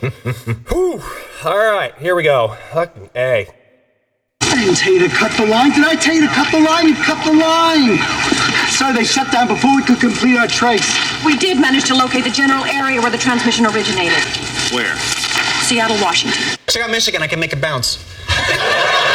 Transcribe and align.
Whew. 0.68 1.02
All 1.44 1.72
right, 1.72 1.94
here 1.98 2.14
we 2.14 2.22
go. 2.22 2.56
Fucking 2.72 3.10
A. 3.16 3.48
I 4.42 4.54
didn't 4.54 4.76
tell 4.76 4.92
you 4.92 5.08
to 5.08 5.14
cut 5.14 5.32
the 5.32 5.46
line. 5.46 5.70
Did 5.72 5.84
I 5.84 5.94
tell 5.94 6.14
you 6.14 6.26
to 6.26 6.32
cut 6.32 6.50
the 6.50 6.60
line? 6.60 6.88
You 6.88 6.94
cut 6.94 7.24
the 7.24 7.32
line. 7.32 7.98
Sorry, 8.68 8.92
they 8.94 9.04
shut 9.04 9.30
down 9.32 9.48
before 9.48 9.74
we 9.76 9.82
could 9.82 10.00
complete 10.00 10.36
our 10.36 10.46
trace. 10.46 10.86
We 11.24 11.36
did 11.36 11.60
manage 11.60 11.84
to 11.86 11.94
locate 11.94 12.24
the 12.24 12.30
general 12.30 12.64
area 12.64 13.00
where 13.00 13.10
the 13.10 13.18
transmission 13.18 13.66
originated. 13.66 14.22
Where? 14.72 14.96
Seattle, 15.64 15.96
Washington. 16.02 16.58
Check 16.66 16.82
out 16.82 16.90
Michigan. 16.90 17.22
I 17.22 17.26
can 17.26 17.40
make 17.40 17.52
it 17.52 17.60
bounce. 17.60 18.04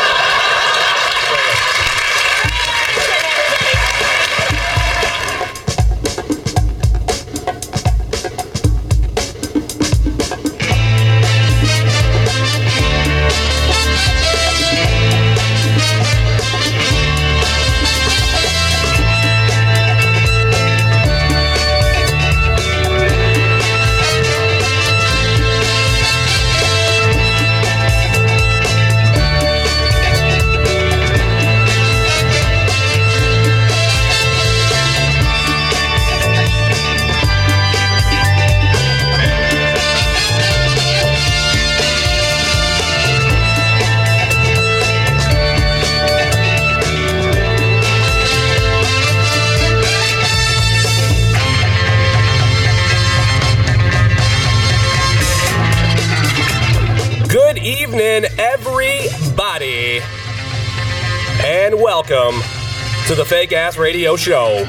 Radio 63.61 64.15
Show 64.15 64.65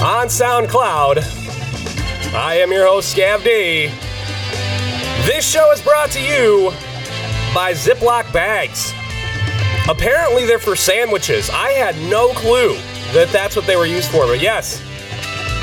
on 0.00 0.28
SoundCloud. 0.28 1.18
I 2.34 2.54
am 2.54 2.72
your 2.72 2.86
host, 2.86 3.14
Scav 3.14 3.44
D. 3.44 3.88
This 5.26 5.46
show 5.46 5.70
is 5.70 5.82
brought 5.82 6.10
to 6.12 6.20
you 6.20 6.70
by 7.54 7.72
Ziploc 7.74 8.32
bags. 8.32 8.94
Apparently, 9.86 10.46
they're 10.46 10.58
for 10.58 10.74
sandwiches. 10.74 11.50
I 11.50 11.72
had 11.72 11.94
no 12.10 12.30
clue 12.30 12.72
that 13.12 13.28
that's 13.32 13.54
what 13.54 13.66
they 13.66 13.76
were 13.76 13.86
used 13.86 14.10
for, 14.10 14.24
but 14.26 14.40
yes, 14.40 14.80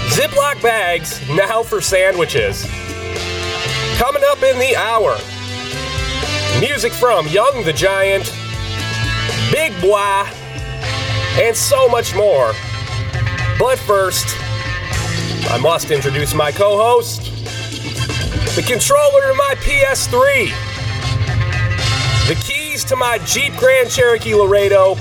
Ziploc 0.10 0.62
bags 0.62 1.28
now 1.30 1.64
for 1.64 1.82
sandwiches. 1.82 2.62
Coming 3.98 4.22
up 4.30 4.44
in 4.44 4.60
the 4.60 4.76
hour, 4.76 5.18
music 6.62 6.94
from 6.94 7.28
Young 7.28 7.64
the 7.66 7.74
Giant, 7.74 8.32
Big 9.52 9.74
Boi, 9.82 10.30
and 11.40 11.56
so 11.56 11.88
much 11.88 12.16
more. 12.16 12.54
But 13.60 13.78
first, 13.80 14.26
I 15.50 15.58
must 15.62 15.92
introduce 15.92 16.34
my 16.34 16.52
co 16.52 16.78
host, 16.78 17.22
the 18.56 18.62
controller 18.62 19.22
to 19.28 19.34
my 19.34 19.56
PS3, 19.60 20.50
the 22.28 22.36
keys 22.36 22.84
to 22.86 22.96
my 22.96 23.18
Jeep 23.20 23.56
Grand 23.56 23.90
Cherokee 23.90 24.34
Laredo, 24.36 24.96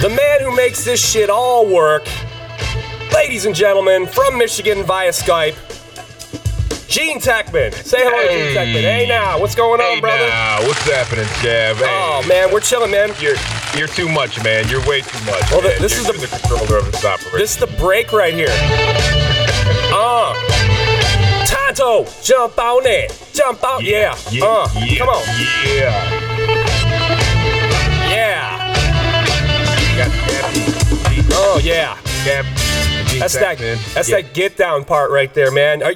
the 0.00 0.08
man 0.14 0.40
who 0.40 0.54
makes 0.56 0.84
this 0.84 1.04
shit 1.06 1.30
all 1.30 1.66
work. 1.66 2.06
Ladies 3.12 3.46
and 3.46 3.54
gentlemen, 3.54 4.06
from 4.06 4.36
Michigan 4.36 4.82
via 4.84 5.10
Skype, 5.10 5.56
Gean 6.88 7.18
Techman. 7.20 7.72
Say 7.72 7.98
hello 8.00 8.22
to 8.22 8.28
Gean 8.28 8.54
Techman. 8.56 8.82
Hey 8.82 9.06
now, 9.08 9.38
what's 9.40 9.54
going 9.54 9.80
on, 9.80 9.94
Hey 9.94 10.00
brother? 10.00 10.28
now, 10.28 10.58
what's 10.66 10.82
happening, 10.90 11.24
Scav? 11.26 11.76
Hey, 11.76 11.86
Oh 11.88 12.22
man, 12.28 12.52
we're 12.52 12.60
chilling, 12.60 12.90
man. 12.90 13.10
you're 13.20 13.36
you're 13.78 13.88
too 13.88 14.08
much, 14.08 14.42
man. 14.42 14.68
You're 14.68 14.84
way 14.86 15.00
too 15.00 15.24
much. 15.24 15.50
Well, 15.50 15.62
man. 15.62 15.80
this 15.80 15.92
You're- 15.92 16.16
is 16.16 16.20
you're 16.20 16.28
the 16.28 16.38
controller 16.38 16.78
of 16.78 16.90
this 16.92 17.04
operation. 17.04 17.38
This 17.38 17.50
is 17.52 17.56
the 17.58 17.66
break 17.78 18.12
right 18.12 18.34
here. 18.34 18.48
Uh. 19.92 20.34
Tonto, 21.46 22.06
jump 22.22 22.58
on 22.58 22.86
it. 22.86 23.12
Jump 23.32 23.62
out. 23.64 23.82
Yeah. 23.82 24.12
Uh. 24.42 24.66
Come 24.98 25.08
on. 25.08 25.22
Yeah. 25.66 26.22
Yeah. 28.10 28.72
You 29.90 29.98
got 29.98 30.10
Scav, 30.10 31.14
Gean, 31.14 31.24
Oh 31.32 31.60
yeah. 31.62 31.96
That's 33.18 33.34
that. 33.34 33.58
That's 33.94 34.08
Yeah. 34.08 34.20
that 34.22 34.34
get 34.34 34.56
down 34.56 34.84
part 34.84 35.10
right 35.10 35.32
there, 35.32 35.50
man. 35.50 35.82
Are, 35.82 35.94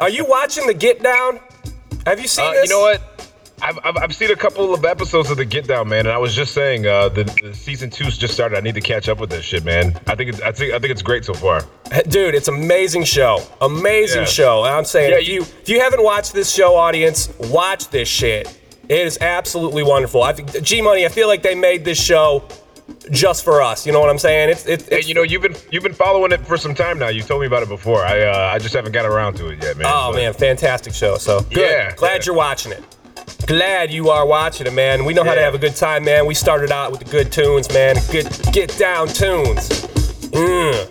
are 0.00 0.08
you 0.08 0.24
watching 0.24 0.66
the 0.66 0.74
get 0.74 1.02
down? 1.02 1.40
Have 2.06 2.20
you 2.20 2.28
seen 2.28 2.46
Uh, 2.46 2.52
this? 2.52 2.68
you 2.70 2.76
know 2.76 2.80
what? 2.80 3.00
I've, 3.62 3.78
I've, 3.84 3.96
I've 3.96 4.14
seen 4.14 4.30
a 4.32 4.36
couple 4.36 4.74
of 4.74 4.84
episodes 4.84 5.30
of 5.30 5.36
the 5.36 5.44
Get 5.44 5.66
Down, 5.68 5.88
man, 5.88 6.00
and 6.00 6.08
I 6.10 6.18
was 6.18 6.34
just 6.34 6.52
saying 6.52 6.86
uh, 6.86 7.08
the, 7.10 7.24
the 7.42 7.54
season 7.54 7.90
two's 7.90 8.18
just 8.18 8.34
started. 8.34 8.58
I 8.58 8.60
need 8.60 8.74
to 8.74 8.80
catch 8.80 9.08
up 9.08 9.18
with 9.20 9.30
this 9.30 9.44
shit, 9.44 9.64
man. 9.64 9.98
I 10.08 10.14
think 10.16 10.30
it's, 10.30 10.40
I 10.40 10.50
think 10.52 10.74
I 10.74 10.78
think 10.80 10.90
it's 10.90 11.02
great 11.02 11.24
so 11.24 11.32
far. 11.34 11.64
Dude, 12.08 12.34
it's 12.34 12.48
amazing 12.48 13.04
show. 13.04 13.38
Amazing 13.60 14.22
Yeah. 14.22 14.26
show. 14.26 14.64
And 14.64 14.74
I'm 14.74 14.84
saying 14.84 15.12
Yeah, 15.12 15.18
if 15.20 15.28
you 15.28 15.42
if 15.42 15.68
you 15.68 15.80
haven't 15.80 16.02
watched 16.02 16.32
this 16.32 16.52
show, 16.52 16.74
audience, 16.76 17.28
watch 17.38 17.88
this 17.88 18.08
shit. 18.08 18.48
It 18.88 19.06
is 19.06 19.16
absolutely 19.20 19.84
wonderful. 19.84 20.22
I 20.24 20.32
think 20.32 20.60
G 20.62 20.82
Money, 20.82 21.06
I 21.06 21.08
feel 21.08 21.28
like 21.28 21.42
they 21.42 21.54
made 21.54 21.84
this 21.84 22.02
show 22.02 22.42
just 23.12 23.44
for 23.44 23.62
us. 23.62 23.86
You 23.86 23.92
know 23.92 24.00
what 24.00 24.10
I'm 24.10 24.18
saying? 24.18 24.50
It's 24.50 24.66
it's, 24.66 24.88
Hey, 24.88 24.98
it's 24.98 25.08
you 25.08 25.14
know, 25.14 25.22
you've 25.22 25.40
been 25.42 25.54
you've 25.70 25.84
been 25.84 25.94
following 25.94 26.32
it 26.32 26.44
for 26.46 26.56
some 26.56 26.74
time 26.74 26.98
now. 26.98 27.08
You 27.08 27.22
told 27.22 27.40
me 27.40 27.46
about 27.46 27.62
it 27.62 27.68
before. 27.68 28.04
I 28.04 28.22
uh, 28.22 28.50
I 28.52 28.58
just 28.58 28.74
haven't 28.74 28.92
got 28.92 29.06
around 29.06 29.34
to 29.34 29.48
it 29.50 29.62
yet, 29.62 29.76
man. 29.76 29.86
Oh 29.88 30.12
man, 30.12 30.32
fantastic 30.34 30.94
show. 30.94 31.16
So 31.16 31.42
good. 31.42 31.58
Yeah, 31.58 31.94
Glad 31.94 32.16
yeah. 32.16 32.22
you're 32.26 32.34
watching 32.34 32.72
it. 32.72 32.82
Glad 33.46 33.90
you 33.90 34.08
are 34.10 34.24
watching 34.26 34.66
it, 34.66 34.72
man. 34.72 35.04
We 35.04 35.14
know 35.14 35.24
how 35.24 35.34
to 35.34 35.40
have 35.40 35.54
a 35.54 35.58
good 35.58 35.74
time, 35.76 36.04
man. 36.04 36.26
We 36.26 36.34
started 36.34 36.70
out 36.70 36.90
with 36.92 37.00
the 37.00 37.10
good 37.10 37.32
tunes, 37.32 37.68
man. 37.72 37.96
Good 38.10 38.26
get 38.52 38.76
down 38.78 39.08
tunes. 39.08 39.68
Mm. 40.30 40.88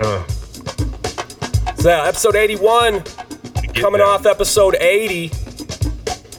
Uh, 0.00 0.24
So 1.76 1.90
episode 1.90 2.36
81, 2.36 3.02
coming 3.74 3.98
Down. 3.98 4.08
off 4.08 4.26
episode 4.26 4.76
80. 4.76 5.32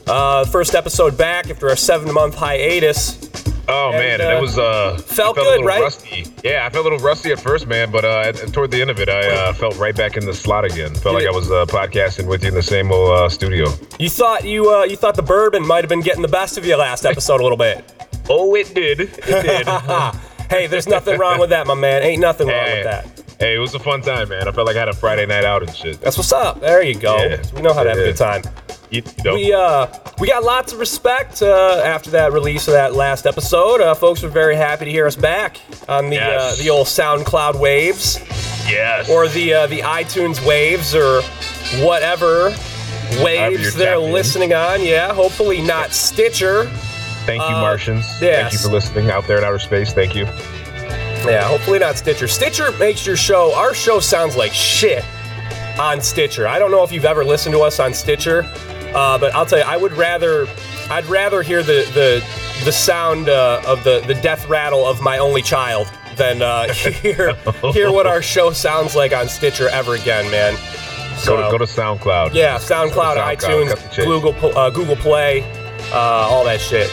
Uh, 0.07 0.45
first 0.45 0.75
episode 0.75 1.17
back 1.17 1.50
after 1.50 1.67
a 1.67 1.75
seven-month 1.77 2.35
hiatus. 2.35 3.17
Oh 3.68 3.91
And, 3.91 3.97
man, 3.97 4.22
and 4.22 4.34
uh, 4.34 4.38
it 4.38 4.41
was 4.41 4.57
uh 4.57 4.97
felt 4.97 5.09
felt 5.09 5.35
good, 5.38 5.46
a 5.46 5.50
little 5.51 5.66
right? 5.66 5.81
Rusty. 5.81 6.25
Yeah, 6.44 6.66
I 6.66 6.69
felt 6.69 6.85
a 6.85 6.90
little 6.90 7.06
rusty 7.06 7.31
at 7.31 7.40
first, 7.40 7.66
man, 7.68 7.91
but 7.91 8.03
uh, 8.03 8.31
toward 8.34 8.72
the 8.72 8.81
end 8.81 8.90
of 8.90 9.00
it, 9.00 9.07
I 9.07 9.29
uh, 9.29 9.53
felt 9.53 9.78
right 9.78 9.96
back 9.96 10.18
in 10.18 10.25
the 10.25 10.34
slot 10.34 10.66
again. 10.66 10.94
Felt 10.96 11.16
like 11.16 11.25
I 11.28 11.31
was 11.31 11.50
uh, 11.50 11.66
podcasting 11.66 12.28
with 12.28 12.44
you 12.44 12.50
in 12.50 12.56
the 12.56 12.62
same 12.63 12.91
old 12.91 13.12
uh, 13.12 13.29
studio. 13.29 13.68
You 14.00 14.09
thought 14.09 14.44
you 14.44 14.69
uh, 14.69 14.84
you 14.84 14.97
thought 14.97 15.16
the 15.16 15.22
bourbon 15.22 15.66
might 15.66 15.84
have 15.84 15.90
been 15.90 16.01
getting 16.01 16.22
the 16.22 16.28
best 16.28 16.57
of 16.57 16.66
you 16.66 16.75
last 16.75 17.06
episode 17.06 17.40
a 17.40 17.44
little 17.44 17.57
bit. 17.57 17.90
Oh, 18.29 18.56
it 18.56 18.74
did. 18.74 19.01
It 19.01 19.25
did. 19.25 19.68
hey, 20.50 20.66
there's 20.68 20.88
nothing 20.88 21.19
wrong 21.19 21.41
with 21.41 21.50
that, 21.50 21.68
my 21.68 21.74
man. 21.74 22.03
Ain't 22.03 22.22
nothing 22.22 22.47
wrong 22.47 22.56
hey, 22.66 22.75
with 22.75 22.84
that. 22.85 23.38
hey, 23.38 23.56
it 23.56 23.59
was 23.59 23.75
a 23.75 23.80
fun 23.80 24.01
time, 24.01 24.30
man. 24.30 24.47
I 24.47 24.51
felt 24.53 24.66
like 24.66 24.78
I 24.78 24.80
had 24.80 24.88
a 24.88 24.94
Friday 24.94 25.25
night 25.25 25.44
out 25.44 25.62
and 25.62 25.75
shit. 25.75 26.00
That's 26.00 26.16
what's 26.16 26.31
up. 26.31 26.62
There 26.62 26.81
you 26.81 26.95
go. 26.97 27.18
Yeah. 27.18 27.41
We 27.53 27.62
know 27.62 27.74
how 27.74 27.84
to 27.84 27.90
have 27.90 27.97
a 27.97 28.01
good 28.01 28.16
time. 28.16 28.44
You, 28.93 29.01
know, 29.25 29.33
We 29.33 29.51
uh 29.53 29.87
we 30.19 30.27
got 30.27 30.43
lots 30.43 30.71
of 30.71 30.79
respect 30.79 31.41
uh, 31.41 31.81
after 31.83 32.11
that 32.11 32.31
release 32.31 32.67
of 32.67 32.73
that 32.75 32.93
last 32.93 33.25
episode. 33.25 33.81
Uh, 33.81 33.95
folks 33.95 34.21
were 34.21 34.29
very 34.29 34.55
happy 34.55 34.85
to 34.85 34.91
hear 34.91 35.07
us 35.07 35.15
back 35.15 35.59
on 35.89 36.09
the 36.11 36.17
Yes. 36.17 36.59
uh, 36.59 36.63
the 36.63 36.69
old 36.69 36.85
SoundCloud 36.85 37.59
waves 37.59 38.19
yes. 38.69 39.09
or 39.09 39.27
the 39.27 39.53
uh, 39.53 39.67
the 39.67 39.79
iTunes 39.79 40.45
waves 40.45 40.93
or 40.93 41.21
whatever 41.83 42.55
waves 43.23 43.73
they're 43.73 43.97
listening 43.97 44.53
on. 44.53 44.83
Yeah, 44.83 45.12
hopefully 45.13 45.59
not 45.62 45.91
Stitcher. 45.91 46.65
Thank 47.25 47.41
you, 47.41 47.56
uh, 47.56 47.62
Martians. 47.62 48.06
yes. 48.21 48.41
Thank 48.51 48.53
you 48.53 48.59
for 48.59 48.68
listening 48.69 49.09
out 49.09 49.25
there 49.27 49.39
in 49.39 49.44
outer 49.44 49.57
space. 49.59 49.91
Thank 49.91 50.13
you. 50.13 50.25
Yeah, 51.25 51.47
hopefully 51.47 51.79
not 51.79 51.95
Stitcher. 51.97 52.27
Stitcher 52.27 52.71
makes 52.73 53.07
your 53.07 53.15
show. 53.15 53.56
Our 53.56 53.73
show 53.73 54.00
sounds 54.00 54.35
like 54.35 54.53
shit 54.53 55.03
on 55.79 56.00
Stitcher. 56.01 56.47
I 56.47 56.59
don't 56.59 56.69
know 56.69 56.83
if 56.83 56.91
you've 56.91 57.06
ever 57.06 57.23
listened 57.25 57.53
to 57.56 57.62
us 57.62 57.79
on 57.79 57.94
Stitcher, 57.94 58.44
uh, 58.94 59.18
but 59.18 59.34
I'll 59.36 59.45
tell 59.45 59.60
you, 59.60 59.66
I 59.66 59.78
would 59.78 59.94
rather, 59.94 60.48
I'd 60.90 61.06
rather 61.06 61.42
hear 61.42 61.63
the 61.63 61.86
the 61.94 62.24
the 62.66 62.72
sound 62.72 63.30
uh, 63.30 63.62
of 63.66 63.84
the 63.84 64.04
the 64.07 64.16
death 64.16 64.48
rattle 64.48 64.86
of 64.86 65.01
my 65.01 65.18
only 65.18 65.42
child 65.42 65.88
than 66.16 66.42
uh, 66.42 66.72
hear 66.74 67.34
hear 67.72 67.92
what 67.92 68.07
our 68.07 68.22
show 68.22 68.51
sounds 68.51 68.95
like 68.95 69.13
on 69.13 69.28
Stitcher 69.28 69.69
ever 69.69 69.95
again, 69.95 70.30
man. 70.31 70.56
Go 71.25 71.38
to, 71.38 71.51
go 71.51 71.57
to 71.57 71.66
SoundCloud. 71.66 72.34
Yeah, 72.34 72.57
SoundCloud, 72.57 73.16
SoundCloud, 73.16 73.38
iTunes, 73.38 73.69
cut 73.69 73.80
the 73.80 73.90
chase. 73.90 74.06
Google, 74.06 74.57
uh, 74.57 74.69
Google 74.72 74.95
Play, 74.95 75.44
uh, 75.92 76.28
all 76.30 76.44
that 76.44 76.60
shit. 76.60 76.90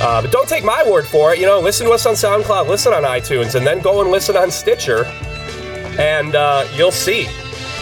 Uh, 0.00 0.22
but 0.22 0.30
don't 0.30 0.48
take 0.48 0.64
my 0.64 0.88
word 0.88 1.06
for 1.06 1.32
it. 1.34 1.40
You 1.40 1.46
know, 1.46 1.60
listen 1.60 1.86
to 1.86 1.92
us 1.92 2.06
on 2.06 2.14
SoundCloud, 2.14 2.68
listen 2.68 2.92
on 2.94 3.02
iTunes, 3.02 3.54
and 3.54 3.66
then 3.66 3.80
go 3.80 4.00
and 4.00 4.10
listen 4.10 4.36
on 4.36 4.50
Stitcher, 4.50 5.04
and 5.98 6.34
uh, 6.34 6.66
you'll 6.74 6.90
see. 6.92 7.26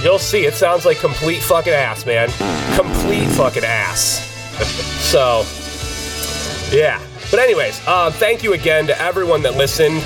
You'll 0.02 0.19
see. 0.19 0.44
It 0.44 0.55
sounds 0.55 0.85
like 0.85 0.99
complete 0.99 1.43
fucking 1.43 1.73
ass, 1.73 2.05
man. 2.05 2.29
Complete 2.76 3.29
fucking 3.31 3.64
ass. 3.64 4.31
so, 5.00 5.44
yeah. 6.76 7.00
But 7.31 7.41
anyways, 7.41 7.81
uh, 7.87 8.11
thank 8.12 8.43
you 8.43 8.52
again 8.52 8.87
to 8.87 9.00
everyone 9.00 9.43
that 9.43 9.56
listened. 9.56 10.02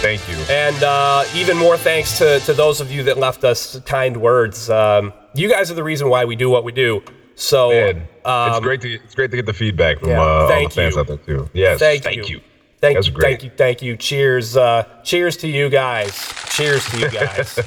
Thank 0.00 0.26
you. 0.28 0.36
And 0.48 0.82
uh, 0.82 1.24
even 1.34 1.56
more 1.56 1.76
thanks 1.76 2.18
to, 2.18 2.40
to 2.40 2.52
those 2.54 2.80
of 2.80 2.90
you 2.90 3.02
that 3.04 3.18
left 3.18 3.44
us 3.44 3.78
kind 3.80 4.16
words. 4.16 4.70
Um, 4.70 5.12
you 5.34 5.48
guys 5.50 5.70
are 5.70 5.74
the 5.74 5.84
reason 5.84 6.08
why 6.08 6.24
we 6.24 6.36
do 6.36 6.48
what 6.48 6.64
we 6.64 6.72
do. 6.72 7.02
So 7.34 7.70
Man, 7.70 8.08
um, 8.24 8.50
it's 8.50 8.60
great 8.60 8.80
to 8.82 8.94
it's 8.94 9.14
great 9.14 9.30
to 9.30 9.36
get 9.36 9.46
the 9.46 9.54
feedback 9.54 10.00
from 10.00 10.10
yeah, 10.10 10.20
uh, 10.20 10.24
all 10.24 10.64
the 10.64 10.70
fans 10.70 10.94
you. 10.94 11.00
out 11.00 11.06
there 11.06 11.16
too. 11.16 11.48
Yes, 11.54 11.78
thank, 11.78 12.02
thank 12.02 12.28
you. 12.28 12.36
you. 12.36 12.40
Thank 12.80 13.06
you, 13.06 13.12
great. 13.12 13.22
thank 13.22 13.44
you, 13.44 13.50
thank 13.56 13.82
you. 13.82 13.96
Cheers, 13.96 14.56
uh, 14.56 14.84
cheers 15.04 15.36
to 15.38 15.48
you 15.48 15.68
guys. 15.68 16.32
Cheers 16.50 16.84
to 16.90 16.98
you 16.98 17.10
guys. 17.10 17.58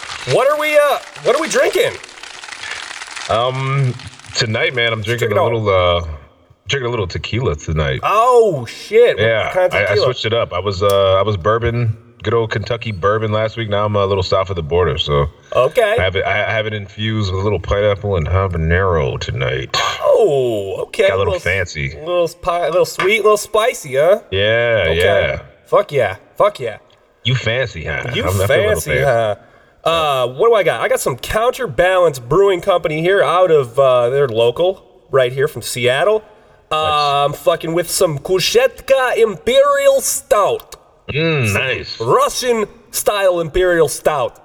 what 0.32 0.50
are 0.50 0.58
we 0.58 0.76
uh 0.76 0.98
what 1.24 1.36
are 1.36 1.40
we 1.40 1.48
drinking? 1.48 1.92
Um, 3.30 3.94
tonight, 4.34 4.74
man, 4.74 4.92
I'm 4.92 5.00
drinking 5.02 5.32
a 5.32 5.42
little 5.42 5.68
uh, 5.68 6.06
drinking 6.68 6.88
a 6.88 6.90
little 6.90 7.06
tequila 7.06 7.56
tonight. 7.56 8.00
Oh 8.02 8.66
shit. 8.66 9.16
What 9.16 9.24
yeah, 9.24 9.52
kind 9.52 9.66
of 9.66 9.74
I, 9.74 9.92
I 9.92 9.96
switched 9.96 10.24
it 10.26 10.34
up. 10.34 10.52
I 10.52 10.58
was 10.58 10.82
uh, 10.82 11.14
I 11.14 11.22
was 11.22 11.36
bourbon, 11.38 12.14
good 12.22 12.34
old 12.34 12.50
Kentucky 12.50 12.92
bourbon 12.92 13.32
last 13.32 13.56
week. 13.56 13.70
Now 13.70 13.86
I'm 13.86 13.96
a 13.96 14.04
little 14.04 14.22
south 14.22 14.50
of 14.50 14.56
the 14.56 14.62
border, 14.62 14.98
so 14.98 15.26
Okay. 15.54 15.96
I 15.98 16.02
have 16.02 16.16
it. 16.16 16.24
I 16.24 16.50
have 16.52 16.66
it 16.66 16.74
infused 16.74 17.32
with 17.32 17.40
a 17.40 17.44
little 17.44 17.60
pineapple 17.60 18.16
and 18.16 18.26
habanero 18.26 19.18
tonight. 19.18 19.70
oh, 20.02 20.76
okay. 20.88 21.08
Got 21.08 21.16
a 21.16 21.18
little 21.18 21.38
fancy. 21.38 21.92
A 21.94 21.98
little, 22.00 22.28
a 22.46 22.66
little 22.70 22.84
sweet, 22.84 23.20
a 23.20 23.22
little 23.22 23.36
spicy, 23.38 23.94
huh? 23.96 24.20
Yeah, 24.30 24.84
Okay. 24.88 24.96
yeah. 24.98 25.42
Fuck 25.66 25.92
yeah. 25.92 26.16
Fuck 26.36 26.60
yeah. 26.60 26.78
You 27.24 27.34
fancy, 27.34 27.84
huh? 27.86 28.10
You 28.14 28.24
I'm- 28.24 28.40
I 28.40 28.46
feel 28.46 28.56
a 28.56 28.68
little 28.68 28.80
fancy, 28.80 28.98
huh? 29.00 29.36
Uh, 29.84 30.26
what 30.28 30.48
do 30.48 30.54
I 30.54 30.62
got? 30.62 30.80
I 30.80 30.88
got 30.88 31.00
some 31.00 31.16
Counterbalance 31.16 32.18
Brewing 32.18 32.60
Company 32.60 33.00
here 33.02 33.22
out 33.22 33.50
of 33.50 33.78
uh, 33.78 34.08
they're 34.10 34.28
local, 34.28 35.06
right 35.10 35.32
here 35.32 35.46
from 35.48 35.62
Seattle. 35.62 36.22
Um, 36.70 37.32
fucking 37.34 37.74
with 37.74 37.90
some 37.90 38.18
Kushetka 38.18 39.16
Imperial 39.18 40.00
Stout, 40.00 40.76
Mm, 41.08 41.52
nice. 41.52 42.00
Russian 42.00 42.64
style 42.90 43.40
Imperial 43.40 43.88
Stout. 43.88 44.40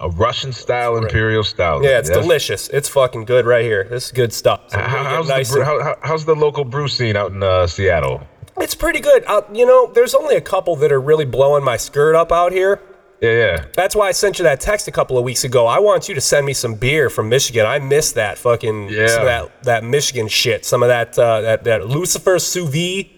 A 0.00 0.08
Russian 0.08 0.52
style 0.52 0.96
imperial 0.96 1.44
stout. 1.44 1.84
Yeah, 1.84 1.98
it's 1.98 2.08
Yes. 2.08 2.18
delicious. 2.22 2.68
It's 2.68 2.88
fucking 2.88 3.26
good 3.26 3.46
right 3.46 3.64
here. 3.64 3.84
This 3.84 4.06
is 4.06 4.12
good 4.12 4.32
stuff. 4.32 4.60
So 4.68 4.78
How, 4.78 5.04
how's, 5.04 5.28
nice 5.28 5.52
the, 5.52 5.60
and- 5.60 5.82
how- 5.82 5.96
how's 6.02 6.24
the 6.24 6.34
local 6.34 6.64
brew 6.64 6.88
scene 6.88 7.16
out 7.16 7.30
in 7.32 7.42
uh, 7.42 7.66
Seattle? 7.68 8.22
It's 8.58 8.74
pretty 8.74 8.98
good. 9.00 9.24
Uh, 9.26 9.42
you 9.52 9.66
know, 9.66 9.86
there's 9.92 10.14
only 10.14 10.34
a 10.36 10.40
couple 10.40 10.74
that 10.76 10.90
are 10.90 11.00
really 11.00 11.24
blowing 11.24 11.62
my 11.64 11.76
skirt 11.76 12.16
up 12.16 12.32
out 12.32 12.50
here. 12.52 12.80
Yeah, 13.20 13.30
yeah. 13.30 13.64
That's 13.74 13.94
why 13.96 14.08
I 14.08 14.12
sent 14.12 14.38
you 14.38 14.42
that 14.44 14.60
text 14.60 14.86
a 14.88 14.92
couple 14.92 15.16
of 15.16 15.24
weeks 15.24 15.44
ago. 15.44 15.66
I 15.66 15.78
want 15.78 16.08
you 16.08 16.14
to 16.14 16.20
send 16.20 16.44
me 16.44 16.52
some 16.52 16.74
beer 16.74 17.08
from 17.08 17.28
Michigan. 17.28 17.64
I 17.64 17.78
miss 17.78 18.12
that 18.12 18.36
fucking 18.38 18.88
Yeah. 18.90 19.06
that, 19.24 19.62
that 19.64 19.84
Michigan 19.84 20.28
shit. 20.28 20.64
Some 20.66 20.82
of 20.82 20.88
that 20.88 21.18
uh, 21.18 21.40
that 21.42 21.64
that 21.64 21.86
Lucifer 21.86 22.38
sous 22.38 22.68
vide 22.68 23.08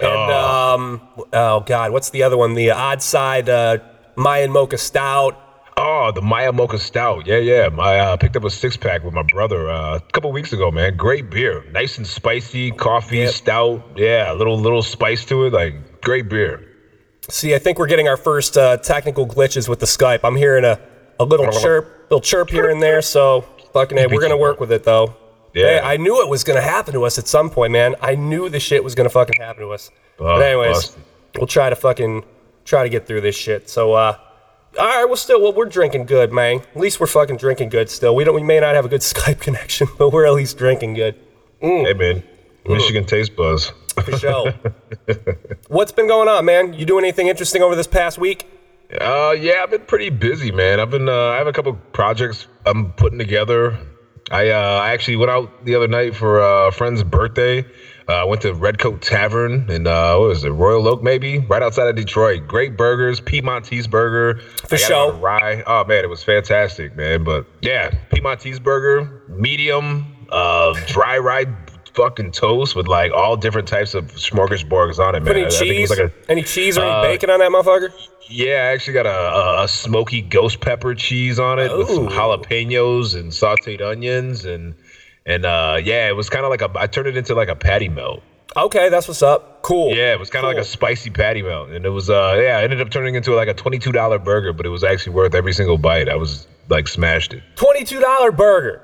and 0.00 0.08
Oh. 0.10 0.74
um 0.74 1.00
oh 1.32 1.60
god, 1.60 1.92
what's 1.92 2.10
the 2.10 2.22
other 2.24 2.36
one? 2.36 2.54
The 2.54 2.70
odd 2.72 3.02
side 3.02 3.48
uh, 3.48 3.78
Mayan 4.16 4.50
mocha 4.50 4.78
stout. 4.78 5.38
Oh, 5.74 6.12
the 6.14 6.20
Maya 6.20 6.52
Mocha 6.52 6.78
Stout. 6.78 7.26
Yeah, 7.26 7.38
yeah. 7.38 7.70
I 7.78 7.98
uh, 7.98 8.16
picked 8.18 8.36
up 8.36 8.44
a 8.44 8.50
six 8.50 8.76
pack 8.76 9.02
with 9.04 9.14
my 9.14 9.22
brother 9.22 9.70
uh, 9.70 9.96
a 9.96 10.00
couple 10.12 10.30
weeks 10.30 10.52
ago, 10.52 10.70
man. 10.70 10.98
Great 10.98 11.30
beer. 11.30 11.64
Nice 11.72 11.96
and 11.96 12.06
spicy, 12.06 12.70
coffee, 12.72 13.18
Yep. 13.20 13.30
stout. 13.32 13.82
Yeah, 13.96 14.30
a 14.32 14.34
little 14.34 14.58
little 14.58 14.82
spice 14.82 15.24
to 15.26 15.46
it. 15.46 15.52
Like, 15.54 16.02
great 16.02 16.28
beer. 16.28 16.62
See, 17.28 17.54
I 17.54 17.58
think 17.58 17.78
we're 17.78 17.86
getting 17.86 18.08
our 18.08 18.16
first 18.16 18.56
uh, 18.56 18.76
technical 18.78 19.26
glitches 19.26 19.68
with 19.68 19.78
the 19.80 19.86
Skype. 19.86 20.20
I'm 20.24 20.36
hearing 20.36 20.64
a, 20.64 20.78
a 21.20 21.24
little 21.24 21.50
chirp, 21.60 22.06
little 22.10 22.20
chirp 22.20 22.50
here 22.50 22.68
and 22.68 22.82
there. 22.82 23.00
So 23.02 23.42
fucking, 23.72 23.96
hey, 23.96 24.06
we're 24.06 24.20
gonna 24.20 24.36
work 24.36 24.60
with 24.60 24.72
it 24.72 24.84
though. 24.84 25.16
Yeah. 25.54 25.66
Hey, 25.66 25.80
I 25.80 25.96
knew 25.98 26.22
it 26.22 26.28
was 26.28 26.44
gonna 26.44 26.60
happen 26.62 26.94
to 26.94 27.04
us 27.04 27.18
at 27.18 27.28
some 27.28 27.48
point, 27.50 27.72
man. 27.72 27.94
I 28.00 28.14
knew 28.16 28.48
the 28.48 28.60
shit 28.60 28.82
was 28.82 28.94
gonna 28.94 29.08
fucking 29.08 29.40
happen 29.40 29.62
to 29.62 29.70
us. 29.70 29.90
but 30.18 30.42
anyways, 30.42 30.74
busted. 30.76 31.02
we'll 31.36 31.46
try 31.46 31.70
to 31.70 31.76
fucking 31.76 32.24
try 32.64 32.82
to 32.82 32.88
get 32.88 33.06
through 33.06 33.20
this 33.20 33.36
shit. 33.36 33.68
So, 33.68 33.92
uh, 33.92 34.16
all 34.78 34.86
right, 34.86 35.04
well, 35.04 35.16
still, 35.16 35.40
well, 35.42 35.52
we're 35.52 35.66
drinking 35.66 36.06
good, 36.06 36.32
man. 36.32 36.60
At 36.74 36.76
least 36.76 36.98
we're 36.98 37.06
fucking 37.06 37.36
drinking 37.36 37.68
good 37.68 37.90
still. 37.90 38.16
We 38.16 38.24
don't, 38.24 38.34
we 38.34 38.42
may 38.42 38.58
not 38.58 38.74
have 38.74 38.84
a 38.84 38.88
good 38.88 39.00
Skype 39.02 39.40
connection, 39.40 39.86
but 39.98 40.10
we're 40.10 40.26
at 40.26 40.32
least 40.32 40.56
drinking 40.58 40.94
good. 40.94 41.14
Hey, 41.60 41.92
man. 41.92 42.22
Michigan 42.66 43.04
Taste 43.04 43.36
Buzz. 43.36 43.72
For 44.04 44.18
sure. 44.18 44.54
What's 45.68 45.92
been 45.92 46.08
going 46.08 46.28
on, 46.28 46.44
man? 46.44 46.72
You 46.72 46.86
doing 46.86 47.04
anything 47.04 47.28
interesting 47.28 47.62
over 47.62 47.76
this 47.76 47.86
past 47.86 48.18
week? 48.18 48.46
Uh, 49.00 49.34
yeah, 49.38 49.62
I've 49.62 49.70
been 49.70 49.82
pretty 49.82 50.10
busy, 50.10 50.52
man. 50.52 50.80
I've 50.80 50.90
been, 50.90 51.08
uh, 51.08 51.28
I 51.28 51.36
have 51.36 51.46
a 51.46 51.52
couple 51.52 51.72
projects 51.92 52.46
I'm 52.66 52.92
putting 52.92 53.18
together. 53.18 53.78
I, 54.30 54.50
uh, 54.50 54.80
I 54.82 54.92
actually 54.92 55.16
went 55.16 55.30
out 55.30 55.64
the 55.64 55.74
other 55.74 55.88
night 55.88 56.14
for 56.14 56.40
uh, 56.42 56.68
a 56.68 56.72
friend's 56.72 57.02
birthday. 57.02 57.66
Uh, 58.08 58.12
I 58.12 58.24
went 58.24 58.42
to 58.42 58.52
Redcoat 58.54 59.00
Tavern 59.00 59.70
in, 59.70 59.86
uh, 59.86 60.16
what 60.16 60.28
was 60.28 60.44
it, 60.44 60.50
Royal 60.50 60.86
Oak, 60.88 61.02
maybe? 61.02 61.38
Right 61.38 61.62
outside 61.62 61.88
of 61.88 61.96
Detroit. 61.96 62.46
Great 62.46 62.76
burgers, 62.76 63.20
Piedmontese 63.20 63.86
burger. 63.86 64.40
For 64.40 64.74
I 64.74 64.78
got 64.78 64.80
it 64.80 64.86
sure. 64.86 65.12
Rye. 65.12 65.62
Oh, 65.66 65.84
man, 65.84 66.04
it 66.04 66.08
was 66.08 66.22
fantastic, 66.22 66.96
man. 66.96 67.24
But 67.24 67.46
yeah, 67.60 67.90
Piedmontese 68.10 68.58
burger, 68.58 69.22
medium, 69.28 70.26
uh, 70.30 70.74
dry 70.86 71.18
rye 71.18 71.44
fucking 71.94 72.32
toast 72.32 72.74
with 72.74 72.88
like 72.88 73.12
all 73.12 73.36
different 73.36 73.68
types 73.68 73.94
of 73.94 74.06
smorgasbords 74.12 74.98
on 74.98 75.14
it, 75.14 75.20
man. 75.20 75.26
Put 75.26 75.36
any 75.36 75.44
I- 75.44 75.46
I 75.46 75.50
cheese? 75.50 75.90
was 75.90 75.98
like 75.98 76.08
a, 76.10 76.30
any 76.30 76.42
cheese 76.42 76.78
or 76.78 76.82
any 76.82 76.90
uh, 76.90 77.02
bacon 77.02 77.30
on 77.30 77.40
that 77.40 77.50
motherfucker? 77.50 77.92
yeah, 78.28 78.54
I 78.54 78.72
actually 78.72 78.94
got 78.94 79.06
a, 79.06 79.10
a, 79.10 79.64
a 79.64 79.68
smoky 79.68 80.22
ghost 80.22 80.60
pepper 80.60 80.94
cheese 80.94 81.38
on 81.38 81.58
it 81.58 81.76
with 81.76 81.88
some 81.88 82.08
jalapenos 82.08 83.14
and 83.18 83.30
sauteed 83.30 83.80
onions 83.80 84.44
and 84.44 84.74
and 85.24 85.44
uh, 85.44 85.78
yeah, 85.82 86.08
it 86.08 86.16
was 86.16 86.28
kind 86.28 86.44
of 86.44 86.50
like 86.50 86.62
a. 86.62 86.70
I 86.74 86.86
turned 86.88 87.06
it 87.06 87.16
into 87.16 87.34
like 87.34 87.48
a 87.48 87.54
patty 87.54 87.88
melt. 87.88 88.22
Okay, 88.56 88.88
that's 88.88 89.06
what's 89.06 89.22
up. 89.22 89.62
Cool. 89.62 89.94
Yeah, 89.94 90.12
it 90.12 90.18
was 90.18 90.30
kind 90.30 90.44
of 90.44 90.48
like 90.48 90.60
a 90.60 90.64
spicy 90.64 91.10
patty 91.10 91.42
melt, 91.42 91.70
and 91.70 91.86
it 91.86 91.90
was 91.90 92.10
uh 92.10 92.36
yeah, 92.42 92.58
it 92.58 92.64
ended 92.64 92.80
up 92.80 92.90
turning 92.90 93.14
into 93.14 93.32
like 93.34 93.48
a 93.48 93.54
twenty 93.54 93.78
two 93.78 93.92
dollar 93.92 94.18
burger, 94.18 94.52
but 94.52 94.66
it 94.66 94.70
was 94.70 94.82
actually 94.82 95.14
worth 95.14 95.34
every 95.34 95.52
single 95.52 95.78
bite. 95.78 96.08
I 96.08 96.16
was 96.16 96.46
like 96.68 96.88
smashed 96.88 97.32
it. 97.34 97.42
Twenty-two 97.54 98.00
dollar 98.00 98.32
burger. 98.32 98.82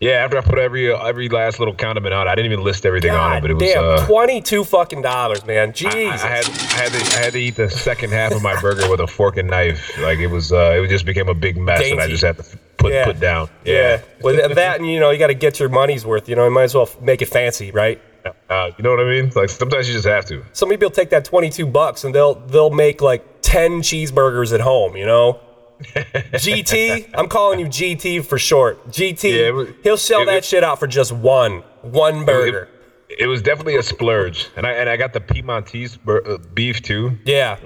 Yeah, 0.00 0.12
after 0.24 0.38
I 0.38 0.42
put 0.42 0.58
every 0.58 0.94
every 0.94 1.28
last 1.28 1.58
little 1.58 1.74
condiment 1.74 2.12
on, 2.14 2.26
it. 2.26 2.30
I 2.30 2.34
didn't 2.34 2.52
even 2.52 2.64
list 2.64 2.84
everything 2.84 3.10
on 3.10 3.36
it, 3.36 3.40
but 3.40 3.50
it 3.50 3.54
was. 3.54 3.62
damn, 3.62 3.84
uh, 3.84 4.06
twenty-two 4.06 4.64
fucking 4.64 5.02
dollars, 5.02 5.44
man. 5.46 5.70
I, 5.70 5.72
Jesus. 5.72 6.22
I 6.22 6.28
had 6.28 6.44
I 6.46 6.82
had 6.82 6.92
to 6.92 7.16
I 7.16 7.20
had 7.24 7.32
to 7.32 7.38
eat 7.40 7.56
the 7.56 7.70
second 7.70 8.12
half 8.12 8.32
of 8.32 8.42
my 8.42 8.60
burger 8.60 8.88
with 8.90 9.00
a 9.00 9.06
fork 9.06 9.36
and 9.38 9.48
knife. 9.48 9.96
Like 9.98 10.18
it 10.18 10.28
was 10.28 10.52
uh 10.52 10.80
it 10.82 10.88
just 10.88 11.06
became 11.06 11.28
a 11.28 11.34
big 11.34 11.56
mess 11.56 11.80
that 11.80 11.98
I 11.98 12.06
just 12.08 12.22
had 12.22 12.36
to 12.36 12.44
put 12.76 12.92
Yeah. 12.92 13.06
put 13.06 13.18
down. 13.18 13.48
yeah. 13.64 14.02
With 14.22 14.54
that, 14.54 14.78
and 14.78 14.88
you 14.90 15.00
know, 15.00 15.10
you 15.10 15.18
got 15.18 15.28
to 15.28 15.34
get 15.34 15.58
your 15.58 15.68
money's 15.68 16.04
worth. 16.04 16.28
You 16.28 16.36
know, 16.36 16.44
you 16.44 16.50
might 16.50 16.64
as 16.64 16.74
well 16.74 16.88
make 17.00 17.22
it 17.22 17.26
fancy, 17.28 17.70
right? 17.70 18.00
Uh, 18.50 18.70
you 18.76 18.82
know 18.84 18.90
what 18.90 19.00
I 19.00 19.04
mean? 19.04 19.32
Like 19.34 19.48
sometimes 19.48 19.88
you 19.88 19.94
just 19.94 20.06
have 20.06 20.26
to. 20.26 20.44
Some 20.52 20.68
people 20.68 20.90
take 20.90 21.08
that 21.10 21.24
twenty-two 21.24 21.66
bucks 21.66 22.04
and 22.04 22.14
they'll 22.14 22.34
they'll 22.34 22.68
make 22.70 23.00
like 23.00 23.24
ten 23.40 23.80
cheeseburgers 23.80 24.52
at 24.52 24.60
home. 24.60 24.96
You 24.96 25.06
know. 25.06 25.40
GT, 26.32 27.10
I'm 27.14 27.28
calling 27.28 27.60
you 27.60 27.66
GT 27.66 28.24
for 28.24 28.38
short. 28.38 28.88
GT, 28.88 29.44
Yeah, 29.44 29.50
was- 29.50 29.68
he'll 29.82 29.96
sell 29.96 30.22
it- 30.22 30.26
that 30.26 30.38
it- 30.38 30.44
shit 30.44 30.64
out 30.64 30.78
for 30.78 30.86
just 30.86 31.12
one, 31.12 31.62
one 31.82 32.24
burger. 32.24 32.68
It, 33.08 33.20
it 33.20 33.26
was 33.26 33.40
definitely 33.42 33.76
a 33.76 33.82
splurge, 33.82 34.48
and 34.56 34.66
I 34.66 34.72
and 34.72 34.88
I 34.88 34.96
got 34.96 35.12
the 35.12 35.20
Piedmontese 35.20 35.96
bur- 35.96 36.22
uh, 36.26 36.38
beef 36.54 36.82
too. 36.82 37.16
yeah, 37.24 37.56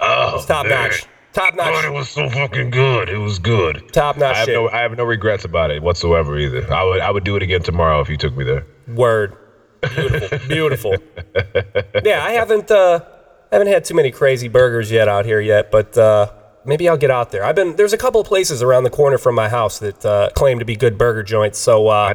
Oh, 0.00 0.36
it's 0.36 0.46
top 0.46 0.66
man. 0.66 0.88
notch, 0.88 1.04
top 1.32 1.54
notch. 1.54 1.72
God, 1.72 1.84
it 1.84 1.92
was 1.92 2.08
so 2.08 2.28
fucking 2.30 2.70
good. 2.70 3.08
It 3.08 3.18
was 3.18 3.38
good. 3.38 3.92
top 3.92 4.16
notch 4.16 4.34
I 4.34 4.38
have 4.38 4.46
shit. 4.46 4.54
no 4.54 4.68
I 4.70 4.78
have 4.80 4.96
no 4.96 5.04
regrets 5.04 5.44
about 5.44 5.70
it 5.70 5.82
whatsoever 5.82 6.38
either. 6.38 6.72
I 6.72 6.82
would 6.82 7.00
I 7.00 7.10
would 7.10 7.24
do 7.24 7.36
it 7.36 7.42
again 7.42 7.62
tomorrow 7.62 8.00
if 8.00 8.08
you 8.08 8.16
took 8.16 8.36
me 8.36 8.42
there. 8.44 8.66
Word. 8.88 9.36
Beautiful. 9.94 10.38
Beautiful. 10.48 10.94
Yeah, 12.04 12.24
I 12.24 12.32
haven't 12.32 12.70
uh 12.70 13.00
haven't 13.52 13.68
had 13.68 13.84
too 13.84 13.94
many 13.94 14.10
crazy 14.10 14.48
burgers 14.48 14.90
yet 14.90 15.06
out 15.08 15.24
here 15.24 15.40
yet, 15.40 15.70
but 15.70 15.96
uh 15.96 16.32
maybe 16.70 16.88
I'll 16.88 16.96
get 16.96 17.10
out 17.10 17.32
there. 17.32 17.44
I've 17.44 17.56
been 17.56 17.76
there's 17.76 17.92
a 17.92 17.98
couple 17.98 18.20
of 18.20 18.26
places 18.26 18.62
around 18.62 18.84
the 18.84 18.90
corner 18.90 19.18
from 19.18 19.34
my 19.34 19.48
house 19.48 19.78
that 19.80 20.06
uh, 20.06 20.30
claim 20.34 20.58
to 20.60 20.64
be 20.64 20.76
good 20.76 20.96
burger 20.96 21.22
joints. 21.22 21.58
So 21.58 21.88
uh 21.88 22.14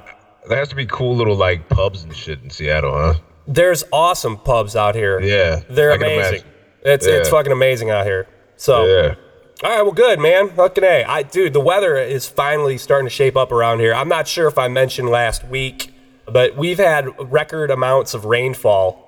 There 0.50 0.58
has 0.58 0.70
to 0.70 0.76
be 0.76 0.88
cool 0.88 1.16
little 1.16 1.36
like 1.36 1.70
pubs 1.70 2.04
and 2.04 2.16
shit 2.16 2.42
in 2.42 2.50
Seattle, 2.50 2.94
huh? 2.94 3.14
there's 3.48 3.84
awesome 3.92 4.38
pubs 4.38 4.76
out 4.76 4.96
here. 4.96 5.20
Yeah, 5.22 5.62
They're 5.70 5.92
I 5.92 5.96
amazing. 5.96 6.42
It's 6.84 7.06
it's 7.06 7.30
fucking 7.30 7.52
amazing 7.52 7.92
out 7.92 8.06
here. 8.06 8.28
So 8.56 8.86
Yeah. 8.86 9.16
All 9.64 9.70
right, 9.70 9.82
well, 9.84 9.94
good, 9.94 10.20
man. 10.20 10.50
Fucking 10.50 10.84
A. 10.84 11.06
I, 11.06 11.24
dude, 11.24 11.54
the 11.54 11.62
weather 11.62 11.96
is 11.96 12.28
finally 12.28 12.78
starting 12.78 13.06
to 13.06 13.10
shape 13.10 13.38
up 13.38 13.54
around 13.54 13.80
here. 13.80 13.94
I'm 13.94 14.10
not 14.10 14.28
sure 14.28 14.48
if 14.50 14.58
I 14.58 14.68
mentioned 14.68 15.10
last 15.10 15.46
week, 15.48 15.94
but 16.26 16.58
we've 16.58 16.78
had 16.78 17.08
record 17.32 17.72
amounts 17.72 18.14
of 18.14 18.26
rainfall 18.26 19.02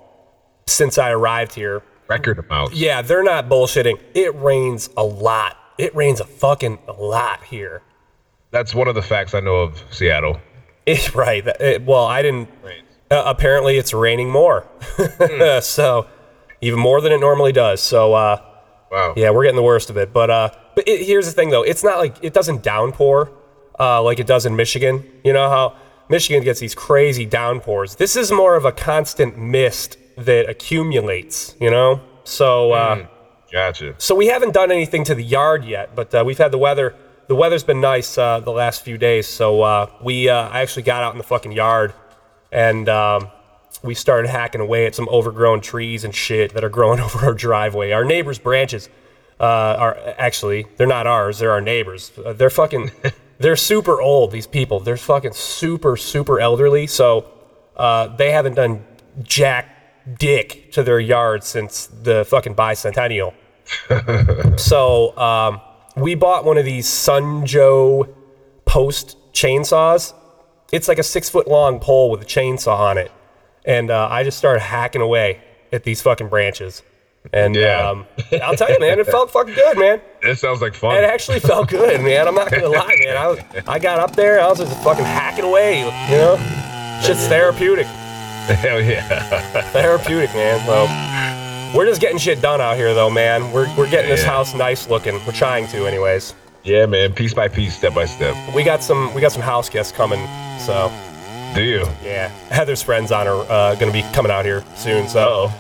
since 0.66 0.98
I 0.98 1.12
arrived 1.12 1.56
here. 1.56 1.84
Record 2.10 2.40
amounts. 2.40 2.74
Yeah, 2.76 3.02
they're 3.02 3.24
not 3.24 3.50
bullshitting. 3.50 4.00
It 4.14 4.34
rains 4.36 4.90
a 4.98 5.04
lot. 5.04 5.58
It 5.78 5.96
rains 5.96 6.20
a 6.20 6.26
fucking 6.26 6.80
lot 6.98 7.44
here. 7.44 7.82
That's 8.52 8.74
one 8.74 8.88
of 8.88 8.96
the 8.96 9.02
facts 9.02 9.34
I 9.34 9.40
know 9.42 9.58
of 9.58 9.82
Seattle. 9.92 10.40
It's 10.88 11.14
right. 11.14 11.46
it- 11.46 11.82
well, 11.84 12.06
I 12.06 12.22
didn't. 12.22 12.48
Uh, 13.12 13.22
apparently, 13.26 13.78
it's 13.78 13.94
raining 13.94 14.30
more. 14.30 14.66
so, 15.62 16.08
even 16.62 16.80
more 16.80 17.02
than 17.02 17.12
it 17.12 17.20
normally 17.20 17.52
does. 17.52 17.82
So, 17.82 18.14
uh, 18.14 18.42
Wow. 18.90 19.14
Yeah, 19.18 19.32
we're 19.32 19.44
getting 19.44 19.58
the 19.58 19.64
worst 19.64 19.90
of 19.90 19.98
it. 19.98 20.14
But 20.14 20.30
uh, 20.30 20.50
but 20.76 20.88
it, 20.88 21.06
here's 21.06 21.26
the 21.26 21.34
thing 21.34 21.50
though, 21.50 21.64
it's 21.64 21.84
not 21.84 21.98
like 21.98 22.16
it 22.24 22.34
doesn't 22.34 22.64
downpour 22.64 23.30
uh, 23.78 24.02
like 24.02 24.20
it 24.20 24.28
does 24.28 24.46
in 24.46 24.56
Michigan. 24.56 25.06
You 25.26 25.34
know 25.34 25.50
how 25.50 25.76
Michigan 26.10 26.42
gets 26.42 26.62
these 26.62 26.74
crazy 26.74 27.26
downpours. 27.26 27.96
This 27.98 28.16
is 28.16 28.32
more 28.32 28.56
of 28.56 28.64
a 28.64 28.72
constant 28.72 29.38
mist 29.38 29.98
that 30.18 30.50
accumulates. 30.50 31.56
You 31.60 31.72
know, 31.72 32.02
so 32.24 32.72
uh, 32.74 33.08
Gotcha. 33.52 33.96
so 33.98 34.16
we 34.16 34.28
haven't 34.28 34.54
done 34.54 34.72
anything 34.72 35.04
to 35.06 35.16
the 35.16 35.24
yard 35.24 35.64
yet, 35.64 35.96
but 35.96 36.14
uh, 36.14 36.24
we've 36.26 36.38
had 36.38 36.52
the 36.52 36.58
weather. 36.58 36.96
The 37.28 37.36
weather's 37.36 37.64
been 37.64 37.82
nice 37.82 38.18
uh, 38.18 38.40
the 38.40 38.52
last 38.52 38.84
few 38.84 38.98
days, 38.98 39.28
so 39.28 39.62
uh, 39.62 39.90
we 40.02 40.30
uh, 40.30 40.48
I 40.50 40.62
actually 40.62 40.84
got 40.84 41.04
out 41.04 41.14
in 41.14 41.18
the 41.18 41.24
fucking 41.24 41.52
yard, 41.52 41.94
and 42.52 42.88
um, 42.88 43.30
we 43.84 43.94
started 43.94 44.30
hacking 44.30 44.62
away 44.62 44.86
at 44.86 44.96
some 44.96 45.08
overgrown 45.10 45.62
trees 45.62 46.04
and 46.04 46.16
shit 46.16 46.54
that 46.54 46.64
are 46.64 46.70
growing 46.70 47.00
over 47.06 47.20
our 47.20 47.34
driveway. 47.34 47.92
Our 47.92 48.06
neighbors' 48.06 48.40
branches 48.40 48.90
uh, 49.40 49.44
are 49.44 49.98
actually 50.18 50.68
they're 50.78 50.88
not 50.88 51.06
ours; 51.06 51.40
they're 51.40 51.52
our 51.52 51.62
neighbors. 51.62 52.12
Uh, 52.18 52.34
they're 52.34 52.50
fucking 52.50 52.92
they're 53.40 53.56
super 53.58 54.02
old. 54.02 54.32
These 54.32 54.48
people 54.48 54.80
they're 54.80 54.98
fucking 54.98 55.34
super 55.34 55.98
super 55.98 56.40
elderly, 56.40 56.88
so 56.88 57.30
uh, 57.76 58.08
they 58.16 58.32
haven't 58.32 58.56
done 58.56 58.86
jack 59.24 59.77
dick 60.20 60.72
to 60.74 60.84
their 60.84 61.00
yard 61.00 61.44
since 61.44 61.88
the 61.88 62.26
fucking 62.26 62.56
bicentennial. 62.56 63.34
So 64.58 65.18
um, 65.18 65.62
we 65.96 66.16
bought 66.16 66.46
one 66.46 66.58
of 66.58 66.66
these 66.66 66.88
Sun 66.88 67.46
Joe 67.46 68.08
post 68.66 69.18
chainsaws. 69.34 70.14
It's 70.72 70.88
like 70.88 71.00
a 71.00 71.04
six 71.04 71.30
foot 71.30 71.48
long 71.48 71.80
pole 71.80 72.10
with 72.10 72.22
a 72.22 72.26
chainsaw 72.26 72.78
on 72.80 72.98
it, 72.98 73.12
and 73.66 73.90
uh, 73.92 74.08
I 74.10 74.24
just 74.24 74.38
started 74.38 74.62
hacking 74.62 75.02
away 75.02 75.42
at 75.72 75.84
these 75.84 76.02
fucking 76.02 76.30
branches. 76.30 76.82
And 77.34 77.56
Yeah. 77.56 77.90
um, 77.90 78.06
I'll 78.42 78.56
tell 78.56 78.72
you, 78.72 78.80
man, 78.80 79.00
it 79.00 79.06
felt 79.06 79.32
fucking 79.32 79.54
good, 79.54 79.78
man. 79.78 80.00
It 80.24 80.38
sounds 80.40 80.62
like 80.62 80.74
fun. 80.74 80.96
It 80.96 81.04
actually 81.04 81.42
felt 81.42 81.68
good, 81.70 82.00
man. 82.02 82.26
I'm 82.28 82.36
not 82.36 82.50
gonna 82.50 82.70
lie, 82.70 82.96
man. 83.06 83.18
I 83.18 83.28
was, 83.28 83.40
I 83.68 83.80
got 83.80 84.00
up 84.00 84.16
there, 84.16 84.40
I 84.42 84.48
was 84.48 84.60
just 84.60 84.82
fucking 84.84 85.04
hacking 85.04 85.44
away, 85.46 85.80
you 85.82 86.18
know. 86.18 86.38
Shit's 87.04 87.28
therapeutic, 87.28 87.86
Hell 88.56 88.82
yeah. 88.82 89.62
therapeutic, 89.72 90.34
man. 90.34 90.66
So 90.66 91.78
we're 91.78 91.86
just 91.86 92.00
getting 92.02 92.18
shit 92.18 92.42
done 92.42 92.62
out 92.62 92.78
here, 92.78 92.94
though, 92.94 93.10
man. 93.10 93.52
We're 93.52 93.74
we're 93.78 93.90
getting 93.90 94.10
this 94.10 94.22
Yeah. 94.24 94.30
house 94.30 94.54
nice 94.54 94.90
looking. 94.90 95.16
We're 95.26 95.34
trying 95.34 95.68
to, 95.68 95.86
anyways. 95.86 96.34
yeah, 96.64 96.86
man. 96.86 97.14
Piece 97.14 97.34
by 97.34 97.48
piece, 97.48 97.76
step 97.78 97.94
by 97.94 98.06
step. 98.06 98.36
We 98.56 98.64
got 98.64 98.82
some 98.84 99.14
we 99.14 99.22
got 99.22 99.32
some 99.32 99.42
house 99.42 99.70
guests 99.70 99.92
coming, 99.92 100.26
so 100.60 100.92
Do 101.56 101.62
you? 101.62 101.86
yeah. 102.04 102.30
Heather's 102.50 102.82
friends 102.82 103.12
on 103.12 103.28
are 103.28 103.46
uh, 103.50 103.76
gonna 103.76 103.92
be 103.92 104.04
coming 104.14 104.32
out 104.32 104.46
here 104.46 104.64
soon. 104.76 105.08
So 105.08 105.52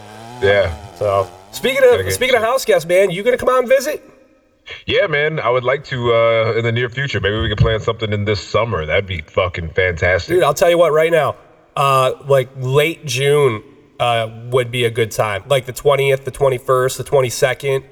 Yeah. 0.42 0.74
so 0.96 1.30
speaking 1.52 1.82
Gotta 1.82 2.00
of 2.00 2.06
get 2.06 2.14
speaking 2.14 2.36
of 2.36 2.42
house 2.42 2.64
guests, 2.66 2.88
man, 2.88 3.10
you 3.12 3.24
gonna 3.24 3.38
come 3.38 3.50
out 3.50 3.60
and 3.60 3.68
visit? 3.68 4.02
Yeah, 4.86 5.08
man. 5.08 5.40
I 5.40 5.50
would 5.50 5.64
like 5.64 5.84
to 5.86 6.14
uh 6.14 6.54
in 6.58 6.64
the 6.66 6.72
near 6.72 6.90
future. 6.90 7.20
Maybe 7.22 7.40
we 7.40 7.48
could 7.50 7.58
plan 7.58 7.80
something 7.80 8.12
in 8.12 8.26
this 8.26 8.42
summer. 8.42 8.86
That'd 8.86 9.08
be 9.08 9.22
fucking 9.22 9.70
fantastic. 9.70 10.36
Dude, 10.36 10.44
I'll 10.44 10.54
tell 10.54 10.70
you 10.70 10.78
what 10.78 10.92
right 10.94 11.12
now. 11.12 11.36
Uh, 11.78 12.24
like 12.28 12.50
late 12.58 13.06
June 13.06 13.64
uh, 14.00 14.30
would 14.50 14.72
be 14.72 14.84
a 14.86 14.90
good 14.90 15.12
time. 15.12 15.44
Like 15.48 15.68
the 15.68 15.74
20th, 15.74 16.24
the 16.24 16.32
21st, 16.32 16.98
the 16.98 17.04
22nd. 17.04 17.84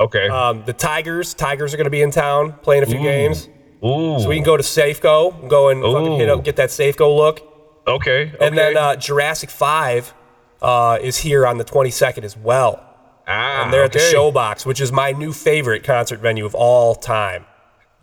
Okay. 0.00 0.28
Um, 0.28 0.64
the 0.64 0.72
Tigers, 0.72 1.34
Tigers 1.34 1.72
are 1.72 1.76
going 1.76 1.84
to 1.84 1.90
be 1.90 2.02
in 2.02 2.10
town 2.10 2.52
playing 2.62 2.82
a 2.82 2.86
few 2.86 2.98
games. 2.98 3.48
Ooh. 3.84 4.18
So 4.18 4.28
we 4.28 4.34
can 4.34 4.44
go 4.44 4.56
to 4.56 4.62
Safeco, 4.64 5.48
go 5.48 5.68
and 5.68 5.82
fucking 5.82 6.16
hit 6.16 6.28
up, 6.28 6.42
get 6.42 6.56
that 6.56 6.70
Safeco 6.70 7.16
look. 7.16 7.40
Okay. 7.86 8.32
okay. 8.34 8.46
And 8.46 8.58
then 8.58 8.76
uh, 8.76 8.96
Jurassic 8.96 9.50
5 9.50 10.14
uh, 10.60 10.98
is 11.00 11.18
here 11.18 11.46
on 11.46 11.58
the 11.58 11.64
22nd 11.64 12.24
as 12.24 12.36
well. 12.36 12.84
ah, 13.28 13.62
And 13.62 13.72
they're 13.72 13.84
at 13.84 13.92
the. 13.92 14.00
Showbox, 14.00 14.66
which 14.66 14.80
is 14.80 14.90
my 14.90 15.12
new 15.12 15.32
favorite 15.32 15.84
concert 15.84 16.18
venue 16.18 16.44
of 16.44 16.56
all 16.56 16.96
time. 16.96 17.46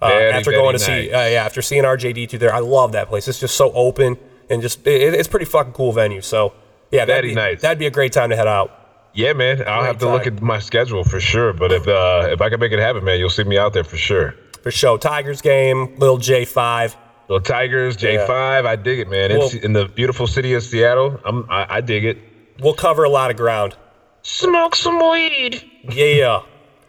Uh, 0.02 0.08
Very, 0.08 0.32
after 0.32 0.52
going 0.52 0.74
to 0.74 0.80
see, 0.80 1.12
uh, 1.12 1.28
yeah, 1.28 1.44
after 1.46 1.62
seeing 1.62 1.84
RJD2 1.84 2.40
there, 2.40 2.54
I 2.54 2.60
love 2.60 2.94
that 2.94 3.10
place. 3.10 3.28
It's 3.28 3.40
just 3.40 3.56
so 3.56 3.72
open 3.74 4.18
and 4.50 4.62
just 4.62 4.86
it, 4.88 5.14
it's 5.14 5.28
pretty 5.28 5.46
fucking 5.46 5.74
cool 5.74 5.92
venue. 5.92 6.22
So 6.22 6.54
yeah, 6.92 7.06
that'd 7.06 7.24
Very 7.24 7.30
be, 7.32 7.36
nice. 7.36 7.62
That'd 7.62 7.80
be 7.80 7.88
a 7.88 7.92
great 7.92 8.14
time 8.14 8.30
to 8.30 8.36
head 8.36 8.48
out. 8.48 8.82
Yeah, 9.14 9.34
man. 9.34 9.64
I'll 9.66 9.80
Great 9.80 9.88
have 9.88 9.98
to 10.00 10.10
look 10.10 10.28
at 10.28 10.42
my 10.42 10.60
schedule 10.60 11.04
for 11.04 11.20
sure. 11.20 11.54
But 11.54 11.72
if 11.72 11.88
uh 11.88 12.28
if 12.32 12.42
I 12.42 12.50
can 12.50 12.60
make 12.60 12.72
it 12.72 12.80
happen, 12.80 13.04
man, 13.04 13.20
you'll 13.20 13.30
see 13.30 13.44
me 13.44 13.58
out 13.58 13.74
there 13.74 13.84
for 13.84 13.98
sure. 13.98 14.36
For 14.62 14.72
sure, 14.72 14.98
Tigers 14.98 15.42
game, 15.42 15.96
little 16.00 16.18
J5. 16.18 16.96
Little 17.30 17.42
Tigers, 17.42 17.98
J5, 17.98 18.66
I 18.66 18.76
dig 18.76 19.00
it, 19.00 19.10
man. 19.10 19.32
Well- 19.32 19.46
It's 19.48 19.56
in 19.56 19.74
the 19.74 19.88
beautiful 19.88 20.28
city 20.28 20.54
of 20.54 20.64
Seattle. 20.64 21.20
I'm, 21.26 21.50
I, 21.50 21.78
I 21.78 21.82
dig 21.82 22.04
it. 22.06 22.18
We'll 22.60 22.74
cover 22.76 23.04
a 23.04 23.10
lot 23.10 23.32
of 23.32 23.38
ground. 23.38 23.76
Smoke 24.22 24.76
some 24.76 25.00
weed. 25.00 25.64
Yeah. 25.90 26.42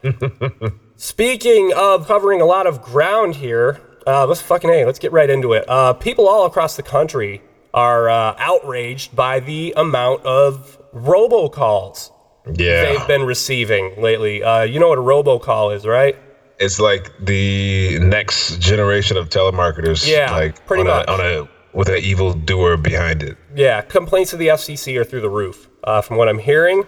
Speaking 0.96 1.72
of 1.76 2.06
covering 2.06 2.40
a 2.40 2.46
lot 2.46 2.66
of 2.66 2.80
ground 2.82 3.34
here, 3.36 3.80
uh, 4.06 4.26
let's 4.26 4.40
fucking 4.40 4.70
hey, 4.70 4.84
let's 4.86 4.98
get 4.98 5.12
right 5.12 5.28
into 5.28 5.52
it. 5.52 5.68
Uh, 5.68 5.92
people 5.92 6.28
all 6.28 6.46
across 6.46 6.76
the 6.76 6.82
country 6.82 7.42
are 7.76 8.08
uh, 8.08 8.34
outraged 8.38 9.14
by 9.14 9.38
the 9.38 9.72
amount 9.76 10.24
of 10.24 10.78
robocalls 10.94 12.10
Yeah. 12.54 12.84
they've 12.84 13.06
been 13.06 13.24
receiving 13.24 14.00
lately. 14.00 14.42
Uh, 14.42 14.62
you 14.62 14.80
know 14.80 14.88
what 14.88 14.98
a 14.98 15.02
robocall 15.02 15.74
is, 15.76 15.86
right? 15.86 16.16
It's 16.58 16.80
like 16.80 17.12
the 17.20 17.98
next 18.00 18.58
generation 18.60 19.18
of 19.18 19.28
telemarketers. 19.28 20.08
Yeah, 20.08 20.32
like 20.32 20.64
pretty 20.66 20.80
on 20.80 20.86
much. 20.86 21.06
A, 21.06 21.12
on 21.12 21.20
a 21.20 21.48
with 21.74 21.90
an 21.90 21.98
evil 21.98 22.32
doer 22.32 22.78
behind 22.78 23.22
it. 23.22 23.36
Yeah, 23.54 23.82
complaints 23.82 24.30
to 24.30 24.38
the 24.38 24.48
FCC 24.48 24.98
are 24.98 25.04
through 25.04 25.20
the 25.20 25.28
roof. 25.28 25.68
Uh, 25.84 26.00
from 26.00 26.16
what 26.16 26.30
I'm 26.30 26.38
hearing, 26.38 26.84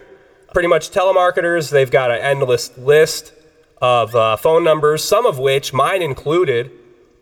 pretty 0.54 0.68
much 0.68 0.90
telemarketers, 0.90 1.70
they've 1.70 1.90
got 1.90 2.10
an 2.10 2.18
endless 2.22 2.76
list 2.78 3.34
of 3.82 4.16
uh, 4.16 4.36
phone 4.36 4.64
numbers, 4.64 5.04
some 5.04 5.26
of 5.26 5.38
which, 5.38 5.74
mine 5.74 6.00
included, 6.00 6.70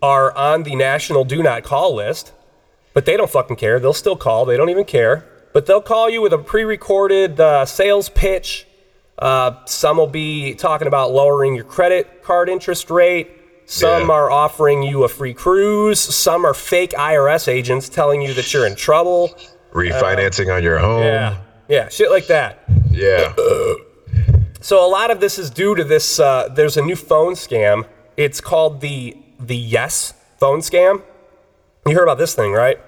are 0.01 0.33
on 0.37 0.63
the 0.63 0.77
national 0.77 1.25
do 1.25 1.43
not 1.43 1.65
call 1.65 1.97
list. 1.97 2.31
But 2.97 3.05
they 3.05 3.19
don't 3.19 3.29
fucking 3.31 3.57
care. 3.57 3.79
They'll 3.79 3.93
still 3.93 4.17
call. 4.17 4.47
They 4.47 4.57
don't 4.57 4.71
even 4.71 4.87
care. 4.87 5.27
But 5.53 5.67
they'll 5.67 5.83
call 5.83 6.09
you 6.09 6.23
with 6.23 6.33
a 6.33 6.39
pre 6.39 6.65
recorded 6.65 7.39
uh, 7.39 7.67
sales 7.67 8.09
pitch. 8.09 8.67
Uh, 9.19 9.63
some 9.67 9.99
will 9.99 10.07
be 10.07 10.55
talking 10.55 10.89
about 10.89 11.13
lowering 11.13 11.55
your 11.55 11.65
credit 11.65 12.23
card 12.23 12.49
interest 12.49 12.89
rate. 12.89 13.31
Some 13.67 14.09
Yeah. 14.09 14.15
are 14.15 14.31
offering 14.31 14.83
you 14.83 15.05
a 15.05 15.09
free 15.09 15.35
cruise. 15.35 16.01
Some 16.01 16.47
are 16.47 16.55
fake 16.55 16.93
IRS 16.93 17.49
agents 17.49 17.91
telling 17.91 18.23
you 18.23 18.33
that 18.33 18.55
you're 18.55 18.67
in 18.67 18.77
trouble. 18.77 19.29
Refinancing 19.75 20.51
on 20.51 20.63
your 20.63 20.79
home. 20.79 21.03
Yeah. 21.03 21.37
Yeah, 21.69 21.89
shit 21.91 22.11
like 22.11 22.29
that. 22.29 22.61
Yeah. 22.91 23.35
So 24.63 24.83
a 24.83 24.89
lot 24.89 25.11
of 25.11 25.21
this 25.21 25.39
is 25.39 25.51
due 25.51 25.75
to 25.75 25.85
this. 25.85 26.19
Uh, 26.19 26.49
there's 26.51 26.79
a 26.79 26.83
new 26.83 26.97
phone 26.97 27.35
scam. 27.35 27.85
It's 28.17 28.41
called 28.41 28.81
the 28.81 29.19
the 29.39 29.55
Yes 29.57 30.15
phone 30.39 30.61
scam. 30.61 31.03
You 31.87 31.95
heard 31.95 32.03
about 32.05 32.19
this 32.19 32.35
thing, 32.35 32.53
right? 32.53 32.81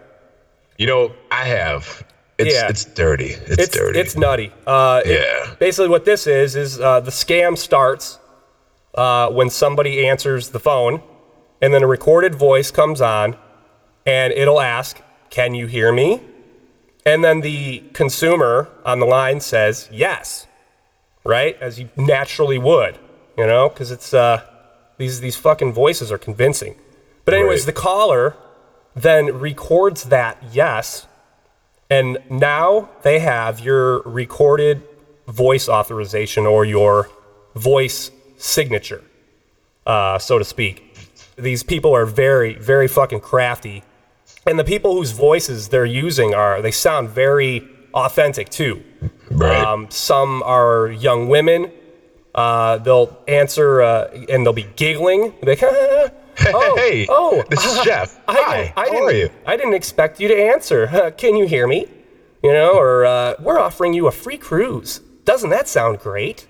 You 0.79 0.87
know, 0.87 1.13
I 1.31 1.45
have. 1.45 2.05
It's 2.39 2.55
Yeah. 2.55 2.69
it's 2.69 2.85
dirty. 2.85 3.31
It's, 3.47 3.65
It's 3.65 3.77
dirty. 3.77 3.99
It's 3.99 4.17
nutty. 4.17 4.53
Uh, 4.67 5.03
it- 5.05 5.21
Yeah. 5.21 5.55
basically, 5.59 5.89
what 5.89 6.05
this 6.05 6.27
is 6.29 6.55
is 6.55 6.81
uh, 6.81 7.01
the 7.01 7.11
scam 7.11 7.59
starts 7.59 8.19
uh, 8.95 9.29
when 9.29 9.51
somebody 9.51 10.07
answers 10.09 10.51
the 10.51 10.61
phone, 10.61 11.03
and 11.61 11.75
then 11.75 11.83
a 11.83 11.87
recorded 11.87 12.35
voice 12.37 12.71
comes 12.71 13.01
on, 13.01 13.37
and 14.07 14.33
it'll 14.33 14.61
ask, 14.61 15.01
"Can 15.31 15.55
you 15.55 15.67
hear 15.67 15.93
me?" 15.93 16.21
And 17.05 17.23
then 17.25 17.41
the 17.41 17.83
consumer 17.93 18.69
on 18.85 19.01
the 19.01 19.07
line 19.07 19.41
says 19.41 19.89
yes, 19.91 20.47
right, 21.25 21.57
as 21.61 21.79
you 21.81 21.89
naturally 21.97 22.59
would, 22.59 22.99
you 23.37 23.47
know, 23.47 23.69
because 23.69 23.91
it's 23.91 24.15
uh, 24.15 24.43
these 24.97 25.21
these 25.21 25.37
fucking 25.37 25.73
voices 25.73 26.11
are 26.13 26.19
convincing. 26.19 26.77
But 27.25 27.35
anyways, 27.35 27.61
Right. 27.63 27.67
the 27.75 27.81
caller 27.81 28.37
then 29.03 29.39
records 29.39 30.05
that 30.05 30.43
yes, 30.53 31.07
and 31.91 32.19
now 32.29 32.91
they 33.03 33.19
have 33.19 33.61
your 33.61 34.03
recorded 34.03 34.83
voice 35.27 35.69
authorization 35.69 36.47
or 36.47 36.65
your 36.65 37.11
voice 37.55 38.11
signature, 38.37 39.03
uh, 39.87 40.19
so 40.19 40.39
to 40.39 40.45
speak. 40.45 40.85
These 41.37 41.63
people 41.63 41.95
are 41.95 42.07
very, 42.07 42.55
very 42.55 42.89
fucking 42.89 43.21
crafty. 43.21 43.83
And 44.47 44.59
the 44.59 44.65
people 44.65 44.95
whose 44.95 45.13
voices 45.13 45.69
they're 45.69 45.85
using 45.85 46.35
are, 46.35 46.63
they 46.63 46.71
sound 46.71 47.11
very 47.11 47.69
authentic 47.95 48.49
too. 48.49 48.83
right. 49.31 49.65
Um, 49.65 49.91
some 49.91 50.43
are 50.45 50.89
young 50.89 51.29
women. 51.29 51.71
Uh, 52.35 52.79
they'll 52.79 53.17
answer 53.27 53.83
uh, 53.83 54.11
and 54.29 54.45
they'll 54.45 54.53
be 54.53 54.69
giggling. 54.77 55.35
Like, 55.43 55.63
oh, 55.63 56.11
hey, 56.39 57.07
oh, 57.09 57.43
this 57.51 57.65
is 57.65 57.81
Jeff. 57.85 58.19
I, 58.29 58.33
Hi, 58.35 58.73
I 58.77 58.85
how 58.85 58.85
didn't, 58.85 59.03
are 59.09 59.13
you? 59.13 59.31
I 59.47 59.57
didn't 59.57 59.75
expect 59.75 60.21
you 60.21 60.29
to 60.29 60.35
answer. 60.37 61.13
Can 61.19 61.37
you 61.37 61.47
hear 61.47 61.67
me? 61.67 61.87
You 62.43 62.53
know, 62.53 62.79
or 62.79 63.05
uh, 63.05 63.35
we're 63.41 63.59
offering 63.59 63.93
you 63.95 64.07
a 64.07 64.13
free 64.13 64.39
cruise. 64.39 65.01
Doesn't 65.25 65.51
that 65.51 65.69
sound 65.69 65.99
great? 65.99 66.47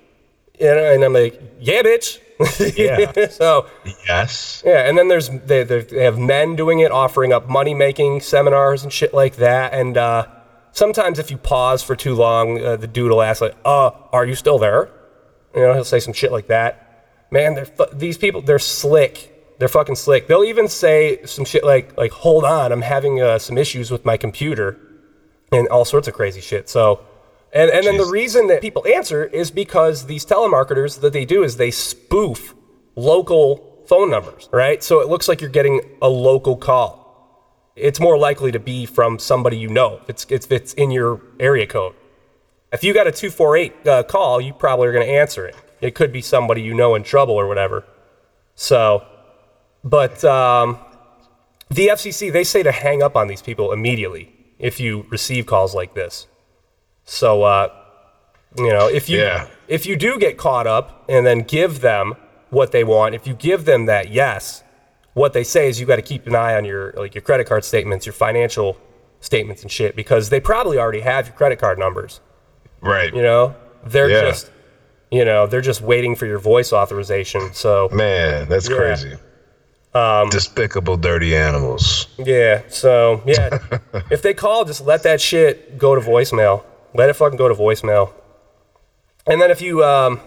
You 0.61 0.66
know, 0.66 0.92
and 0.92 1.02
I'm 1.04 1.12
like, 1.12 1.40
yeah, 1.61 1.83
bitch. 1.83 2.18
Yeah. 2.76 3.28
so 3.30 3.66
Yes. 4.07 4.62
yeah, 4.64 4.88
and 4.88 4.97
then 4.97 5.09
there's 5.09 5.28
they, 5.28 5.64
they 5.64 5.80
they 5.80 6.04
have 6.04 6.18
men 6.18 6.54
doing 6.54 6.78
it, 6.78 6.92
offering 6.92 7.33
up 7.33 7.49
money 7.49 7.75
making 7.75 8.21
seminars 8.21 8.85
and 8.85 8.92
shit 8.92 9.12
like 9.12 9.37
that. 9.37 9.73
And 9.75 9.97
uh, 9.97 10.26
sometimes 10.71 11.18
if 11.18 11.33
you 11.33 11.37
pause 11.37 11.83
for 11.83 11.97
too 11.97 12.14
long, 12.14 12.62
uh, 12.64 12.76
the 12.76 12.87
dude 12.87 13.11
will 13.11 13.23
ask 13.23 13.40
like, 13.40 13.57
"Uh, 13.64 13.90
are 14.12 14.25
you 14.25 14.37
still 14.37 14.57
there?" 14.59 14.88
You 15.52 15.62
know, 15.62 15.75
he'll 15.75 15.83
say 15.85 15.99
some 15.99 16.12
shit 16.14 16.30
like 16.30 16.47
that. 16.47 16.85
Man, 17.33 17.66
these 17.92 18.16
people. 18.18 18.40
They're 18.40 18.61
slick. 18.61 19.35
They're 19.59 19.69
fucking 19.69 19.97
slick. 19.97 20.29
They'll 20.29 20.45
even 20.45 20.69
say 20.69 21.25
some 21.25 21.45
shit 21.45 21.65
like 21.65 21.97
like 21.97 22.12
Hold 22.12 22.45
on, 22.45 22.73
I'm 22.73 22.83
having 22.83 23.21
uh, 23.21 23.38
some 23.38 23.59
issues 23.59 23.91
with 23.91 24.05
my 24.05 24.17
computer, 24.17 24.79
and 25.53 25.69
all 25.69 25.85
sorts 25.85 26.09
of 26.09 26.15
crazy 26.15 26.41
shit. 26.41 26.69
So. 26.69 27.05
And, 27.50 27.71
and 27.71 27.87
then 27.87 27.97
the 27.97 28.05
reason 28.05 28.49
that 28.49 28.61
people 28.61 28.87
answer 28.87 29.25
is 29.25 29.50
because 29.50 30.05
these 30.05 30.27
telemarketers 30.27 31.00
that 31.00 31.15
they 31.15 31.25
do 31.25 31.43
is 31.43 31.57
they 31.57 31.71
spoof 31.71 32.55
local 32.95 33.85
phone 33.88 34.11
numbers, 34.11 34.50
right? 34.53 34.83
So 34.83 35.00
it 35.00 35.09
looks 35.09 35.29
like 35.29 35.41
you're 35.41 35.49
getting 35.49 35.81
a 36.03 36.09
local 36.09 36.57
call. 36.57 37.73
It's 37.75 38.00
more 38.00 38.19
likely 38.19 38.53
to 38.53 38.59
be 38.59 38.85
from 38.85 39.19
somebody 39.19 39.57
you 39.57 39.69
know. 39.69 40.00
If 40.03 40.11
it's, 40.11 40.27
it's, 40.29 40.47
if 40.47 40.53
it's 40.53 40.73
in 40.75 40.91
your 40.91 41.23
area 41.41 41.67
code. 41.67 41.95
If 42.71 42.85
you 42.85 42.93
got 42.93 43.07
a 43.07 43.12
248 43.12 43.87
uh, 43.87 44.03
call, 44.03 44.41
you 44.41 44.53
probably 44.53 44.88
are 44.88 44.93
going 44.93 45.07
to 45.07 45.12
answer 45.12 45.47
it. 45.47 45.57
It 45.81 45.95
could 45.95 46.12
be 46.12 46.21
somebody 46.21 46.61
you 46.61 46.75
know 46.75 46.95
in 46.95 47.03
trouble 47.03 47.35
or 47.35 47.47
whatever. 47.47 47.85
So, 48.55 49.07
but 49.85 50.25
um, 50.25 50.79
the 51.69 51.89
FCC, 51.89 52.33
they 52.33 52.45
say 52.45 52.63
to 52.63 52.73
hang 52.73 53.03
up 53.03 53.17
on 53.17 53.29
these 53.29 53.43
people 53.43 53.73
immediately 53.73 54.33
if 54.59 54.81
you 54.81 55.07
receive 55.11 55.47
calls 55.47 55.75
like 55.75 55.95
this. 55.95 56.27
So, 57.05 57.43
uh, 57.43 57.69
you 58.57 58.69
know, 58.71 58.89
if 58.89 59.09
you 59.09 59.21
Yeah. 59.21 59.47
if 59.67 59.87
you 59.87 59.97
do 59.97 60.19
get 60.19 60.37
caught 60.39 60.67
up 60.67 61.05
and 61.09 61.27
then 61.27 61.41
give 61.41 61.81
them 61.81 62.15
what 62.51 62.73
they 62.73 62.85
want, 62.85 63.15
if 63.15 63.27
you 63.27 63.35
give 63.35 63.65
them 63.67 63.87
that 63.87 64.11
yes, 64.11 64.63
what 65.15 65.33
they 65.33 65.45
say 65.45 65.69
is 65.69 65.79
you 65.81 65.87
got 65.87 65.97
to 65.97 66.03
keep 66.03 66.27
an 66.27 66.35
eye 66.35 66.55
on 66.55 66.65
your 66.65 66.93
like 66.97 67.15
your 67.15 67.23
credit 67.23 67.47
card 67.47 67.65
statements, 67.65 68.07
your 68.07 68.13
financial 68.13 68.77
statements 69.21 69.63
and 69.63 69.71
shit 69.71 69.97
because 69.97 70.31
they 70.31 70.39
probably 70.41 70.79
already 70.79 71.01
have 71.01 71.27
your 71.27 71.37
credit 71.37 71.59
card 71.59 71.79
numbers. 71.79 72.21
Right. 72.81 73.13
You 73.15 73.23
know, 73.23 73.55
they're 73.85 74.09
Yeah. 74.11 74.21
just 74.23 74.51
you 75.11 75.25
know 75.25 75.47
they're 75.47 75.61
just 75.61 75.81
waiting 75.81 76.15
for 76.17 76.27
your 76.27 76.39
voice 76.39 76.73
authorization. 76.73 77.53
So 77.53 77.89
Man, 77.93 78.49
that's 78.49 78.69
Yeah. 78.69 78.77
crazy. 78.77 79.17
Um, 79.95 80.28
Despicable, 80.28 80.97
dirty 80.97 81.35
animals. 81.35 82.07
Yeah. 82.18 82.62
So 82.68 83.23
yeah, 83.26 83.59
if 84.11 84.23
they 84.23 84.35
call, 84.35 84.64
just 84.64 84.83
let 84.85 85.02
that 85.04 85.21
shit 85.21 85.78
go 85.78 85.95
to 85.95 86.00
voicemail. 86.00 86.64
Let 86.95 87.09
it 87.11 87.14
fucking 87.14 87.38
go 87.38 87.49
to 87.49 87.54
voicemail. 87.54 88.12
And 89.26 89.40
then 89.40 89.50
if 89.50 89.61
you 89.62 89.85
um, 89.85 90.21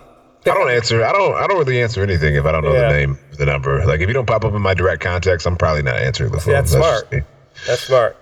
I 0.46 0.54
don't 0.56 0.70
answer. 0.72 1.04
I 1.06 1.12
don't. 1.12 1.36
I 1.36 1.46
don't 1.48 1.60
really 1.60 1.82
answer 1.82 2.02
anything 2.02 2.36
if 2.36 2.46
I 2.46 2.52
don't 2.52 2.64
know 2.64 2.74
Yeah. 2.74 2.88
the 2.92 2.94
name, 2.98 3.20
the 3.38 3.46
number. 3.46 3.86
Like 3.86 4.02
if 4.02 4.08
you 4.08 4.14
don't 4.14 4.26
pop 4.26 4.44
up 4.44 4.54
in 4.54 4.62
my 4.62 4.74
direct 4.74 5.02
contacts, 5.02 5.46
I'm 5.46 5.56
probably 5.56 5.84
not 5.84 5.98
answering 5.98 6.32
the 6.32 6.40
phone. 6.40 6.54
that's 6.54 6.72
just 6.74 6.84
smart. 6.84 7.24
That's 7.68 7.82
smart. 7.84 8.18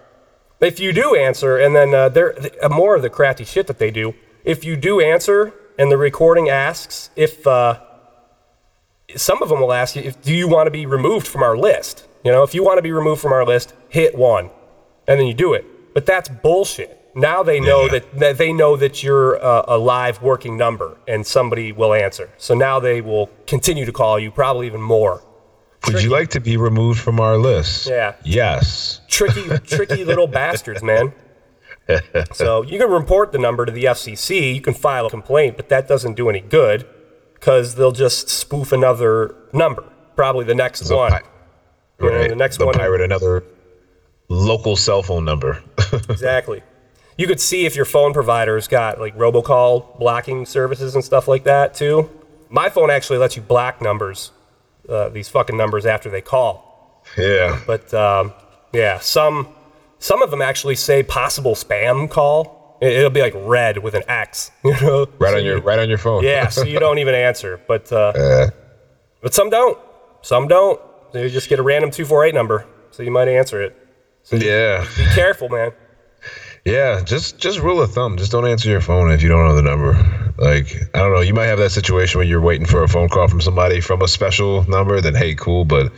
If 0.59 0.79
you 0.81 0.91
do 0.91 1.15
answer, 1.15 1.57
and 1.57 1.73
then 1.73 1.93
uh, 1.95 2.09
there 2.09 2.35
uh, 2.61 2.67
more 2.67 2.95
of 2.95 3.01
the 3.01 3.09
crafty 3.09 3.45
shit 3.45 3.67
that 3.67 3.79
they 3.79 3.91
do. 3.91 4.13
If 4.43 4.65
you 4.65 4.75
do 4.75 4.99
answer, 4.99 5.53
and 5.77 5.89
the 5.89 5.97
recording 5.97 6.49
asks 6.49 7.09
if 7.15 7.47
uh, 7.47 7.79
some 9.15 9.41
of 9.41 9.49
them 9.49 9.59
will 9.59 9.73
ask 9.73 9.95
you, 9.95 10.01
if, 10.03 10.21
"Do 10.21 10.33
you 10.33 10.47
want 10.47 10.67
to 10.67 10.71
be 10.71 10.85
removed 10.85 11.27
from 11.27 11.43
our 11.43 11.57
list?" 11.57 12.05
You 12.23 12.31
know, 12.31 12.43
if 12.43 12.53
you 12.53 12.63
want 12.63 12.77
to 12.77 12.81
be 12.81 12.91
removed 12.91 13.21
from 13.21 13.31
our 13.33 13.45
list, 13.45 13.73
hit 13.89 14.15
one, 14.15 14.49
and 15.07 15.19
then 15.19 15.27
you 15.27 15.33
do 15.33 15.53
it. 15.53 15.65
But 15.93 16.05
that's 16.05 16.29
bullshit. 16.29 16.95
Now 17.15 17.41
they 17.43 17.59
know 17.59 17.83
Yeah. 17.85 17.91
that, 17.93 18.19
that 18.19 18.37
they 18.37 18.53
know 18.53 18.75
that 18.75 19.01
you're 19.03 19.43
uh, 19.43 19.63
a 19.67 19.77
live 19.77 20.21
working 20.21 20.57
number, 20.57 20.97
and 21.07 21.25
somebody 21.25 21.71
will 21.71 21.93
answer. 21.93 22.29
So 22.37 22.53
now 22.53 22.79
they 22.79 23.01
will 23.01 23.29
continue 23.47 23.85
to 23.85 23.91
call 23.91 24.19
you, 24.19 24.31
probably 24.31 24.67
even 24.67 24.81
more. 24.81 25.23
Would 25.87 26.03
you 26.03 26.09
like 26.09 26.29
to 26.31 26.39
be 26.41 26.57
removed 26.57 26.99
from 26.99 27.19
our 27.19 27.37
list? 27.37 27.87
Yeah. 27.87 28.13
Yes. 28.23 28.99
tricky, 29.07 29.47
tricky 29.65 30.03
little 30.11 30.27
bastards, 30.27 30.83
man. 30.83 31.13
So 32.33 32.61
you 32.61 32.77
can 32.77 32.91
report 32.91 33.31
the 33.31 33.39
number 33.39 33.65
to 33.65 33.71
the 33.71 33.85
FCC. 33.85 34.53
You 34.53 34.61
can 34.61 34.73
file 34.75 35.07
a 35.07 35.09
complaint, 35.09 35.55
but 35.57 35.69
that 35.69 35.87
doesn't 35.87 36.13
do 36.15 36.29
any 36.29 36.41
good 36.41 36.85
because 37.39 37.75
they'll 37.75 37.91
just 37.91 38.29
spoof 38.29 38.71
another 38.71 39.35
number, 39.53 39.83
probably 40.15 40.45
the 40.45 40.55
next 40.55 40.89
one. 40.91 41.11
pi- 41.11 41.21
You 42.01 42.09
know, 42.11 42.17
right. 42.17 42.29
the 42.29 42.35
next 42.35 42.57
They'll 42.57 42.67
one- 42.67 42.75
pirate 42.75 43.01
another 43.01 43.43
local 44.29 44.75
cell 44.75 45.01
phone 45.03 45.25
number. 45.25 45.61
Exactly. 46.09 46.61
You 47.17 47.27
could 47.27 47.39
see 47.41 47.65
if 47.65 47.75
your 47.75 47.85
phone 47.85 48.13
provider's 48.13 48.67
got 48.67 48.99
like 48.99 49.17
robocall 49.17 49.97
blocking 49.99 50.45
services 50.45 50.93
and 50.95 51.03
stuff 51.03 51.27
like 51.27 51.43
that 51.45 51.73
too. 51.73 52.09
My 52.49 52.69
phone 52.69 52.89
actually 52.89 53.17
lets 53.19 53.35
you 53.35 53.41
block 53.41 53.81
numbers, 53.81 54.31
uh, 54.87 55.09
these 55.09 55.27
fucking 55.29 55.57
numbers 55.57 55.85
after 55.85 56.09
they 56.09 56.21
call. 56.21 57.03
yeah. 57.17 57.59
But 57.67 57.93
um, 57.93 58.33
yeah, 58.71 58.99
some 58.99 59.47
some 59.97 60.21
of 60.21 60.29
them 60.31 60.41
actually 60.41 60.75
say 60.75 61.03
possible 61.03 61.55
spam 61.55 62.09
call. 62.09 62.58
It- 62.81 62.93
It'll 62.93 63.09
be 63.09 63.21
like 63.21 63.33
red 63.35 63.77
with 63.79 63.93
an 63.93 64.03
X, 64.07 64.51
you 64.63 64.71
know. 64.81 65.07
Right 65.19 65.31
So 65.31 65.37
on 65.37 65.45
your 65.45 65.57
you- 65.57 65.63
right 65.63 65.79
on 65.79 65.89
your 65.89 65.97
phone. 65.97 66.23
Yeah, 66.23 66.47
so 66.49 66.63
you 66.63 66.79
don't 66.79 66.97
even 67.03 67.15
answer. 67.15 67.59
But 67.67 67.91
uh, 67.91 68.13
Uh, 68.15 68.49
but 69.21 69.33
some 69.33 69.49
don't. 69.49 69.77
Some 70.21 70.47
don't. 70.47 70.79
They 71.11 71.29
just 71.29 71.49
get 71.49 71.59
a 71.59 71.63
random 71.63 71.91
two 71.91 72.05
four 72.05 72.23
eight 72.25 72.35
number, 72.35 72.65
so 72.91 73.03
you 73.03 73.11
might 73.11 73.27
answer 73.27 73.61
it. 73.61 73.75
yeah. 74.31 74.85
Be 74.97 75.05
careful, 75.15 75.49
man. 75.49 75.71
Yeah, 76.65 77.01
just 77.03 77.39
just 77.39 77.59
rule 77.59 77.81
of 77.81 77.91
thumb. 77.93 78.17
Just 78.17 78.31
don't 78.31 78.45
answer 78.45 78.69
your 78.69 78.81
phone 78.81 79.11
if 79.11 79.23
you 79.23 79.29
don't 79.29 79.47
know 79.47 79.55
the 79.55 79.61
number. 79.61 79.93
Like 80.37 80.73
I 80.93 80.99
don't 80.99 81.13
know, 81.13 81.21
you 81.21 81.33
might 81.33 81.45
have 81.47 81.57
that 81.59 81.71
situation 81.71 82.19
where 82.19 82.27
you're 82.27 82.41
waiting 82.41 82.67
for 82.67 82.83
a 82.83 82.87
phone 82.87 83.07
call 83.09 83.27
from 83.27 83.41
somebody 83.41 83.79
from 83.81 84.01
a 84.01 84.07
special 84.07 84.63
number. 84.69 84.99
Then 85.01 85.15
hey, 85.15 85.35
cool. 85.35 85.63
But 85.65 85.91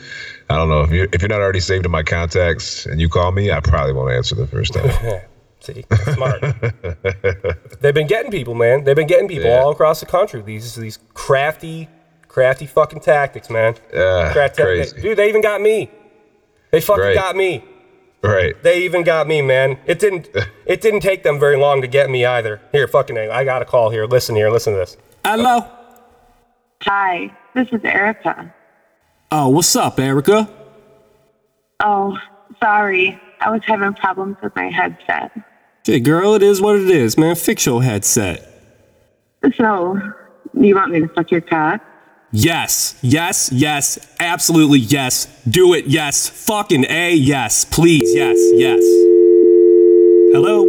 I 0.49 0.55
don't 0.55 0.69
know 0.69 0.81
if 0.81 0.91
you 0.91 1.07
if 1.11 1.21
you're 1.21 1.29
not 1.29 1.41
already 1.41 1.59
saved 1.59 1.85
in 1.85 1.91
my 1.91 2.03
contacts 2.03 2.85
and 2.85 3.01
you 3.01 3.09
call 3.09 3.31
me, 3.31 3.51
I 3.51 3.59
probably 3.59 3.93
won't 3.93 4.11
answer 4.13 4.35
the 4.35 4.47
first 4.47 4.73
time. 4.73 5.21
Yeah. 5.61 5.73
See, 5.75 5.85
that's 5.89 6.13
smart. 6.13 6.41
They've 7.81 7.93
been 7.93 8.07
getting 8.07 8.31
people, 8.31 8.55
man. 8.55 8.83
They've 8.83 8.95
been 8.95 9.07
getting 9.07 9.27
people 9.27 9.49
Yeah. 9.49 9.59
all 9.61 9.71
across 9.71 9.99
the 9.99 10.05
country. 10.05 10.41
These 10.41 10.75
these 10.75 10.99
crafty, 11.13 11.87
crafty 12.27 12.65
fucking 12.65 13.01
tactics, 13.01 13.49
man. 13.49 13.75
Yeah, 13.93 14.31
Crafty- 14.33 14.63
crazy. 14.63 15.01
Dude, 15.01 15.17
they 15.17 15.29
even 15.29 15.41
got 15.41 15.61
me. 15.61 15.89
They 16.71 16.81
fucking 16.81 17.03
Right. 17.03 17.15
got 17.15 17.35
me. 17.35 17.63
right. 18.23 18.55
They 18.63 18.83
even 18.83 19.03
got 19.03 19.27
me, 19.27 19.41
man. 19.41 19.77
It 19.85 19.99
didn't. 19.99 20.29
It 20.65 20.79
didn't 20.79 21.01
take 21.01 21.23
them 21.23 21.37
very 21.37 21.57
long 21.57 21.81
to 21.81 21.87
get 21.87 22.09
me 22.09 22.23
either. 22.25 22.61
Here, 22.71 22.87
fucking, 22.87 23.17
I 23.17 23.43
got 23.43 23.61
a 23.61 23.65
call 23.65 23.89
here. 23.89 24.05
Listen 24.05 24.35
here. 24.37 24.49
Listen 24.49 24.71
to 24.73 24.79
this. 24.79 24.95
Hello. 25.25 25.65
Hi, 26.83 27.29
this 27.53 27.67
is 27.73 27.81
Erica. 27.83 28.53
Oh, 29.31 29.49
what's 29.49 29.75
up, 29.75 29.99
Erica? 29.99 30.49
Oh, 31.81 32.17
sorry. 32.63 33.19
I 33.41 33.49
was 33.51 33.61
having 33.65 33.93
problems 33.95 34.37
with 34.41 34.55
my 34.55 34.69
headset. 34.69 35.31
Hey, 35.83 35.99
girl, 35.99 36.35
it 36.35 36.43
is 36.43 36.61
what 36.61 36.75
it 36.75 36.89
is, 36.89 37.17
man. 37.17 37.35
Fix 37.35 37.65
your 37.65 37.81
headset. 37.81 38.47
So, 39.57 39.99
you 40.53 40.75
want 40.75 40.91
me 40.91 40.99
to 40.99 41.07
fuck 41.07 41.31
your 41.31 41.41
cat? 41.41 41.83
Yes, 42.31 42.95
yes, 43.01 43.51
yes, 43.51 43.97
absolutely 44.19 44.77
yes. 44.79 45.25
Do 45.49 45.73
it, 45.73 45.87
yes. 45.87 46.29
Fucking 46.29 46.85
A, 46.87 47.13
yes. 47.15 47.65
Please, 47.65 48.13
yes, 48.13 48.37
yes. 48.53 48.79
Hello? 50.33 50.65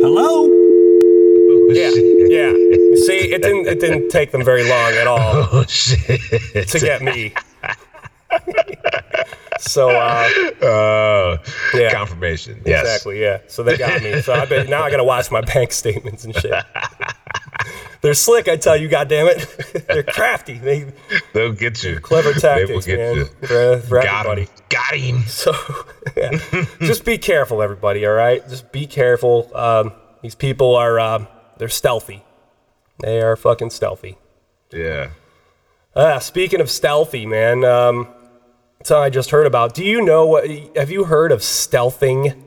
Hello? 0.00 0.48
Oh, 0.48 1.68
yeah, 1.70 1.90
yeah. 2.34 2.52
See, 3.04 3.32
it 3.32 3.42
didn't. 3.42 3.66
It 3.66 3.80
didn't 3.80 4.08
take 4.08 4.32
them 4.32 4.44
very 4.44 4.64
long 4.68 4.92
at 4.94 5.06
all 5.06 5.18
Oh 5.52 5.64
shit. 5.68 6.68
to 6.68 6.78
get 6.80 7.02
me. 7.02 7.34
so, 9.60 9.90
uh, 9.90 10.28
Uh, 10.62 11.36
Yeah. 11.74 11.90
Confirmation. 11.92 12.60
Yes. 12.64 12.80
exactly, 12.82 13.20
yeah. 13.20 13.38
So 13.48 13.62
they 13.62 13.76
got 13.76 14.02
me. 14.02 14.20
So 14.22 14.32
I 14.32 14.44
bet 14.46 14.68
now 14.68 14.82
I 14.82 14.90
gotta 14.90 15.04
watch 15.04 15.30
my 15.30 15.40
bank 15.40 15.72
statements 15.72 16.24
and 16.24 16.34
shit. 16.34 16.52
They're 18.02 18.14
slick, 18.14 18.48
I 18.48 18.56
tell 18.56 18.76
you, 18.76 18.88
goddammit. 18.88 19.86
They're 19.86 20.02
crafty. 20.02 20.58
They 20.58 20.92
They'll 21.32 21.52
get 21.52 21.82
you. 21.82 21.98
clever 22.00 22.30
They 22.32 22.34
will 22.34 22.40
tactics, 22.40 22.86
get 22.86 22.98
man. 22.98 23.16
you. 23.16 23.24
For, 23.46 23.78
for 23.80 24.02
Got 24.02 24.26
everybody. 24.26 24.42
him. 24.42 24.48
Got 24.68 24.94
him. 24.94 25.22
So, 25.22 25.54
yeah. 26.16 26.38
just 26.80 27.04
be 27.06 27.16
careful, 27.16 27.62
everybody. 27.62 28.04
All 28.06 28.12
right, 28.12 28.46
just 28.48 28.70
be 28.72 28.86
careful. 28.86 29.50
Um, 29.56 29.92
these 30.22 30.34
people 30.34 30.74
are 30.76 31.00
um, 31.00 31.28
they're 31.56 31.68
stealthy. 31.70 32.22
They 33.00 33.22
are 33.22 33.36
fucking 33.36 33.70
stealthy. 33.70 34.18
Yeah. 34.70 35.10
Ah, 35.96 36.18
speaking 36.18 36.60
of 36.60 36.70
stealthy, 36.70 37.24
man, 37.24 37.64
um, 37.64 38.08
something 38.84 39.02
I 39.02 39.10
just 39.10 39.30
heard 39.30 39.46
about. 39.46 39.74
Do 39.74 39.84
you 39.84 40.02
know 40.02 40.26
what? 40.26 40.48
Have 40.76 40.90
you 40.90 41.04
heard 41.04 41.32
of 41.32 41.40
stealthing? 41.40 42.40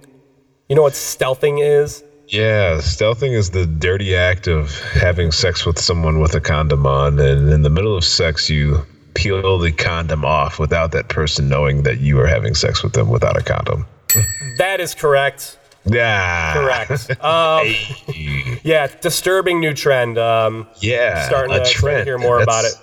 You 0.69 0.75
know 0.75 0.81
what 0.83 0.93
stealthing 0.93 1.59
is? 1.61 2.03
Yeah, 2.27 2.75
stealthing 2.77 3.31
is 3.31 3.51
the 3.51 3.65
dirty 3.65 4.15
act 4.15 4.47
of 4.47 4.77
having 4.91 5.31
sex 5.31 5.65
with 5.65 5.79
someone 5.79 6.19
with 6.19 6.35
a 6.35 6.41
condom 6.41 6.85
on, 6.85 7.19
and 7.19 7.49
in 7.51 7.61
the 7.61 7.69
middle 7.69 7.95
of 7.95 8.03
sex, 8.03 8.49
you 8.49 8.85
peel 9.13 9.57
the 9.57 9.71
condom 9.71 10.25
off 10.25 10.59
without 10.59 10.91
that 10.91 11.07
person 11.09 11.47
knowing 11.49 11.83
that 11.83 11.99
you 11.99 12.19
are 12.19 12.27
having 12.27 12.53
sex 12.53 12.83
with 12.83 12.93
them 12.93 13.09
without 13.09 13.37
a 13.37 13.41
condom. 13.43 13.85
That 14.57 14.79
is 14.81 14.93
correct. 14.93 15.57
Yeah. 15.85 16.53
Correct. 16.53 17.11
Um, 17.23 17.73
yeah, 18.63 18.87
disturbing 19.01 19.59
new 19.61 19.73
trend. 19.73 20.17
Um, 20.17 20.67
Yeah. 20.81 21.25
starting 21.27 21.55
a 21.55 21.63
to, 21.63 21.69
trend. 21.69 22.05
hear 22.05 22.17
more 22.17 22.41
about 22.41 22.65
it. 22.65 22.73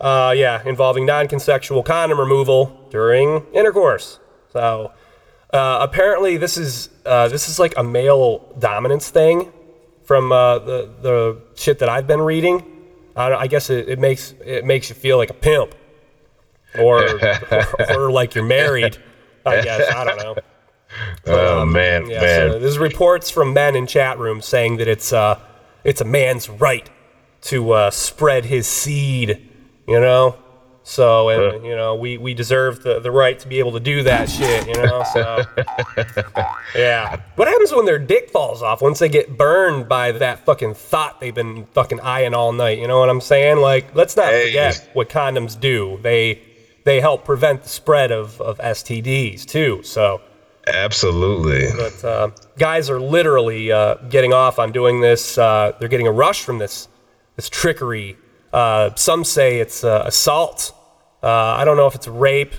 Uh, 0.00 0.32
yeah, 0.36 0.62
involving 0.64 1.04
non-consensual 1.04 1.82
condom 1.82 2.18
removal 2.20 2.83
during 2.98 3.44
intercourse. 3.52 4.20
So 4.52 4.92
uh, 5.52 5.78
apparently, 5.82 6.36
this 6.36 6.56
is 6.56 6.88
uh, 7.04 7.26
this 7.28 7.48
is 7.48 7.58
like 7.58 7.74
a 7.76 7.82
male 7.82 8.54
dominance 8.58 9.10
thing 9.10 9.52
from 10.04 10.30
uh, 10.30 10.60
the 10.60 10.88
the 11.02 11.38
shit 11.56 11.80
that 11.80 11.88
I've 11.88 12.06
been 12.06 12.20
reading. 12.22 12.64
I, 13.16 13.28
don't- 13.28 13.40
I 13.42 13.48
guess 13.48 13.68
it, 13.70 13.88
it 13.88 13.98
makes 13.98 14.32
it 14.44 14.64
makes 14.64 14.88
you 14.88 14.94
feel 14.94 15.16
like 15.16 15.30
a 15.30 15.34
pimp, 15.34 15.74
or 16.78 17.02
or, 17.90 18.10
like 18.12 18.36
you're 18.36 18.44
married. 18.44 18.96
I 19.44 19.60
guess 19.60 19.92
I 19.92 20.04
don't 20.04 20.16
know. 20.18 20.36
Oh 21.26 21.64
man, 21.66 22.08
Yeah, 22.08 22.20
man. 22.20 22.50
so 22.52 22.58
there's 22.60 22.78
reports 22.78 23.28
from 23.28 23.52
men 23.52 23.74
in 23.74 23.88
chat 23.88 24.16
rooms 24.20 24.46
saying 24.46 24.76
that 24.76 24.86
it's 24.86 25.12
uh 25.12 25.40
it's 25.82 26.00
a 26.00 26.04
man's 26.04 26.48
right 26.48 26.88
to 27.50 27.72
uh, 27.72 27.90
spread 27.90 28.44
his 28.44 28.68
seed, 28.68 29.50
you 29.88 29.98
know. 29.98 30.36
So 30.86 31.30
and 31.30 31.64
you 31.64 31.74
know 31.74 31.94
we, 31.94 32.18
we 32.18 32.34
deserve 32.34 32.82
the, 32.82 33.00
the 33.00 33.10
right 33.10 33.38
to 33.38 33.48
be 33.48 33.58
able 33.58 33.72
to 33.72 33.80
do 33.80 34.02
that 34.02 34.28
shit, 34.28 34.66
you 34.68 34.74
know. 34.74 35.02
So 35.14 35.42
yeah, 36.74 37.20
what 37.36 37.48
happens 37.48 37.72
when 37.72 37.86
their 37.86 37.98
dick 37.98 38.28
falls 38.30 38.62
off 38.62 38.82
once 38.82 38.98
they 38.98 39.08
get 39.08 39.38
burned 39.38 39.88
by 39.88 40.12
that 40.12 40.44
fucking 40.44 40.74
thought 40.74 41.20
they've 41.20 41.34
been 41.34 41.64
fucking 41.72 42.00
eyeing 42.00 42.34
all 42.34 42.52
night? 42.52 42.78
You 42.78 42.86
know 42.86 42.98
what 43.00 43.08
I'm 43.08 43.22
saying? 43.22 43.58
Like, 43.58 43.94
let's 43.94 44.14
not 44.16 44.26
Hey. 44.26 44.48
forget 44.48 44.88
what 44.92 45.08
condoms 45.08 45.58
do. 45.58 45.98
They 46.02 46.40
they 46.84 47.00
help 47.00 47.24
prevent 47.24 47.62
the 47.62 47.68
spread 47.70 48.12
of, 48.12 48.38
of 48.42 48.58
STDs 48.58 49.46
too. 49.46 49.80
So 49.84 50.20
Absolutely. 50.66 51.68
but 51.76 52.04
uh, 52.04 52.30
guys 52.58 52.90
are 52.90 53.00
literally 53.00 53.72
uh, 53.72 53.94
getting 54.10 54.32
off 54.32 54.58
on 54.58 54.70
doing 54.72 55.00
this. 55.00 55.38
Uh, 55.38 55.72
they're 55.78 55.88
getting 55.88 56.06
a 56.06 56.12
rush 56.12 56.42
from 56.42 56.58
this 56.58 56.88
this 57.36 57.48
trickery. 57.48 58.16
Uh, 58.54 58.94
some 58.94 59.24
say 59.24 59.58
it's 59.58 59.82
uh, 59.84 60.04
assault. 60.06 60.72
Uh, 61.22 61.28
I 61.28 61.64
don't 61.64 61.76
know 61.76 61.86
if 61.86 61.94
it's 61.94 62.06
rape, 62.06 62.52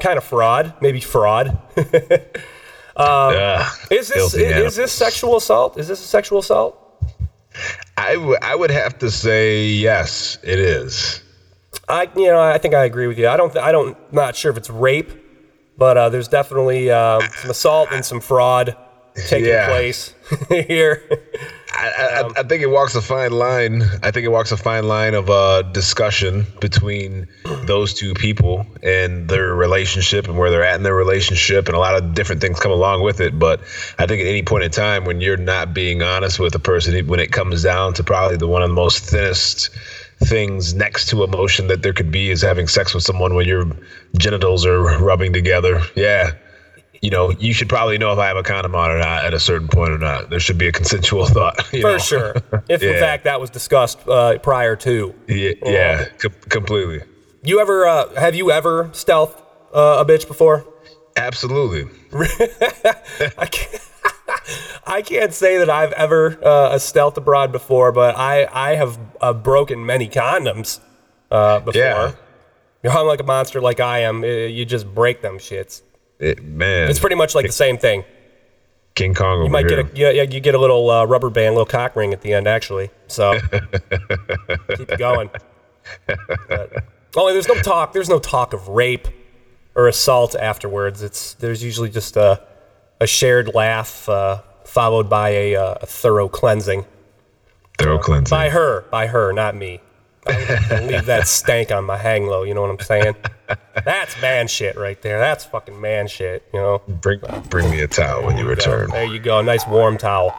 kind 0.00 0.18
of 0.18 0.24
fraud, 0.24 0.74
maybe 0.80 1.00
fraud. 1.00 1.56
Ugh, 2.96 3.66
Is 3.90 4.08
this 4.08 4.16
filthy 4.16 4.44
is, 4.44 4.74
this 4.76 4.90
sexual 4.92 5.36
assault? 5.36 5.78
Is 5.78 5.86
this 5.86 6.00
a 6.02 6.06
sexual 6.06 6.38
assault? 6.38 6.78
I, 7.96 8.14
w- 8.14 8.36
I 8.42 8.54
would 8.54 8.70
have 8.70 8.98
to 9.00 9.10
say 9.10 9.66
yes, 9.66 10.38
it 10.42 10.58
is. 10.58 11.22
I 11.88 12.08
you 12.16 12.26
know 12.26 12.40
I 12.40 12.58
think 12.58 12.74
I 12.74 12.84
agree 12.84 13.06
with 13.06 13.18
you. 13.18 13.28
I 13.28 13.36
don't 13.36 13.52
th- 13.52 13.64
I 13.64 13.70
don't 13.70 13.96
not 14.12 14.34
sure 14.34 14.50
if 14.50 14.56
it's 14.56 14.68
rape, 14.70 15.10
but 15.78 15.96
uh, 15.96 16.08
there's 16.08 16.26
definitely 16.26 16.90
um, 16.90 17.20
some 17.42 17.50
assault 17.50 17.90
and 17.92 18.04
some 18.04 18.20
fraud 18.20 18.76
taking 19.28 19.48
Yeah. 19.50 19.68
place 19.68 20.12
here. 20.48 21.02
I, 21.72 22.22
I, 22.22 22.40
I 22.40 22.42
think 22.44 22.62
it 22.62 22.70
walks 22.70 22.94
a 22.94 23.02
fine 23.02 23.32
line. 23.32 23.82
I 24.02 24.10
think 24.10 24.24
it 24.24 24.28
walks 24.28 24.52
a 24.52 24.56
fine 24.56 24.86
line 24.86 25.14
of 25.14 25.28
uh, 25.28 25.62
discussion 25.62 26.46
between 26.60 27.26
those 27.64 27.92
two 27.92 28.14
people 28.14 28.66
and 28.82 29.28
their 29.28 29.54
relationship 29.54 30.28
and 30.28 30.38
where 30.38 30.50
they're 30.50 30.64
at 30.64 30.76
in 30.76 30.84
their 30.84 30.94
relationship, 30.94 31.66
and 31.66 31.76
a 31.76 31.80
lot 31.80 31.96
of 31.96 32.14
different 32.14 32.40
things 32.40 32.60
come 32.60 32.72
along 32.72 33.02
with 33.02 33.20
it. 33.20 33.38
But 33.38 33.60
I 33.98 34.06
think 34.06 34.20
at 34.22 34.26
any 34.26 34.42
point 34.42 34.64
in 34.64 34.70
time, 34.70 35.04
when 35.04 35.20
you're 35.20 35.36
not 35.36 35.74
being 35.74 36.02
honest 36.02 36.38
with 36.38 36.54
a 36.54 36.60
person, 36.60 37.06
when 37.08 37.20
it 37.20 37.32
comes 37.32 37.62
down 37.62 37.94
to 37.94 38.04
probably 38.04 38.36
the 38.36 38.48
one 38.48 38.62
of 38.62 38.68
the 38.68 38.74
most 38.74 39.04
thinnest 39.04 39.70
things 40.20 40.74
next 40.74 41.08
to 41.10 41.24
emotion 41.24 41.66
that 41.66 41.82
there 41.82 41.92
could 41.92 42.10
be 42.10 42.30
is 42.30 42.40
having 42.40 42.68
sex 42.68 42.94
with 42.94 43.04
someone 43.04 43.34
when 43.34 43.46
your 43.46 43.70
genitals 44.16 44.64
are 44.64 44.98
rubbing 44.98 45.32
together. 45.32 45.80
Yeah. 45.94 46.32
You 47.02 47.10
know, 47.10 47.30
you 47.30 47.52
should 47.52 47.68
probably 47.68 47.98
know 47.98 48.12
if 48.12 48.18
I 48.18 48.26
have 48.28 48.36
a 48.36 48.42
condom 48.42 48.74
on 48.74 48.90
or 48.90 48.98
not 48.98 49.24
at 49.24 49.34
a 49.34 49.40
certain 49.40 49.68
point 49.68 49.90
or 49.90 49.98
not. 49.98 50.30
There 50.30 50.40
should 50.40 50.58
be 50.58 50.68
a 50.68 50.72
consensual 50.72 51.26
thought. 51.36 51.60
For 51.66 51.76
know? 51.76 51.98
sure. 51.98 52.34
If 52.68 52.82
in 52.82 52.98
fact 52.98 53.24
that 53.24 53.40
was 53.40 53.50
discussed 53.50 54.06
uh, 54.08 54.38
prior 54.38 54.76
to. 54.76 55.14
Yeah, 55.28 55.52
yeah 55.62 56.04
com- 56.18 56.34
completely. 56.48 57.02
You 57.42 57.60
ever 57.60 57.86
uh, 57.86 58.14
have 58.14 58.34
you 58.34 58.50
ever 58.50 58.90
stealth 58.92 59.40
uh, 59.74 60.04
a 60.04 60.04
bitch 60.04 60.26
before? 60.26 60.66
Absolutely. 61.16 61.90
I 63.38 63.46
can't, 63.46 63.82
I 64.86 65.02
can't 65.02 65.32
say 65.32 65.58
that 65.58 65.70
I've 65.70 65.92
ever 65.92 66.38
uh, 66.42 66.78
stealth 66.78 67.16
abroad 67.16 67.52
before, 67.52 67.92
but 67.92 68.16
I 68.16 68.46
I 68.52 68.74
have 68.76 68.98
uh, 69.20 69.32
broken 69.32 69.86
many 69.86 70.08
condoms 70.08 70.80
uh, 71.30 71.60
before. 71.60 71.80
Yeah. 71.80 72.12
You're 72.82 72.92
hung 72.92 73.06
like 73.06 73.20
a 73.20 73.24
monster, 73.24 73.60
like 73.60 73.80
I 73.80 74.00
am. 74.00 74.22
uh, 74.22 74.26
You 74.26 74.64
just 74.64 74.86
break 74.94 75.20
them 75.22 75.38
shits. 75.38 75.82
It, 76.18 76.42
man, 76.42 76.88
It's 76.88 76.98
pretty 76.98 77.16
much 77.16 77.34
like 77.34 77.46
the 77.46 77.52
same 77.52 77.78
thing. 77.78 78.04
King 78.94 79.12
Kong 79.14 79.44
You 79.44 79.50
might 79.50 79.68
here. 79.68 79.82
get 79.82 79.92
a 79.92 79.96
yeah, 79.96 80.10
yeah, 80.10 80.22
you 80.22 80.40
get 80.40 80.54
a 80.54 80.58
little 80.58 80.88
uh, 80.88 81.04
rubber 81.04 81.28
band, 81.28 81.54
little 81.54 81.66
cock 81.66 81.94
ring 81.96 82.14
at 82.14 82.22
the 82.22 82.32
end, 82.32 82.46
actually. 82.46 82.90
So 83.08 83.38
keep 84.76 84.90
it 84.90 84.98
going. 84.98 85.28
But, 86.48 86.84
only 87.14 87.32
there's 87.34 87.48
no 87.48 87.54
talk. 87.56 87.92
There's 87.92 88.08
no 88.08 88.18
talk 88.18 88.52
of 88.54 88.68
rape 88.68 89.08
or 89.74 89.86
assault 89.88 90.34
afterwards. 90.34 91.02
It's 91.02 91.34
there's 91.34 91.62
usually 91.62 91.90
just 91.90 92.16
a 92.16 92.42
a 93.00 93.06
shared 93.06 93.54
laugh 93.54 94.08
uh, 94.08 94.40
followed 94.64 95.10
by 95.10 95.30
a, 95.30 95.56
uh, 95.56 95.74
a 95.82 95.86
thorough 95.86 96.28
cleansing 96.28 96.86
Thorough 97.78 97.98
cleansing. 97.98 98.34
by 98.34 98.48
her, 98.48 98.86
by 98.90 99.06
her, 99.08 99.32
not 99.32 99.54
me. 99.54 99.80
Leave 100.28 101.06
that 101.06 101.26
stank 101.26 101.70
on 101.70 101.84
my 101.84 101.96
hang 101.96 102.26
low. 102.26 102.42
You 102.42 102.54
know 102.54 102.62
what 102.62 102.70
I'm 102.70 102.80
saying? 102.80 103.16
That's 103.84 104.20
man 104.20 104.48
shit 104.48 104.76
right 104.76 105.00
there. 105.02 105.18
That's 105.18 105.44
fucking 105.44 105.80
man 105.80 106.08
shit. 106.08 106.44
You 106.52 106.60
know. 106.60 106.82
Bring, 106.88 107.20
bring 107.48 107.70
me 107.70 107.80
a 107.80 107.88
towel 107.88 108.24
when 108.24 108.36
you 108.36 108.46
return. 108.46 108.90
There 108.90 109.04
you 109.04 109.18
go. 109.18 109.40
Nice 109.42 109.66
warm 109.66 109.98
towel. 109.98 110.34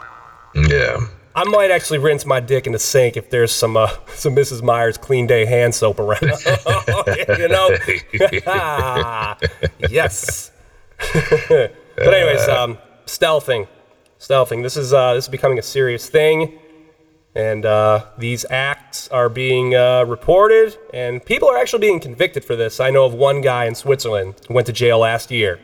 Yeah. 0.55 0.99
I 1.37 1.43
might 1.43 1.69
actually 1.69 1.99
rinse 1.99 2.25
my 2.25 2.39
dick 2.39 2.65
in 2.65 2.73
the 2.73 2.79
sink 2.79 3.15
if 3.15 3.29
there's 3.29 3.51
some 3.51 3.77
uh, 3.77 3.91
some 4.15 4.35
Mrs. 4.35 4.63
Meyer's 4.63 4.97
Clean 4.97 5.27
Day 5.27 5.45
hand 5.45 5.75
soap 5.75 5.99
around. 5.99 6.23
you 7.37 7.47
know? 7.47 7.69
yes. 9.89 10.51
but 11.13 11.71
anyways, 11.99 12.47
um, 12.49 12.79
stealthing, 13.05 13.67
stealthing. 14.19 14.63
This 14.63 14.75
is 14.75 14.93
uh, 14.93 15.13
this 15.13 15.25
is 15.25 15.29
becoming 15.29 15.59
a 15.59 15.61
serious 15.61 16.09
thing, 16.09 16.57
and 17.37 17.67
uh, 17.67 18.03
these 18.17 18.47
acts 18.49 19.07
are 19.09 19.29
being 19.29 19.75
uh, 19.75 20.03
reported, 20.05 20.75
and 20.91 21.23
people 21.23 21.47
are 21.47 21.55
actually 21.55 21.81
being 21.81 21.99
convicted 21.99 22.43
for 22.43 22.55
this. 22.55 22.79
I 22.79 22.89
know 22.89 23.05
of 23.05 23.13
one 23.13 23.41
guy 23.41 23.65
in 23.65 23.75
Switzerland 23.75 24.33
who 24.47 24.55
went 24.55 24.65
to 24.65 24.73
jail 24.73 24.97
last 24.97 25.29
year. 25.29 25.59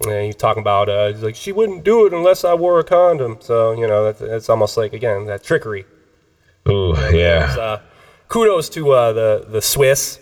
And 0.00 0.24
he's 0.24 0.36
talking 0.36 0.62
about, 0.62 0.88
uh, 0.88 1.08
he's 1.08 1.22
like, 1.22 1.34
she 1.34 1.52
wouldn't 1.52 1.84
do 1.84 2.06
it 2.06 2.14
unless 2.14 2.44
I 2.44 2.54
wore 2.54 2.78
a 2.78 2.84
condom. 2.84 3.36
So, 3.40 3.72
you 3.72 3.86
know, 3.86 4.04
that's, 4.04 4.20
that's 4.20 4.48
almost 4.48 4.78
like, 4.78 4.94
again, 4.94 5.26
that 5.26 5.44
trickery. 5.44 5.84
Ooh, 6.66 6.94
yeah. 7.12 7.54
Uh, 7.58 7.80
kudos 8.28 8.70
to 8.70 8.92
uh, 8.92 9.12
the, 9.12 9.46
the 9.50 9.60
Swiss 9.60 10.20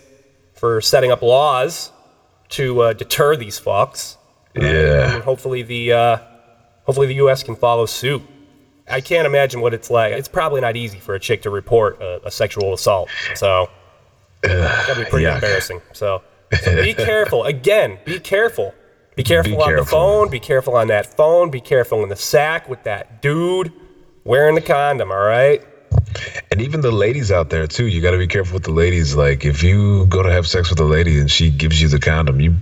for 0.55 0.81
setting 0.81 1.11
up 1.11 1.21
laws 1.21 1.91
to 2.49 2.81
uh, 2.81 2.93
deter 2.93 3.37
these 3.37 3.57
fucks. 3.61 4.17
Yeah. 4.55 5.15
And 5.15 5.23
hopefully 5.23 5.61
the, 5.61 5.93
uh, 5.93 6.17
hopefully 6.83 7.07
the 7.07 7.15
U.S. 7.15 7.43
can 7.43 7.55
follow 7.55 7.85
suit. 7.85 8.23
I 8.89 9.01
can't 9.01 9.25
imagine 9.25 9.61
what 9.61 9.73
it's 9.73 9.89
like. 9.89 10.13
It's 10.13 10.27
probably 10.27 10.61
not 10.61 10.75
easy 10.75 10.99
for 10.99 11.15
a 11.15 11.19
chick 11.19 11.41
to 11.43 11.49
report 11.49 12.01
a, 12.01 12.27
a 12.27 12.31
sexual 12.31 12.73
assault. 12.73 13.09
So, 13.35 13.69
that'd 14.41 15.03
be 15.03 15.09
pretty 15.09 15.25
yuck. 15.25 15.35
embarrassing. 15.35 15.81
So, 15.93 16.21
so 16.61 16.83
be 16.83 16.93
careful. 16.93 17.43
Again, 17.43 17.99
be 18.05 18.19
careful. 18.19 18.73
Be 19.15 19.23
careful 19.23 19.61
on 19.61 19.75
the 19.75 19.83
phone. 19.83 20.29
Be 20.29 20.39
careful 20.39 20.75
on 20.75 20.87
that 20.87 21.17
phone. 21.17 21.49
Be 21.49 21.59
careful 21.59 22.03
in 22.03 22.09
the 22.09 22.15
sack 22.15 22.69
with 22.69 22.83
that 22.83 23.21
dude 23.21 23.73
wearing 24.23 24.53
the 24.53 24.61
condom. 24.61 25.11
All 25.11 25.17
right. 25.17 25.63
And 26.51 26.61
even 26.61 26.81
the 26.81 26.91
ladies 26.91 27.31
out 27.31 27.49
there 27.49 27.65
too, 27.65 27.87
you 27.87 28.01
got 28.01 28.11
to 28.11 28.17
be 28.17 28.27
careful 28.27 28.53
with 28.53 28.63
the 28.63 28.71
ladies. 28.71 29.15
Like 29.15 29.43
if 29.43 29.63
you 29.63 30.05
go 30.05 30.21
to 30.21 30.31
have 30.31 30.45
sex 30.47 30.69
with 30.69 30.79
a 30.79 30.85
lady 30.85 31.19
and 31.19 31.31
she 31.31 31.49
gives 31.49 31.81
you 31.81 31.87
the 31.87 31.99
condom, 31.99 32.39
you 32.39 32.55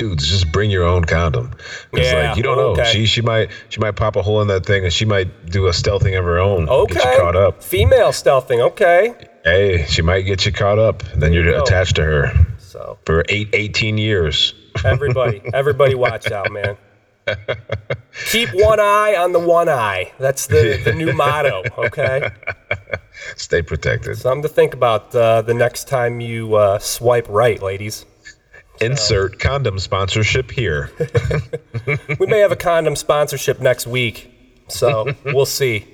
dudes 0.00 0.26
just 0.26 0.50
bring 0.50 0.70
your 0.70 0.84
own 0.84 1.04
condom. 1.04 1.50
Because 1.92 2.10
Yeah, 2.10 2.28
like 2.28 2.36
you 2.38 2.42
don't 2.42 2.56
know, 2.56 2.70
okay. 2.70 2.90
she 2.90 3.04
she 3.06 3.20
might 3.20 3.50
she 3.68 3.78
might 3.80 3.96
pop 3.96 4.16
a 4.16 4.22
hole 4.22 4.40
in 4.40 4.48
that 4.48 4.64
thing 4.64 4.82
and 4.84 4.92
she 4.92 5.04
might 5.04 5.28
do 5.50 5.66
a 5.66 5.70
stealthing 5.70 6.18
of 6.18 6.24
her 6.24 6.38
own. 6.38 6.68
Okay. 6.68 6.94
Get 6.94 7.04
you 7.04 7.20
caught 7.20 7.36
up. 7.36 7.62
Female 7.62 8.08
stealthing. 8.08 8.60
Okay. 8.60 9.14
Hey, 9.44 9.84
she 9.86 10.00
might 10.00 10.22
get 10.22 10.46
you 10.46 10.52
caught 10.52 10.78
up. 10.78 11.02
And 11.12 11.22
then 11.22 11.32
you're 11.34 11.60
attached 11.60 11.96
to 11.96 12.02
her 12.02 12.32
So 12.58 12.98
for 13.04 13.24
eight, 13.28 13.50
18 13.52 13.98
years. 13.98 14.54
everybody, 14.84 15.42
everybody, 15.54 15.94
watch 15.94 16.30
out, 16.32 16.50
man. 16.50 16.76
Keep 18.32 18.48
one 18.54 18.80
eye 18.80 19.14
on 19.18 19.32
the 19.32 19.38
one 19.38 19.68
eye. 19.68 20.12
That's 20.18 20.46
the, 20.46 20.80
the 20.84 20.92
new 20.94 21.12
motto. 21.12 21.62
Okay. 21.78 22.30
Stay 23.36 23.62
protected. 23.62 24.16
Something 24.16 24.42
to 24.42 24.48
think 24.48 24.72
about 24.74 25.14
uh, 25.14 25.42
the 25.42 25.54
next 25.54 25.88
time 25.88 26.20
you 26.20 26.54
uh, 26.56 26.78
swipe 26.78 27.26
right, 27.28 27.62
ladies. 27.62 28.06
Insert 28.80 29.38
condom 29.38 29.78
sponsorship 29.78 30.50
here. 30.50 30.90
We 32.18 32.26
may 32.26 32.38
have 32.40 32.52
a 32.52 32.56
condom 32.56 32.94
sponsorship 32.96 33.60
next 33.60 33.86
week, 33.86 34.30
so 34.68 35.06
we'll 35.24 35.46
see. 35.46 35.86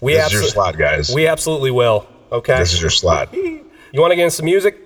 We 0.00 0.14
This 0.14 0.26
is 0.28 0.32
your 0.32 0.42
slot, 0.44 0.76
guys. 0.76 1.12
We 1.14 1.26
absolutely 1.26 1.70
will. 1.70 2.06
Okay. 2.32 2.58
This 2.58 2.72
is 2.72 2.80
your 2.80 2.90
slot. 2.90 3.32
you 3.34 3.62
want 3.94 4.10
to 4.12 4.16
get 4.16 4.24
into 4.24 4.36
some 4.36 4.46
music? 4.46 4.76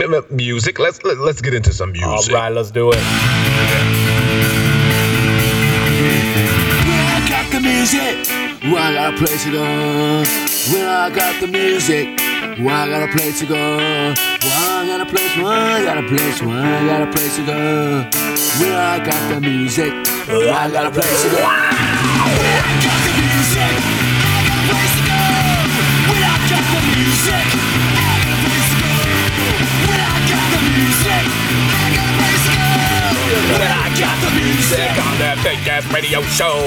M- 0.00 0.14
m- 0.14 0.24
music. 0.30 0.78
Let's 0.78 1.02
let, 1.04 1.18
let's 1.18 1.40
get 1.40 1.54
into 1.54 1.72
some 1.72 1.92
music. 1.92 2.32
All 2.34 2.40
right, 2.40 2.52
let's 2.52 2.70
do 2.70 2.90
it. 2.90 2.96
When 2.96 3.04
I 7.06 7.26
got 7.28 7.52
the 7.52 7.60
music, 7.60 8.26
well, 8.64 8.76
I 8.76 8.92
got 8.94 9.14
a 9.14 9.16
place 9.18 9.44
to 9.44 9.50
go. 9.52 9.62
When 10.72 10.86
I 10.86 11.10
got 11.14 11.40
the 11.40 11.46
music, 11.48 12.18
well, 12.60 12.76
I 12.76 12.88
got 12.90 13.08
a 13.08 13.12
place 13.12 13.40
to 13.40 13.46
go. 13.46 13.56
Well, 13.56 14.12
I 14.12 14.84
got 14.84 15.00
a 15.00 15.06
place, 15.06 15.34
well, 15.38 15.48
I 15.48 15.82
got 15.82 15.96
a 15.96 16.02
place, 16.06 16.42
well, 16.42 16.60
I 16.60 16.84
got 16.84 17.08
a 17.08 17.10
place 17.10 17.36
to 17.36 17.46
go. 17.46 18.04
Well, 18.60 18.76
I 18.76 18.98
got 19.00 19.32
the 19.32 19.40
music. 19.40 19.94
Well, 20.28 20.52
I 20.52 20.68
got 20.70 20.84
a 20.84 20.90
place 20.90 21.22
to 21.24 21.30
go. 21.30 21.40
Well, 21.40 21.48
I 21.48 21.56
got 22.84 23.00
the 23.00 23.16
music. 23.16 23.64
I 23.64 24.44
got 24.44 24.60
a 24.60 24.76
place 24.76 24.92
to 24.92 25.08
go. 25.08 25.24
Well, 26.04 26.20
I 26.20 26.36
got 26.52 26.64
the 26.68 26.84
music. 26.84 27.48
I 27.48 27.96
got 27.96 28.28
a 28.28 28.36
place 28.44 28.68
to 28.68 28.76
go. 28.76 28.92
Well, 33.56 33.72
I 33.72 33.88
got 33.96 34.16
the 34.20 34.32
music 34.36 34.92
on 35.00 35.16
that 35.16 35.40
big 35.40 35.64
ass 35.64 35.88
radio 35.96 36.20
show. 36.36 36.60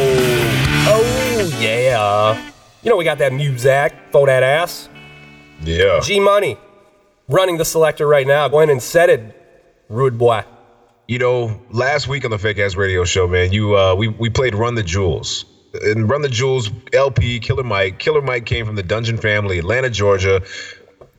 Oh, 0.89 1.53
yeah. 1.62 2.34
You 2.82 2.89
know, 2.89 2.97
we 2.97 3.06
got 3.06 3.19
that 3.19 3.32
music 3.32 3.93
for 4.12 4.25
that 4.25 4.41
ass. 4.41 4.89
Yeah. 5.63 5.99
G 6.02 6.19
Money 6.19 6.58
running 7.28 7.58
the 7.58 7.65
selector 7.65 8.08
right 8.08 8.28
now. 8.28 8.47
Go 8.47 8.60
ahead 8.60 8.69
and 8.69 8.82
set 8.82 9.10
it, 9.10 9.21
rude 9.89 10.17
boy. 10.17 10.43
You 11.08 11.19
know, 11.19 11.62
last 11.69 12.08
week 12.08 12.23
on 12.26 12.32
the 12.32 12.39
Fake 12.39 12.60
Ass 12.60 12.76
Radio 12.76 13.04
Show, 13.04 13.28
man, 13.28 13.52
you 13.52 13.78
uh, 13.78 13.95
we 13.95 14.08
we 14.08 14.30
played 14.30 14.56
Run 14.56 14.76
the 14.76 14.84
Jewels. 14.84 15.45
And 15.82 16.08
Run 16.08 16.21
the 16.21 16.30
Jewels 16.30 16.69
LP, 16.93 17.39
Killer 17.39 17.63
Mike. 17.63 17.97
Killer 17.97 18.21
Mike 18.21 18.45
came 18.45 18.65
from 18.65 18.76
the 18.76 18.84
Dungeon 18.84 19.17
family, 19.17 19.58
Atlanta, 19.58 19.89
Georgia, 19.89 20.43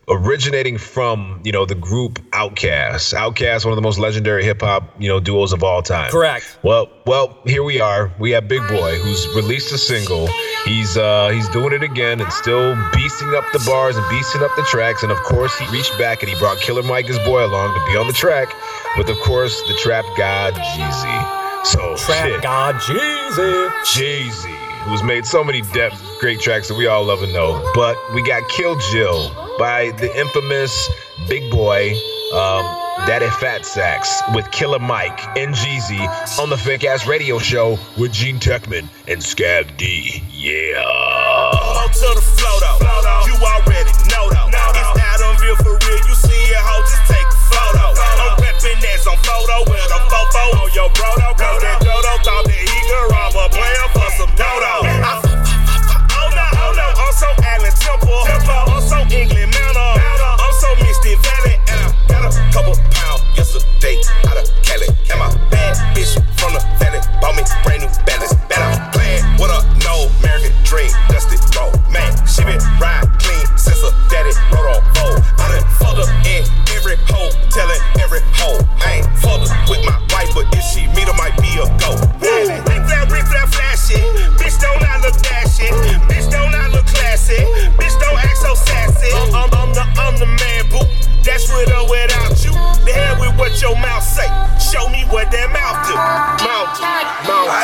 originating 0.07 0.77
from 0.77 1.41
you 1.43 1.51
know 1.51 1.65
the 1.65 1.75
group 1.75 2.19
Outkast. 2.31 3.13
Outkast, 3.13 3.65
one 3.65 3.71
of 3.71 3.75
the 3.75 3.81
most 3.81 3.97
legendary 3.97 4.43
hip 4.43 4.61
hop 4.61 4.93
you 4.99 5.07
know 5.07 5.19
duos 5.19 5.53
of 5.53 5.63
all 5.63 5.81
time. 5.81 6.11
Correct. 6.11 6.57
Well, 6.63 6.89
well, 7.05 7.37
here 7.45 7.63
we 7.63 7.79
are. 7.81 8.11
We 8.19 8.31
have 8.31 8.47
Big 8.47 8.61
Boi, 8.67 8.97
who's 8.99 9.27
released 9.35 9.71
a 9.73 9.77
single. 9.77 10.27
He's 10.65 10.97
uh 10.97 11.29
he's 11.29 11.49
doing 11.49 11.73
it 11.73 11.83
again 11.83 12.21
and 12.21 12.31
still 12.31 12.75
beasting 12.93 13.35
up 13.35 13.45
the 13.51 13.63
bars 13.65 13.97
and 13.97 14.05
beasting 14.05 14.41
up 14.41 14.55
the 14.55 14.63
tracks. 14.63 15.03
And 15.03 15.11
of 15.11 15.17
course, 15.19 15.57
he 15.57 15.67
reached 15.71 15.97
back 15.97 16.21
and 16.21 16.29
he 16.29 16.37
brought 16.37 16.59
Killer 16.59 16.83
Mike, 16.83 17.07
his 17.07 17.19
boy, 17.19 17.45
along 17.45 17.73
to 17.73 17.91
be 17.91 17.97
on 17.97 18.07
the 18.07 18.13
track 18.13 18.53
with, 18.97 19.09
of 19.09 19.17
course, 19.19 19.61
the 19.67 19.73
Trap 19.75 20.05
God 20.17 20.53
Jeezy. 20.53 21.65
So 21.65 21.95
Trap 21.97 22.27
shit. 22.27 22.41
God 22.41 22.75
Jeezy. 22.75 23.71
Jay-Z, 23.93 24.49
who's 24.83 25.03
made 25.03 25.25
so 25.25 25.43
many 25.43 25.61
depth, 25.73 26.01
great 26.19 26.39
tracks 26.39 26.67
that 26.67 26.75
we 26.75 26.87
all 26.87 27.03
love 27.03 27.21
and 27.23 27.33
know. 27.33 27.69
But 27.73 27.97
we 28.13 28.25
got 28.25 28.47
Kill 28.49 28.77
Jill 28.91 29.44
by 29.57 29.91
the 29.91 30.09
infamous 30.19 30.89
Big 31.27 31.49
Boi, 31.51 31.91
um, 32.33 32.65
Daddy 33.07 33.29
Fat 33.39 33.65
Sax 33.65 34.21
with 34.33 34.49
Killer 34.51 34.79
Mike 34.79 35.19
and 35.37 35.53
Jeezy 35.53 36.39
on 36.39 36.49
the 36.49 36.57
Fake 36.57 36.83
Ass 36.83 37.07
Radio 37.07 37.39
Show 37.39 37.77
with 37.97 38.11
Gean 38.13 38.39
Techman 38.39 38.87
and 39.07 39.21
Scav 39.21 39.75
D. 39.77 40.23
Yeah. 40.31 40.81
A 40.81 41.89
photo. 42.21 42.65
On 50.85 50.91
bro 50.93 51.84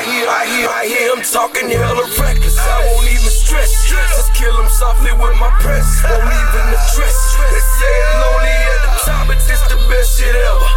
I 0.02 0.04
hear, 0.04 0.26
I 0.26 0.46
hear, 0.50 0.68
I 0.68 0.84
hear 0.90 1.14
him 1.14 1.22
talking 1.22 1.70
hella 1.70 2.02
reckless. 2.18 2.58
I 2.58 2.90
won't 2.90 3.06
even 3.06 3.30
stress. 3.30 3.70
Just 3.86 4.34
kill 4.34 4.50
him 4.58 4.68
softly 4.68 5.14
with 5.14 5.38
my 5.38 5.54
press. 5.62 5.86
Won't 6.02 6.26
even 6.26 6.66
address. 6.74 7.18
They 7.38 7.62
say 7.62 7.94
I'm 8.10 8.18
lonely 8.26 8.50
at 8.50 8.82
the 8.82 8.92
top, 9.06 9.28
but 9.30 9.38
this 9.46 9.62
the 9.70 9.78
best 9.94 10.18
shit 10.18 10.34
ever. 10.34 10.71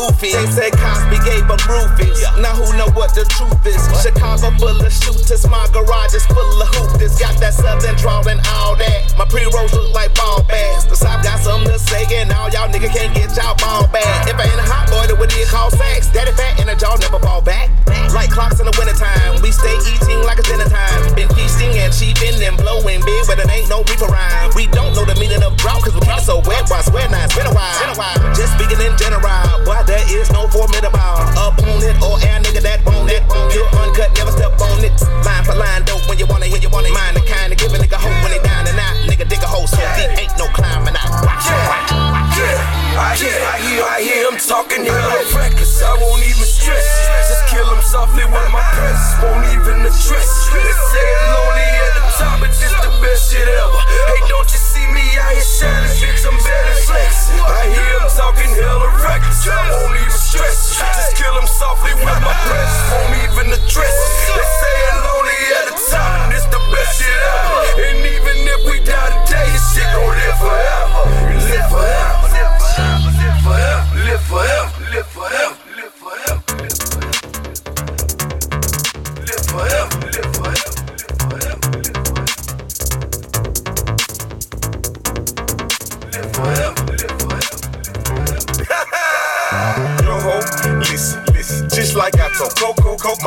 Goofy. 0.00 0.32
They 0.32 0.46
said 0.48 0.72
Cosby 0.72 1.18
gave 1.28 1.44
them 1.44 1.60
roofies. 1.68 2.20
Now 2.40 2.56
who 2.56 2.72
know 2.76 2.88
what 2.96 3.12
the 3.12 3.24
truth 3.28 3.60
is? 3.66 3.80
Chicago 4.00 4.50
full 4.56 4.80
of 4.80 4.92
shooters, 4.92 5.44
my 5.48 5.68
garage 5.72 6.14
is 6.14 6.24
full 6.26 6.62
of 6.62 6.68
hoopers. 6.72 7.18
Got 7.20 7.36
that 7.40 7.54
southern 7.54 7.96
drawl 7.96 8.26
and 8.28 8.40
all 8.56 8.76
that. 8.76 9.12
My 9.18 9.26
pre-rolls 9.28 9.72
look 9.72 9.92
like 9.92 10.14
ball 10.14 10.42
bags. 10.44 10.86
The 10.86 10.96
South 10.96 11.22
got 11.22 11.40
something 11.40 11.70
to 11.72 11.78
say, 11.78 12.08
and 12.16 12.32
all 12.32 12.48
y'all 12.48 12.68
niggas 12.68 12.94
can't 12.96 13.14
get 13.14 13.36
y'all 13.36 13.56
ball 13.56 13.86
back. 13.92 14.06
Uh. 14.26 14.30
If 14.32 14.36
I 14.40 14.44
ain't 14.48 14.60
a 14.60 14.66
hot 14.66 14.88
boy, 14.88 15.06
then 15.06 15.18
what 15.18 15.28
do 15.28 15.36
you 15.36 15.46
call 15.46 15.70
sex? 15.70 16.08
Daddy 16.08 16.32
fat 16.32 16.60
and 16.60 16.70
a 16.70 16.76
jaw 16.76 16.96
never 16.96 17.18
fall 17.20 17.42
back. 17.42 17.68
Like 18.10 18.30
clocks 18.30 18.58
in 18.58 18.66
the 18.66 18.74
wintertime, 18.74 19.38
we 19.38 19.54
stay 19.54 19.76
eating 19.86 20.18
like 20.26 20.42
it's 20.42 20.50
dinner 20.50 20.66
time. 20.66 21.14
Been 21.14 21.30
feasting 21.30 21.70
and 21.78 21.94
cheaping 21.94 22.42
and 22.42 22.58
blowing 22.58 22.98
big, 23.06 23.22
but 23.30 23.38
it 23.38 23.46
ain't 23.46 23.70
no 23.70 23.86
reaper 23.86 24.10
rhyme. 24.10 24.50
We 24.58 24.66
don't 24.66 24.98
know 24.98 25.06
the 25.06 25.14
meaning 25.14 25.42
of 25.46 25.54
drought, 25.54 25.86
cause 25.86 25.94
we 25.94 26.02
keep 26.02 26.18
so 26.18 26.42
wet. 26.42 26.66
Why 26.66 26.82
swear 26.82 27.06
now? 27.06 27.22
It's 27.22 27.38
been 27.38 27.46
a 27.46 27.54
while. 27.54 27.70
Been 27.78 27.94
a 27.94 27.98
while. 27.98 28.18
Just 28.34 28.58
speaking 28.58 28.82
in 28.82 28.98
general, 28.98 29.22
why 29.62 29.86
there 29.90 30.06
is 30.14 30.30
no 30.30 30.46
formidable 30.46 31.02
opponent 31.34 31.98
or 31.98 32.14
air 32.22 32.38
nigga 32.38 32.62
that 32.62 32.78
want 32.86 33.10
it. 33.10 33.26
You 33.50 33.66
uncut, 33.74 34.14
never 34.14 34.30
step 34.30 34.54
on 34.62 34.78
it. 34.86 34.94
Line 35.26 35.42
for 35.42 35.58
line, 35.58 35.82
dope 35.82 36.06
when 36.06 36.14
you 36.14 36.30
want 36.30 36.46
it, 36.46 36.54
when 36.54 36.62
you 36.62 36.70
want 36.70 36.86
it. 36.86 36.94
Mind 36.94 37.18
the 37.18 37.26
kind 37.26 37.50
of 37.50 37.58
give 37.58 37.74
a 37.74 37.78
nigga 37.82 37.98
hope 37.98 38.14
when 38.22 38.30
they 38.30 38.38
down 38.46 38.70
and 38.70 38.78
out. 38.78 38.94
Nigga 39.10 39.26
dig 39.26 39.42
a 39.42 39.50
hole 39.50 39.66
so 39.66 39.82
deep, 39.98 40.14
ain't 40.14 40.30
no 40.38 40.46
climbing 40.54 40.94
out. 40.94 41.10
Watch 41.26 41.50
it, 41.50 41.58
watch 41.66 41.90
watch. 41.90 42.38
Yeah, 42.38 43.02
I 43.02 43.18
hear, 43.18 43.34
I 43.34 43.56
hear, 43.66 43.82
I 43.82 43.98
hear 43.98 44.22
him 44.30 44.38
talking 44.38 44.86
hella 44.86 45.26
reckless. 45.34 45.82
I 45.82 45.90
won't 45.98 46.22
even 46.22 46.46
stress. 46.46 46.86
Just 47.26 47.42
kill 47.50 47.66
him 47.66 47.82
softly 47.82 48.22
with 48.30 48.48
my 48.54 48.62
press. 48.78 49.02
Won't 49.18 49.42
even 49.50 49.82
address. 49.82 50.30
They 50.54 50.70
say 50.94 51.08
lonely 51.34 51.66
at 51.66 51.92
the 51.98 52.04
top, 52.14 52.38
but 52.38 52.54
this 52.54 52.70
the 52.78 52.90
best 53.02 53.34
shit 53.34 53.42
ever. 53.42 53.82
Hey, 54.06 54.22
don't 54.30 54.46
you 54.46 54.60
see 54.60 54.86
me 54.94 55.02
out 55.18 55.34
here 55.34 55.42
shining, 55.42 55.94
bitch? 55.98 56.22
I'm 56.22 56.38
better 56.38 56.78
flexing. 56.86 57.42
I 57.42 57.66
hear 57.74 57.90
him 57.98 58.06
talking 58.14 58.54
hella. 58.54 58.89
I 59.48 59.70
won't 59.72 59.96
even 59.96 60.10
stress. 60.10 60.76
Just 60.78 61.16
kill 61.16 61.32
him 61.38 61.46
softly 61.46 61.94
with 61.94 62.04
my 62.04 62.34
press. 62.44 62.72
Won't 62.92 63.16
even 63.24 63.52
address. 63.52 64.09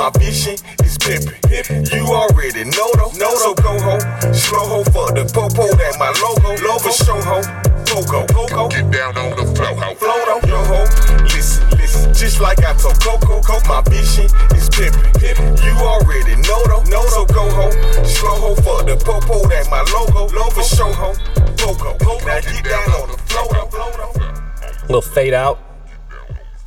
My 0.04 0.10
vision 0.20 0.60
is 0.84 0.98
pimpin'. 0.98 1.88
You 1.96 2.04
already 2.08 2.66
know 2.66 2.92
though, 3.00 3.16
know 3.16 3.34
so 3.40 3.54
go 3.56 3.80
ho, 3.80 3.96
slow 4.34 4.68
ho 4.68 4.84
for 4.92 5.08
the 5.16 5.24
popo, 5.32 5.72
that 5.80 5.96
my 5.96 6.12
logo, 6.20 6.60
logo 6.60 6.92
show 6.92 7.16
ho. 7.24 7.40
Coco, 7.88 8.28
Coco, 8.28 8.68
get 8.68 8.92
down 8.92 9.16
on 9.16 9.32
the 9.32 9.48
flow 9.56 9.72
ho, 9.80 9.96
flow 9.96 10.20
though. 10.28 10.44
Yo 10.44 10.60
ho, 10.60 10.84
listen, 11.32 11.64
listen. 11.80 12.14
Just 12.14 12.42
like 12.42 12.60
I 12.60 12.76
told 12.76 13.00
Coco, 13.00 13.40
Coco, 13.40 13.64
my 13.64 13.80
vision 13.88 14.28
is 14.52 14.68
pimpin'. 14.68 15.64
You 15.64 15.72
already 15.80 16.36
know 16.44 16.60
though, 16.68 16.84
know 16.92 17.06
so 17.08 17.24
go 17.24 17.48
ho, 17.48 17.72
slow 18.04 18.36
ho 18.44 18.56
for 18.60 18.84
the 18.84 19.00
popo, 19.00 19.48
that 19.48 19.72
my 19.72 19.88
logo, 19.96 20.28
logo 20.36 20.64
show 20.64 20.92
ho. 20.92 21.16
Coco, 21.56 21.96
now 22.28 22.42
get 22.44 22.64
down 22.66 22.92
on 22.92 23.08
the 23.08 23.18
flow 23.32 23.48
though. 23.56 24.84
Little 24.84 25.02
fade 25.02 25.34
out. 25.34 25.60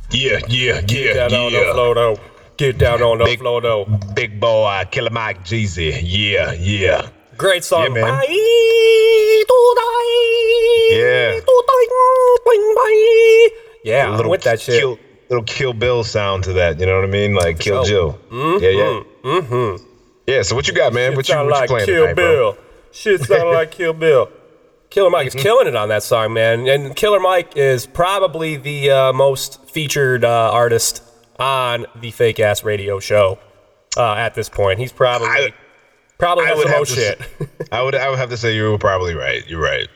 Yeah, 0.09 0.39
yeah, 0.47 0.81
yeah, 0.81 0.81
Get 0.81 1.13
down 1.29 1.33
on 1.33 1.51
the 1.51 2.17
yeah. 2.17 2.36
Floor 2.57 2.71
though. 2.71 2.71
Get 2.71 2.77
down 2.77 3.01
on 3.01 3.17
the 3.19 3.25
Big- 3.25 3.39
floor 3.39 3.61
though. 3.61 3.85
Big 4.13 4.39
Boi, 4.39 4.83
Killer 4.91 5.09
Mike 5.11 5.43
Jeezy. 5.45 5.99
Yeah, 6.03 6.53
yeah. 6.53 7.09
Great 7.37 7.63
song. 7.63 7.83
Yeah, 7.83 7.89
man. 7.89 8.03
Bye, 8.03 8.25
to 9.47 9.75
die. 9.77 10.97
Yeah. 10.97 11.39
To 11.39 11.63
die, 11.67 12.37
bing, 12.45 12.75
bye. 12.75 13.49
Yeah, 13.83 14.09
a 14.15 14.17
I'm 14.21 14.27
with 14.29 14.41
that 14.43 14.59
shit. 14.59 14.79
Kill, 14.79 14.97
little 15.29 15.43
Kill 15.45 15.73
Bill 15.73 16.03
sound 16.03 16.43
to 16.45 16.53
that. 16.53 16.79
You 16.79 16.85
know 16.87 16.95
what 16.95 17.03
I 17.05 17.07
mean? 17.11 17.33
Like 17.35 17.59
Kill 17.59 17.83
So- 17.85 17.89
Jill. 17.89 18.19
Mhm, 18.31 18.61
Yeah, 18.61 18.69
yeah. 18.69 19.03
Mm-hmm. 19.23 19.83
Yeah. 20.27 20.41
So 20.41 20.55
what 20.55 20.67
you 20.67 20.73
got, 20.73 20.93
man? 20.93 21.11
Shit 21.11 21.17
What 21.17 21.27
you, 21.27 21.33
sound 21.33 21.47
what 21.49 21.55
you 21.55 21.59
like 21.61 21.69
playing 21.69 21.85
Kill 21.85 22.01
tonight, 22.03 22.15
bro? 22.15 22.51
Bill. 22.53 22.57
Shit 22.91 23.21
sound 23.21 23.49
like 23.53 23.71
Kill 23.71 23.93
Bill. 23.93 24.29
Killer 24.89 25.09
Mike 25.09 25.27
is 25.27 25.35
killing 25.35 25.67
it 25.67 25.75
on 25.75 25.89
that 25.89 26.01
song, 26.01 26.33
man. 26.33 26.65
And 26.67 26.95
Killer 26.95 27.19
Mike 27.19 27.57
is 27.57 27.85
probably 27.85 28.55
the 28.55 28.89
uh, 28.89 29.13
most 29.13 29.69
featured 29.69 30.23
uh, 30.23 30.49
artist 30.51 31.03
on 31.39 31.85
the 31.95 32.11
fake 32.11 32.39
ass 32.39 32.63
radio 32.63 32.99
show 32.99 33.39
uh, 33.95 34.13
at 34.15 34.35
this 34.35 34.49
point. 34.49 34.79
He's 34.79 34.91
probably 34.91 35.53
probably 36.17 36.45
I 36.45 36.53
would 36.55 36.67
have 36.67 36.87
to 36.87 36.93
shit. 36.95 37.19
say- 37.19 37.47
I 37.71 37.81
would 37.83 37.95
I 37.95 38.09
would 38.09 38.19
have 38.19 38.29
to 38.29 38.37
say 38.37 38.55
you 38.55 38.71
were 38.71 38.77
probably 38.77 39.13
right. 39.13 39.45
You're 39.47 39.61
right. 39.61 39.87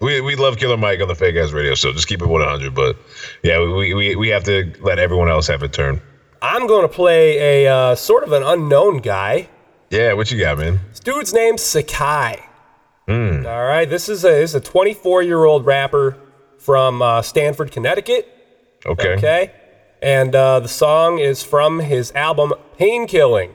we 0.00 0.20
we 0.20 0.36
love 0.36 0.56
Killer 0.58 0.76
Mike 0.76 1.00
on 1.00 1.08
the 1.08 1.14
Fake 1.14 1.36
Ass 1.36 1.52
Radio 1.52 1.74
Show. 1.74 1.92
Just 1.92 2.08
keep 2.08 2.22
it 2.22 2.26
100. 2.26 2.74
But 2.74 2.96
yeah, 3.42 3.60
we, 3.60 3.94
we 3.94 4.16
we 4.16 4.28
have 4.28 4.44
to 4.44 4.72
let 4.80 4.98
everyone 4.98 5.28
else 5.28 5.46
have 5.48 5.62
a 5.62 5.68
turn. 5.68 6.00
I'm 6.40 6.66
going 6.68 6.82
to 6.82 6.88
play 6.94 7.64
a 7.64 7.72
uh, 7.74 7.94
sort 7.96 8.22
of 8.22 8.32
an 8.32 8.42
unknown 8.44 8.98
guy. 8.98 9.48
Yeah, 9.90 10.12
what 10.12 10.30
you 10.30 10.38
got, 10.38 10.58
man? 10.58 10.78
This 10.90 11.00
dude's 11.00 11.32
name's 11.34 11.62
Sikai. 11.62 12.40
Hmm. 13.08 13.44
All 13.46 13.64
right, 13.64 13.88
this 13.88 14.08
is 14.08 14.22
a 14.24 14.28
this 14.28 14.50
is 14.50 14.54
a 14.54 14.60
24 14.60 15.22
year 15.22 15.44
old 15.44 15.64
rapper 15.66 16.16
from 16.58 17.00
uh, 17.02 17.22
Stamford, 17.22 17.72
Connecticut. 17.72 18.28
Okay. 18.86 19.14
Okay, 19.16 19.52
and 20.02 20.34
uh, 20.34 20.60
the 20.60 20.68
song 20.68 21.18
is 21.18 21.42
from 21.42 21.80
his 21.80 22.12
album 22.12 22.52
Painkilling, 22.78 23.54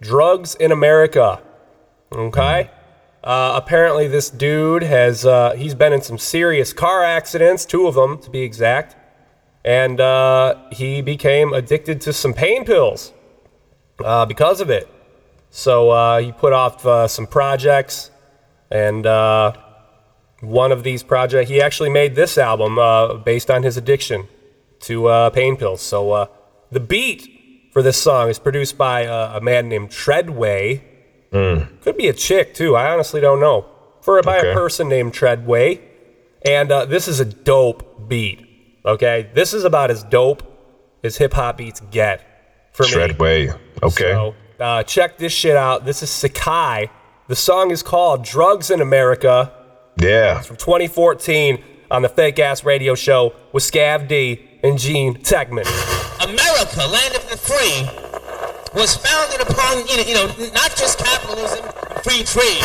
Drugs 0.00 0.54
in 0.54 0.72
America. 0.72 1.42
Okay. 2.12 2.70
Uh, 3.22 3.52
apparently, 3.62 4.08
this 4.08 4.30
dude 4.30 4.82
has 4.82 5.26
uh, 5.26 5.52
he's 5.52 5.74
been 5.74 5.92
in 5.92 6.00
some 6.00 6.16
serious 6.16 6.72
car 6.72 7.04
accidents, 7.04 7.66
two 7.66 7.86
of 7.86 7.94
them 7.94 8.18
to 8.18 8.30
be 8.30 8.40
exact, 8.40 8.96
and 9.64 10.00
uh, 10.00 10.56
he 10.72 11.02
became 11.02 11.52
addicted 11.52 12.00
to 12.00 12.12
some 12.12 12.32
pain 12.32 12.64
pills 12.64 13.12
uh, 14.02 14.24
because 14.24 14.60
of 14.60 14.70
it. 14.70 14.88
So 15.50 15.90
uh, 15.90 16.20
he 16.20 16.32
put 16.32 16.52
off 16.52 16.86
uh, 16.86 17.08
some 17.08 17.26
projects, 17.26 18.10
and 18.70 19.04
uh, 19.04 19.52
one 20.40 20.72
of 20.72 20.82
these 20.82 21.02
projects, 21.02 21.50
he 21.50 21.60
actually 21.60 21.90
made 21.90 22.14
this 22.14 22.38
album 22.38 22.78
uh, 22.78 23.14
based 23.14 23.50
on 23.50 23.64
his 23.64 23.76
addiction 23.76 24.28
to 24.80 25.06
uh, 25.06 25.30
pain 25.30 25.56
pills. 25.56 25.80
So 25.82 26.12
uh, 26.12 26.26
the 26.70 26.80
beat 26.80 27.70
for 27.72 27.82
this 27.82 28.00
song 28.00 28.28
is 28.28 28.38
produced 28.38 28.76
by 28.78 29.06
uh, 29.06 29.36
a 29.36 29.40
man 29.40 29.68
named 29.68 29.90
Treadway. 29.90 30.82
Could 31.32 31.96
be 31.96 32.08
a 32.08 32.12
chick 32.12 32.54
too. 32.54 32.74
I 32.76 32.90
honestly 32.92 33.20
don't 33.20 33.40
know. 33.40 33.66
For 34.02 34.20
by 34.22 34.38
Okay. 34.38 34.50
a 34.50 34.54
person 34.54 34.88
named 34.88 35.12
Treadway, 35.12 35.80
and 36.44 36.72
uh, 36.72 36.86
this 36.86 37.06
is 37.06 37.20
a 37.20 37.24
dope 37.24 38.08
beat. 38.08 38.46
Okay, 38.84 39.30
this 39.34 39.52
is 39.54 39.62
about 39.64 39.90
as 39.90 40.02
dope 40.04 40.42
as 41.04 41.18
hip 41.18 41.34
hop 41.34 41.58
beats 41.58 41.80
get 41.90 42.70
for 42.72 42.84
me. 42.84 42.88
Treadway. 42.92 43.52
Okay. 43.82 44.12
So 44.12 44.34
uh, 44.58 44.82
check 44.84 45.18
this 45.18 45.32
shit 45.32 45.54
out. 45.56 45.84
This 45.84 46.02
is 46.02 46.08
Sikai. 46.10 46.88
The 47.28 47.36
song 47.36 47.70
is 47.70 47.82
called 47.82 48.24
"Drugs 48.24 48.70
in 48.70 48.80
America." 48.80 49.52
Yeah. 49.98 50.40
from 50.40 50.56
2014 50.56 51.62
on 51.90 52.00
the 52.02 52.08
Fake 52.08 52.38
Ass 52.38 52.64
Radio 52.64 52.94
Show 52.94 53.34
with 53.52 53.62
Scav 53.62 54.08
D 54.08 54.48
and 54.62 54.78
Gean 54.78 55.14
Techman. 55.14 55.64
America, 56.22 56.86
land 56.86 57.16
of 57.16 57.28
the 57.30 57.36
free, 57.36 57.88
was 58.74 58.96
founded 58.96 59.40
upon, 59.40 59.86
you 59.88 59.96
know, 59.96 60.02
you 60.02 60.14
know, 60.14 60.26
not 60.52 60.74
just 60.76 60.98
capitalism, 60.98 61.64
free 62.04 62.22
trade, 62.22 62.62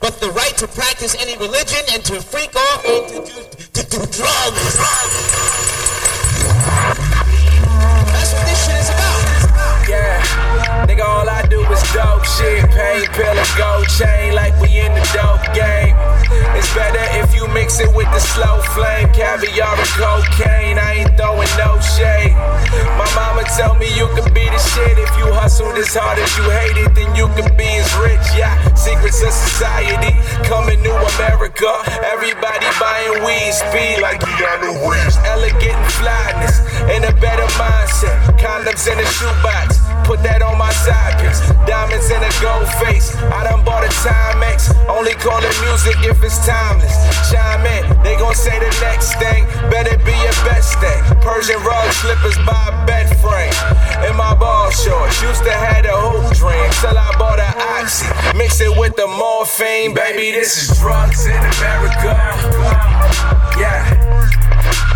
but 0.00 0.18
the 0.20 0.30
right 0.34 0.56
to 0.58 0.66
practice 0.68 1.14
any 1.20 1.36
religion 1.38 1.80
and 1.92 2.04
to 2.04 2.20
freak 2.20 2.54
off 2.56 2.84
and 2.84 3.08
to 3.08 3.14
do, 3.24 3.40
to 3.72 3.82
do 3.90 3.98
drugs. 4.10 4.76
That's 8.10 8.32
what 8.34 8.44
this 8.46 8.66
shit 8.66 8.76
is 8.76 8.90
about. 8.90 9.88
Yeah, 9.88 10.86
nigga, 10.86 11.04
all 11.04 11.28
I 11.28 11.46
do 11.48 11.60
is 11.62 11.82
dope 11.92 12.24
shit. 12.24 12.68
Pain 12.70 13.06
pill 13.14 13.38
and 13.38 13.48
gold 13.56 13.88
chain, 13.88 14.34
like 14.34 14.58
we 14.60 14.80
in 14.80 14.92
the 14.94 15.04
dope 15.14 15.54
game. 15.54 15.96
It's 16.56 16.72
better 16.74 17.00
if 17.22 17.34
you 17.34 17.48
mix 17.48 17.80
it 17.80 17.88
with 17.94 18.10
the 18.12 18.20
slow 18.20 18.60
flame, 18.74 19.12
caviar 19.12 19.76
and 19.76 19.88
cocaine. 19.88 20.59
Throwing 21.16 21.52
no 21.56 21.78
shade. 21.80 22.34
My 22.96 23.08
mama 23.14 23.44
tell 23.56 23.74
me 23.76 23.88
you 23.96 24.08
can 24.16 24.32
be 24.32 24.44
the 24.48 24.58
shit 24.58 24.98
if 24.98 25.12
you 25.16 25.26
hustle 25.32 25.72
as 25.76 25.94
hard 25.94 26.18
as 26.18 26.30
you 26.36 26.44
hate 26.48 26.76
it, 26.76 26.94
then 26.94 27.14
you 27.16 27.28
can 27.36 27.48
be 27.56 27.68
as 27.80 27.90
rich. 28.00 28.24
Yeah, 28.36 28.56
secrets 28.74 29.22
of 29.22 29.32
society 29.32 30.16
coming 30.44 30.82
to 30.82 30.92
America. 31.16 31.70
Everybody 32.04 32.66
buying 32.78 33.24
weed, 33.24 33.52
speed 33.52 34.00
like 34.00 34.20
Keanu 34.20 34.76
Reeves. 34.84 35.16
Elegant 35.24 35.76
and 35.76 35.92
flyness 35.92 36.60
and 36.88 37.04
a 37.04 37.12
better 37.20 37.48
mindset. 37.56 38.16
Condoms 38.38 38.86
in 38.90 38.98
a 38.98 39.06
shoebox. 39.06 39.89
Put 40.10 40.26
that 40.26 40.42
on 40.42 40.58
my 40.58 40.74
side 40.74 41.22
piece. 41.22 41.38
Diamonds 41.70 42.10
in 42.10 42.18
a 42.18 42.32
gold 42.42 42.66
face. 42.82 43.14
I 43.30 43.46
done 43.46 43.62
bought 43.62 43.86
a 43.86 43.92
Timex. 44.02 44.74
Only 44.90 45.14
call 45.14 45.38
it 45.38 45.54
music 45.62 45.94
if 46.02 46.18
it's 46.26 46.34
timeless. 46.42 46.90
Chime 47.30 47.62
in, 47.62 47.86
they 48.02 48.18
gon' 48.18 48.34
say 48.34 48.58
the 48.58 48.66
next 48.82 49.14
thing. 49.22 49.46
Better 49.70 49.94
be 50.02 50.10
your 50.10 50.34
best 50.42 50.74
thing. 50.82 50.98
Persian 51.22 51.62
rug 51.62 51.86
slippers 52.02 52.34
by 52.42 52.74
bed 52.90 53.06
frame. 53.22 53.54
In 54.02 54.18
my 54.18 54.34
ball 54.34 54.74
shorts. 54.74 55.22
Used 55.22 55.46
to 55.46 55.54
have 55.54 55.86
a 55.86 55.94
hoop 55.94 56.26
dream. 56.34 56.66
Till 56.82 56.98
I 56.98 57.14
bought 57.14 57.38
a 57.38 57.46
oxy. 57.78 58.10
Mix 58.34 58.58
it 58.58 58.74
with 58.74 58.98
the 58.98 59.06
morphine. 59.06 59.94
Baby, 59.94 60.34
this 60.34 60.58
is 60.58 60.74
drugs 60.82 61.22
in 61.30 61.38
America. 61.38 62.18
Yeah. 63.62 64.89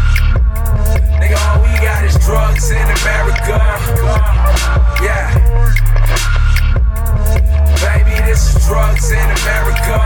Nigga, 1.25 1.41
all 1.49 1.63
we 1.63 1.73
got 1.81 2.05
is 2.05 2.19
drugs 2.19 2.71
in 2.71 2.77
America. 2.77 3.57
Yeah. 5.01 5.33
Baby, 7.81 8.21
this 8.29 8.55
is 8.55 8.67
drugs 8.67 9.11
in 9.11 9.25
America. 9.41 9.97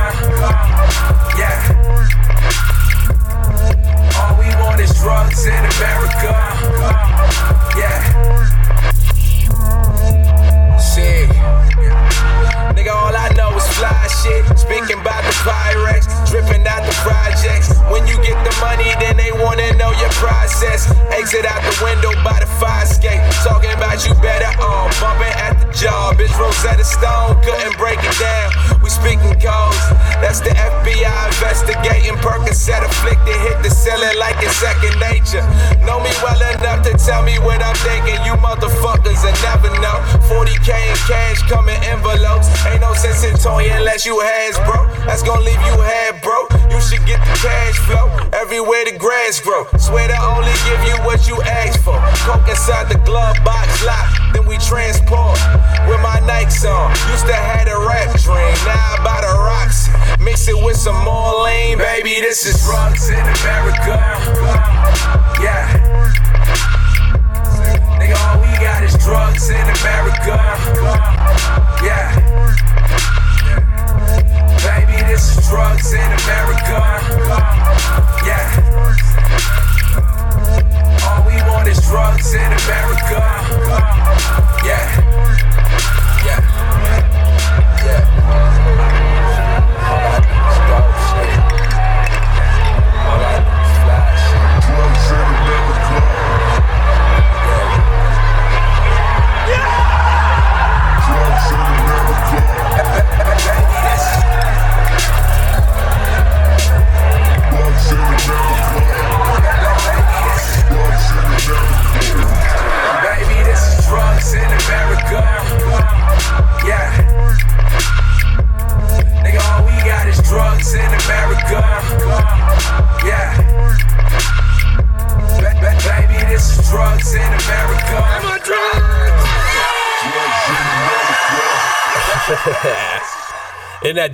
Yeah. 1.35 1.59
All 4.14 4.38
we 4.38 4.46
want 4.62 4.81
is 4.81 4.94
drugs 4.94 5.44
in 5.44 5.59
America. 5.59 6.31
Yeah. 7.74 7.98
Shit. 10.78 11.31
Nigga, 12.78 12.94
all 12.94 13.16
I 13.16 13.28
know 13.37 13.57
is 13.57 13.66
fly 13.76 14.07
shit. 14.22 14.57
Speaking 14.57 15.00
about 15.00 15.24
the 15.24 15.33
Pyrex, 15.42 16.07
dripping 16.30 16.66
out 16.68 16.84
the 16.84 16.92
projects. 17.00 17.72
When 17.88 18.06
you 18.06 18.16
get 18.20 18.36
the 18.44 18.52
money, 18.60 18.92
then 19.00 19.16
they 19.16 19.32
wanna 19.32 19.72
know 19.80 19.92
your 19.96 20.12
process. 20.20 20.88
Exit 21.10 21.44
out 21.44 21.64
the 21.64 21.74
window 21.80 22.12
by 22.22 22.40
the 22.40 22.46
fire 22.60 22.84
escape. 22.84 23.20
Talking 23.42 23.72
about 23.72 24.04
you 24.04 24.12
better 24.20 24.52
on. 24.60 24.92
Bumping 25.00 25.32
at 25.32 25.56
the 25.60 25.68
jaw. 25.72 26.12
Bitch 26.12 26.32
Rosetta 26.36 26.84
Stone 26.84 27.40
couldn't 27.42 27.76
break 27.78 27.98
it 28.04 28.16
down. 28.20 28.52
We 28.82 28.90
speaking 28.90 29.40
codes. 29.40 29.80
That's 30.20 30.40
the 30.40 30.52
FBI 30.52 31.16
investigating. 31.32 32.16
Percocet 32.20 32.84
afflicted. 32.84 33.36
Hit 33.48 33.62
the 33.62 33.70
ceiling 33.70 34.16
like 34.18 34.36
it's 34.44 34.56
second 34.56 35.00
nature. 35.00 35.44
Know 35.84 36.00
me 36.00 36.12
well 36.20 36.40
enough 36.40 36.84
to 36.84 36.92
tell 37.00 37.22
me 37.22 37.38
what 37.38 37.62
I'm 37.62 37.76
thinking. 37.80 38.20
You 38.28 38.36
motherfuckers 38.36 39.24
will 39.24 39.38
never 39.40 39.72
know. 39.80 39.96
40k 40.28 40.68
in 40.76 40.96
cash 41.08 41.40
coming 41.48 41.80
envelopes. 41.88 42.48
Ain't 42.66 42.80
no 42.80 42.92
sense 42.94 43.24
in 43.24 43.36
toying 43.36 43.72
unless 43.72 44.04
you 44.04 44.20
has, 44.20 44.58
bro. 44.68 44.84
That's 45.06 45.22
gonna 45.22 45.40
leave 45.40 45.62
you 45.64 45.76
head, 45.80 46.17
bro. 46.22 46.46
You 46.70 46.81
should 46.81 47.04
get 47.07 47.20
the 47.20 47.35
cash 47.40 47.78
flow 47.87 48.07
everywhere 48.33 48.85
the 48.85 48.96
grass 48.98 49.40
grow. 49.40 49.66
Swear 49.78 50.09
to 50.09 50.18
only 50.22 50.52
give 50.64 50.83
you 50.85 50.96
what 51.04 51.28
you 51.28 51.40
ask 51.42 51.81
for. 51.83 51.98
Coke 52.26 52.48
inside 52.48 52.88
the 52.88 52.98
glove 53.04 53.37
box 53.44 53.85
lock, 53.85 54.09
then 54.33 54.46
we 54.46 54.59
transport. 54.59 55.38
With 55.88 56.00
my 56.00 56.20
Nikes 56.28 56.64
on, 56.68 56.90
used 57.11 57.26
to 57.26 57.35
have 57.35 57.66
a 57.68 57.78
rap 57.87 58.12
dream. 58.20 58.54
Now 58.66 58.94
I 58.94 59.04
buy 59.04 59.20
the 59.22 59.33
Roxy, 59.33 59.90
mix 60.22 60.48
it 60.48 60.57
with 60.62 60.76
some 60.76 61.02
more 61.04 61.44
lean, 61.44 61.79
baby. 61.79 62.21
This 62.21 62.44
is 62.46 62.62
drugs 62.64 63.08
in 63.08 63.21
America. 63.21 63.96
Yeah. 65.40 65.77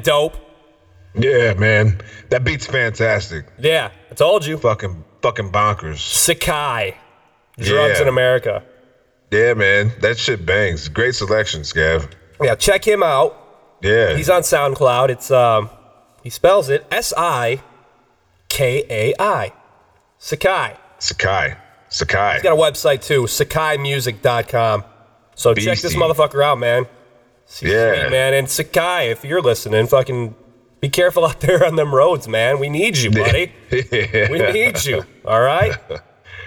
Dope? 0.05 0.37
Yeah, 1.15 1.55
man. 1.55 2.01
That 2.31 2.45
beat's 2.45 2.67
fantastic. 2.67 3.47
Yeah, 3.59 3.91
I 4.11 4.15
told 4.15 4.45
you. 4.47 4.57
Fucking 4.59 5.05
fucking 5.23 5.51
bonkers. 5.53 5.97
Sikai. 5.97 6.95
Drugs 7.59 7.97
Yeah. 7.99 8.03
in 8.03 8.09
America. 8.09 8.63
Yeah, 9.31 9.55
man. 9.55 9.93
That 10.01 10.19
shit 10.19 10.45
bangs. 10.45 10.89
Great 10.89 11.15
selection, 11.15 11.63
Scav. 11.63 12.09
Yeah, 12.43 12.55
check 12.57 12.85
him 12.87 13.03
out. 13.03 13.37
Yeah. 13.83 14.17
He's 14.17 14.29
on 14.31 14.43
SoundCloud. 14.43 15.09
It's 15.11 15.31
um 15.31 15.71
he 16.23 16.31
spells 16.31 16.69
it 16.69 16.85
S 16.91 17.13
I 17.17 17.61
K 18.49 18.85
A 18.91 19.15
I. 19.21 19.53
Sikai. 20.21 20.77
Sikai. 20.99 21.57
Sikai. 21.91 22.35
He's 22.35 22.43
got 22.43 22.53
a 22.53 22.57
website 22.61 23.03
too, 23.05 23.23
sikaimusic.com. 23.23 24.85
So 25.37 25.55
check 25.55 25.79
this 25.79 25.95
motherfucker 25.95 26.43
out, 26.45 26.59
man. 26.59 26.87
Yeah. 27.61 28.09
man. 28.09 28.35
And 28.35 28.47
Sikai, 28.47 29.11
if 29.11 29.25
you're 29.25 29.41
listening, 29.43 29.87
fucking 29.87 30.35
be 30.81 30.89
careful 30.89 31.25
out 31.25 31.41
there 31.41 31.65
on 31.65 31.77
them 31.77 31.95
roads, 31.95 32.27
man. 32.29 32.59
We 32.59 32.69
need 32.69 32.97
you, 32.99 33.11
buddy. 33.11 33.53
yeah. 33.71 34.29
We 34.31 34.39
need 34.53 34.85
you. 34.85 35.05
All 35.25 35.41
right? 35.41 35.73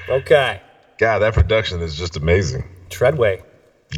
Okay. 0.10 0.62
God, 1.00 1.20
that 1.20 1.34
production 1.34 1.82
is 1.82 1.98
just 1.98 2.16
amazing. 2.16 2.64
Treadway. 2.90 3.44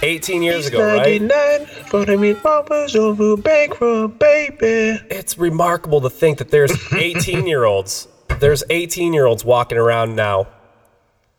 18 0.05 0.43
years 0.43 0.67
ago, 0.67 0.79
right? 0.97 1.21
99 1.21 1.67
for 1.87 2.05
the 2.05 2.13
meatballs 2.13 2.95
over 2.97 3.37
bankrupt, 3.41 4.19
baby. 4.19 5.01
It's 5.11 5.39
remarkable 5.39 6.01
to 6.03 6.11
think 6.11 6.39
that 6.39 6.51
there's 6.51 6.73
18 6.93 7.47
year 7.47 7.65
olds. 7.65 8.07
There's 8.41 8.63
18 8.71 9.13
year 9.15 9.27
olds 9.27 9.45
walking 9.45 9.79
around 9.79 10.15
now 10.17 10.49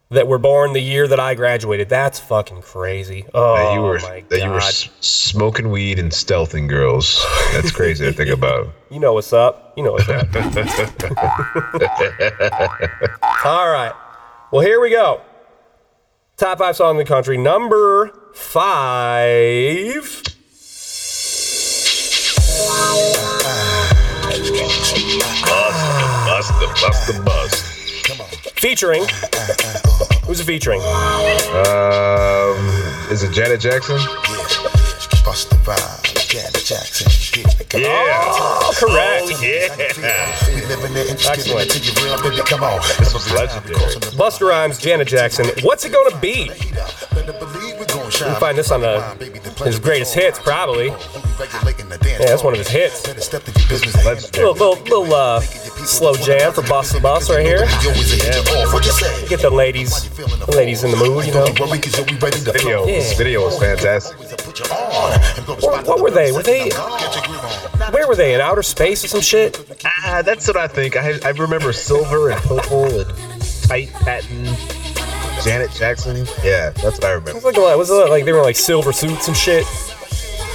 that 0.10 0.28
were 0.28 0.38
born 0.38 0.74
the 0.74 0.80
year 0.82 1.08
that 1.08 1.20
I 1.20 1.34
graduated. 1.36 1.90
That's 1.90 2.20
fucking 2.20 2.62
crazy. 2.62 3.26
Oh 3.34 3.56
that 3.56 3.74
you 3.74 3.80
oh 3.80 3.84
were 3.84 4.00
my 4.00 4.24
that 4.30 4.40
you 4.42 4.50
were 4.50 4.60
God. 4.60 4.68
s- 4.70 4.90
smoking 5.02 5.70
weed 5.72 6.00
and 6.00 6.12
stealthing 6.12 6.68
girls. 6.70 7.24
That's 7.54 7.72
crazy 7.72 8.06
to 8.06 8.14
think 8.14 8.30
about. 8.30 8.68
You 8.92 9.00
know 9.02 9.14
what's 9.14 9.34
up. 9.34 9.74
You 9.76 9.84
know 9.84 9.92
what's 9.94 10.08
up. 10.08 10.34
All 13.44 13.68
right. 13.70 13.92
Well, 14.52 14.62
here 14.62 14.80
we 14.80 14.90
go. 14.90 15.22
Top 16.38 16.60
five 16.60 16.76
song 16.78 16.92
in 16.92 16.98
the 16.98 17.04
country. 17.06 17.36
Number 17.38 18.12
five. 18.36 20.22
Bust 26.36 26.52
the 26.60 26.68
bust 26.82 27.08
the 27.08 27.22
bust. 27.24 27.64
Featuring. 28.60 29.04
Who's 30.26 30.40
it 30.40 30.44
featuring? 30.46 30.82
Um, 30.82 32.58
is 33.12 33.24
it 33.24 33.32
Janet 33.32 33.62
Jackson? 33.62 33.98
Bust 35.24 35.50
the 35.50 35.56
vibe, 35.64 36.28
Janet 36.28 36.64
Jackson. 36.66 37.12
Yeah. 37.80 37.90
Oh, 37.90 38.74
correct. 38.78 39.42
Yeah. 39.42 39.76
We 40.48 40.62
living 40.66 40.96
it 40.96 41.10
and 41.10 41.18
just 41.20 41.36
giving 41.36 41.58
it 41.58 41.66
Excellent. 41.66 41.72
to 41.72 41.80
you 41.80 41.92
real, 42.06 42.22
baby. 42.22 42.42
Come 42.46 42.64
on. 42.64 42.80
This 43.00 43.14
was 43.14 43.32
legendary. 43.32 43.76
Busta 44.16 44.48
Rhymes, 44.48 44.78
Janet 44.80 45.08
Jackson. 45.08 45.48
What's 45.64 45.86
it 45.86 45.92
gonna 45.92 46.20
be? 46.20 46.50
Better 48.10 48.20
believe 48.20 48.20
we 48.20 48.20
gon' 48.20 48.28
You 48.28 48.32
can 48.32 48.40
find 48.40 48.58
this 48.58 48.72
on 48.72 48.82
the, 48.82 49.64
his 49.66 49.80
greatest 49.80 50.14
hits, 50.14 50.40
probably. 50.40 50.88
Yeah, 50.88 52.18
that's 52.20 52.44
one 52.44 52.54
of 52.54 52.60
his 52.60 52.68
hits. 52.70 53.04
Better 53.06 53.20
step 53.22 53.44
to 53.44 53.52
your 53.52 53.70
business. 53.70 53.96
and 53.96 54.06
Little, 54.38 54.54
little, 54.54 54.84
little 54.84 55.14
uh, 55.14 55.40
slow 55.42 56.16
jam 56.16 56.54
for 56.54 56.62
Boss 56.64 56.92
the 56.92 57.00
Boss 57.00 57.30
right 57.30 57.46
here. 57.46 57.60
You 57.82 57.90
always 57.90 58.14
a 58.22 58.26
hit 58.26 58.48
off. 58.66 58.74
What 58.74 58.86
you 58.86 58.92
say? 58.92 59.28
Get 59.28 59.42
the 59.42 59.50
ladies, 59.50 60.10
the 60.16 60.54
ladies 60.56 60.84
in 60.84 60.92
the 60.92 60.98
mood, 60.98 61.26
you 61.26 61.34
know. 61.34 61.46
Don't 61.48 61.70
worry, 61.70 61.80
'cause 61.80 61.98
you'll 61.98 62.06
be 62.06 62.16
ready 62.18 62.40
to 62.40 62.52
Video, 62.54 62.84
flow. 62.84 62.86
this 62.86 63.18
video 63.18 63.44
was 63.46 63.60
fantastic. 63.60 64.18
Put 64.18 64.60
you 64.60 64.66
on 64.74 65.20
and 65.38 65.46
go 65.46 65.56
to 65.56 65.66
What, 65.66 65.86
what 65.88 66.00
were 66.02 66.12
they? 66.12 66.32
Were 66.32 66.44
they? 66.44 66.70
Get 66.70 66.74
your 66.74 67.24
groove 67.26 67.82
on. 67.82 67.94
Where 67.94 68.08
were 68.08 68.16
they? 68.16 68.34
In 68.34 68.42
outer 68.42 68.64
space 68.64 69.04
or 69.04 69.08
some 69.10 69.22
shit? 69.22 69.60
Ah, 69.86 70.22
that's 70.24 70.48
what 70.48 70.56
I 70.58 70.68
think. 70.68 70.96
I 70.96 71.20
I 71.24 71.30
remember 71.32 71.74
silver 71.74 72.30
and 72.30 72.42
purple 72.42 72.86
and 72.86 73.42
tight 73.68 73.92
patent. 73.94 74.48
Janet 75.46 75.72
Jackson. 75.72 76.26
Yeah, 76.44 76.72
that's 76.72 76.98
what 76.98 77.04
I 77.06 77.12
remember. 77.12 77.30
It 77.32 77.36
was 77.36 77.44
like, 77.46 77.56
a- 77.58 77.62
lot. 77.62 77.78
was 77.78 77.90
it 77.90 78.10
like 78.10 78.26
they 78.26 78.34
were 78.34 78.42
like 78.42 78.56
silver 78.56 78.92
suits 78.92 79.28
and 79.28 79.38
shit. 79.38 79.66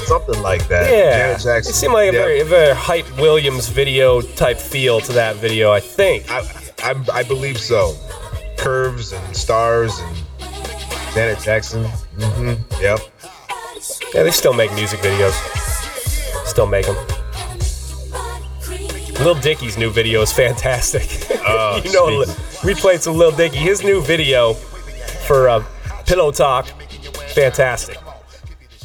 Something 0.07 0.43
like 0.43 0.66
that. 0.68 0.91
Yeah, 0.91 1.16
Janet 1.16 1.41
Jackson. 1.43 1.70
it 1.70 1.74
seemed 1.74 1.93
like 1.95 2.11
a 2.11 2.12
Yeah. 2.12 2.20
very, 2.22 2.41
a 2.41 2.45
very 2.45 2.74
hype 2.74 3.07
Williams 3.16 3.68
video 3.68 4.20
type 4.20 4.59
feel 4.59 5.01
to 5.01 5.12
that 5.12 5.36
video. 5.36 5.70
I 5.70 5.78
think. 5.80 6.28
I, 6.30 6.41
I, 6.82 6.95
I 7.12 7.22
believe 7.22 7.59
so. 7.59 7.95
Curves 8.59 9.12
and 9.12 9.36
stars 9.36 9.97
and 10.01 10.16
Janet 11.14 11.38
Jackson. 11.41 11.84
Mm-hmm. 12.18 12.82
Yep. 12.82 12.99
Yeah, 14.14 14.22
they 14.24 14.30
still 14.32 14.53
make 14.53 14.72
music 14.74 14.99
videos. 15.01 15.32
Still 16.47 16.66
make 16.66 16.86
them. 16.86 16.97
Lil 19.24 19.34
Dicky's 19.36 19.76
new 19.78 19.91
video 19.91 20.22
is 20.22 20.32
fantastic. 20.32 21.26
Oh, 21.53 21.80
you 21.82 21.93
know, 21.93 22.24
we 22.64 22.74
played 22.74 23.01
some 23.01 23.16
Lil 23.16 23.32
Dicky. 23.32 23.57
His 23.57 23.82
new 23.82 24.03
video 24.03 24.55
for 25.31 25.49
uh, 25.49 25.64
Pillow 26.07 26.33
Talk, 26.33 26.66
fantastic. 27.37 27.97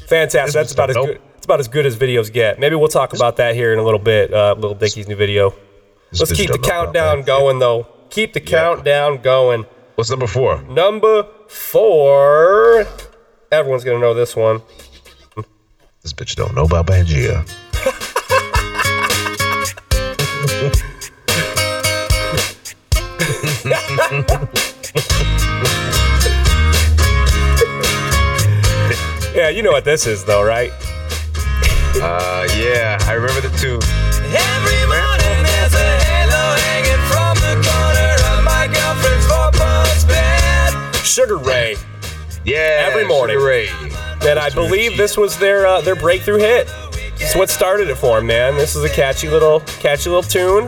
Fantastic. 0.07 0.53
That's 0.53 0.73
about 0.73 0.91
as 0.91 0.95
good. 0.95 1.19
It's 1.37 1.45
about 1.45 1.59
as 1.59 1.67
good 1.67 1.87
as 1.87 1.97
videos 1.97 2.31
get. 2.31 2.59
Maybe 2.59 2.75
we'll 2.75 2.87
talk 2.87 3.13
about 3.13 3.37
that 3.37 3.55
here 3.55 3.73
in 3.73 3.79
a 3.79 3.83
little 3.83 3.99
bit. 3.99 4.31
Uh, 4.31 4.53
Lil 4.55 4.75
Dicky's 4.75 5.07
new 5.07 5.15
video. 5.15 5.55
Let's 6.11 6.31
keep 6.33 6.51
the 6.51 6.59
don't 6.59 6.61
know 6.61 6.69
about 6.69 6.93
countdown 6.93 7.21
going, 7.23 7.57
though. 7.57 7.87
Keep 8.11 8.33
the 8.33 8.41
countdown 8.41 9.23
going. 9.23 9.65
What's 9.95 10.11
number 10.11 10.27
four? 10.27 10.61
Number 10.61 11.27
four. 11.47 12.85
Everyone's 13.51 13.83
gonna 13.83 13.97
know 13.97 14.13
this 14.13 14.35
one. 14.35 14.61
This 16.03 16.13
bitch 16.13 16.35
don't 16.35 16.53
know 16.53 16.65
about 16.65 16.85
Bangia. 16.85 17.43
Yeah, 29.35 29.49
you 29.49 29.61
know 29.63 29.71
what 29.71 29.83
this 29.83 30.07
is, 30.07 30.23
though, 30.23 30.43
right? 30.45 30.71
Uh, 32.01 32.47
yeah, 32.57 32.97
I 33.01 33.13
remember 33.13 33.41
the 33.41 33.55
tune. 33.57 33.81
Every 34.31 34.81
morning 34.87 35.43
there's 35.43 35.73
a 35.73 35.99
halo 36.03 36.55
hanging 36.55 37.03
from 37.11 37.35
the 37.43 37.55
corner 37.67 38.15
of 38.31 38.43
my 38.43 38.67
girlfriend's 38.71 39.25
four-post 39.27 40.07
bed. 40.07 40.95
Sugar 41.05 41.37
Ray. 41.37 41.75
Yeah, 42.45 42.85
Every 42.87 43.05
morning. 43.05 43.35
Sugar 43.37 43.45
Ray. 43.45 43.67
And 44.29 44.39
I 44.39 44.49
believe 44.49 44.97
this 44.97 45.17
was 45.17 45.37
their 45.37 45.67
uh, 45.67 45.81
their 45.81 45.95
breakthrough 45.95 46.37
hit. 46.39 46.67
It's 47.19 47.35
what 47.35 47.49
started 47.49 47.89
it 47.89 47.95
for 47.95 48.17
'em, 48.17 48.27
man. 48.27 48.55
This 48.55 48.75
is 48.75 48.83
a 48.83 48.89
catchy 48.89 49.29
little 49.29 49.59
catchy 49.79 50.09
little 50.09 50.23
tune. 50.23 50.65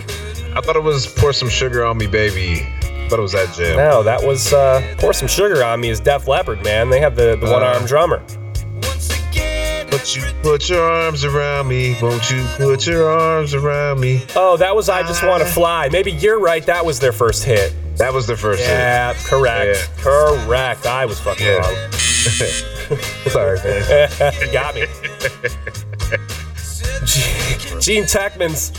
I 0.55 0.61
thought 0.61 0.75
it 0.75 0.83
was 0.83 1.07
"Pour 1.07 1.33
Some 1.33 1.49
Sugar 1.49 1.83
on 1.85 1.97
Me, 1.97 2.07
Baby." 2.07 2.67
thought 3.09 3.19
it 3.19 3.21
was 3.21 3.31
that 3.31 3.53
jam. 3.55 3.77
No, 3.77 4.03
that 4.03 4.21
was 4.21 4.51
uh, 4.53 4.81
Pour 4.97 5.13
Some 5.13 5.27
Sugar 5.29 5.63
on 5.63 5.79
Me 5.79 5.89
is 5.89 5.99
Def 6.01 6.27
Leppard, 6.27 6.61
man. 6.63 6.89
They 6.89 6.99
have 6.99 7.15
the, 7.15 7.37
the 7.39 7.49
one 7.49 7.63
Uh. 7.63 7.67
armed 7.67 7.87
drummer. 7.87 8.21
But 10.07 10.15
you 10.15 10.23
put 10.41 10.69
your 10.69 10.89
arms 10.89 11.25
around 11.25 11.67
me. 11.67 11.97
Won't 12.01 12.31
you 12.31 12.45
put 12.55 12.87
your 12.87 13.09
arms 13.11 13.53
around 13.53 13.99
me? 13.99 14.23
Oh, 14.37 14.55
that 14.55 14.73
was 14.73 14.87
I 14.87 15.03
Just 15.03 15.21
Want 15.21 15.43
to 15.43 15.49
Fly. 15.49 15.89
Maybe 15.89 16.13
you're 16.13 16.39
right. 16.39 16.65
That 16.65 16.85
was 16.85 16.97
their 16.97 17.11
first 17.11 17.43
hit. 17.43 17.73
That 17.97 18.13
was 18.13 18.25
their 18.25 18.37
first 18.37 18.61
Yeah, 18.61 19.13
correct. 19.25 19.89
Correct. 19.97 20.85
I 20.85 21.05
was 21.05 21.19
fucking 21.19 21.45
Yeah. 21.45 21.57
wrong. 21.57 21.91
Sorry, 23.27 23.57
man. 23.65 24.17
got 24.53 24.75
me. 24.75 24.81
Gean 27.81 28.03
Techman's 28.05 28.71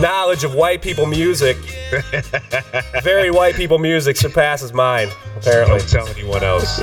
knowledge 0.00 0.42
of 0.42 0.52
white 0.54 0.82
people 0.82 1.06
music, 1.06 1.56
very 3.04 3.30
white 3.30 3.54
people 3.54 3.78
music, 3.78 4.16
surpasses 4.16 4.72
mine, 4.72 5.10
apparently. 5.36 5.78
Don't 5.78 5.88
tell 5.88 6.08
anyone 6.08 6.42
else. 6.42 6.80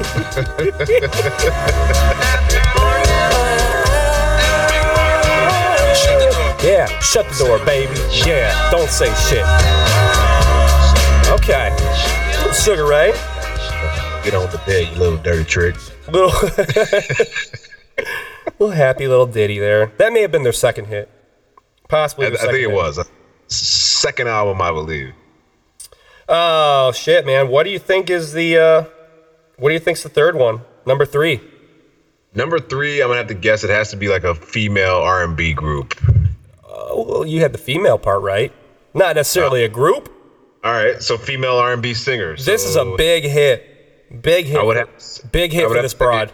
Yeah, 6.79 6.87
shut 7.01 7.27
the 7.27 7.43
door, 7.43 7.59
baby. 7.65 7.93
Yeah, 8.25 8.71
don't 8.71 8.87
say 8.87 9.07
shit. 9.27 9.43
Okay. 11.29 11.75
Sugar 12.53 12.87
Ray. 12.87 13.11
Get 14.23 14.33
on 14.33 14.49
the 14.49 14.61
bed, 14.65 14.87
you 14.87 14.95
little 14.97 15.17
dirty 15.17 15.43
trick. 15.43 15.75
Little, 16.07 16.31
little 18.59 18.73
happy 18.73 19.09
little 19.09 19.25
ditty 19.25 19.59
there. 19.59 19.87
That 19.97 20.13
may 20.13 20.21
have 20.21 20.31
been 20.31 20.43
their 20.43 20.53
second 20.53 20.85
hit. 20.85 21.09
Possibly. 21.89 22.27
I, 22.27 22.29
I 22.29 22.31
think 22.31 22.41
second 22.43 22.55
it 22.55 22.59
hit. 22.61 22.71
was. 22.71 23.09
Second 23.47 24.29
album, 24.29 24.61
I 24.61 24.71
believe. 24.71 25.13
Oh 26.29 26.93
shit, 26.93 27.25
man! 27.25 27.49
What 27.49 27.63
do 27.63 27.71
you 27.71 27.79
think 27.79 28.09
is 28.09 28.31
the? 28.31 28.57
uh 28.57 28.83
What 29.57 29.67
do 29.67 29.73
you 29.73 29.81
think's 29.81 30.03
the 30.03 30.07
third 30.07 30.37
one? 30.37 30.61
Number 30.85 31.05
three. 31.05 31.41
Number 32.33 32.57
three, 32.57 33.01
I'm 33.01 33.09
gonna 33.09 33.17
have 33.17 33.27
to 33.27 33.33
guess 33.33 33.65
it 33.65 33.69
has 33.69 33.89
to 33.89 33.97
be 33.97 34.07
like 34.07 34.23
a 34.23 34.33
female 34.33 34.95
R&B 34.95 35.55
group. 35.55 35.93
Oh, 36.71 37.05
well, 37.07 37.25
you 37.25 37.41
had 37.41 37.51
the 37.51 37.57
female 37.57 37.97
part 37.97 38.21
right. 38.21 38.53
Not 38.93 39.15
necessarily 39.15 39.63
a 39.63 39.69
group. 39.69 40.11
All 40.63 40.71
right, 40.71 41.01
so 41.01 41.17
female 41.17 41.57
R&B 41.57 41.93
singers. 41.93 42.45
This 42.45 42.65
is 42.65 42.75
a 42.75 42.93
big 42.97 43.23
hit. 43.23 44.21
Big 44.21 44.45
hit. 44.45 44.57
I 44.59 44.63
would 44.63 44.77
have- 44.77 44.89
big 45.31 45.51
hit 45.53 45.67
for 45.67 45.81
this 45.81 45.93
broad. 45.93 46.31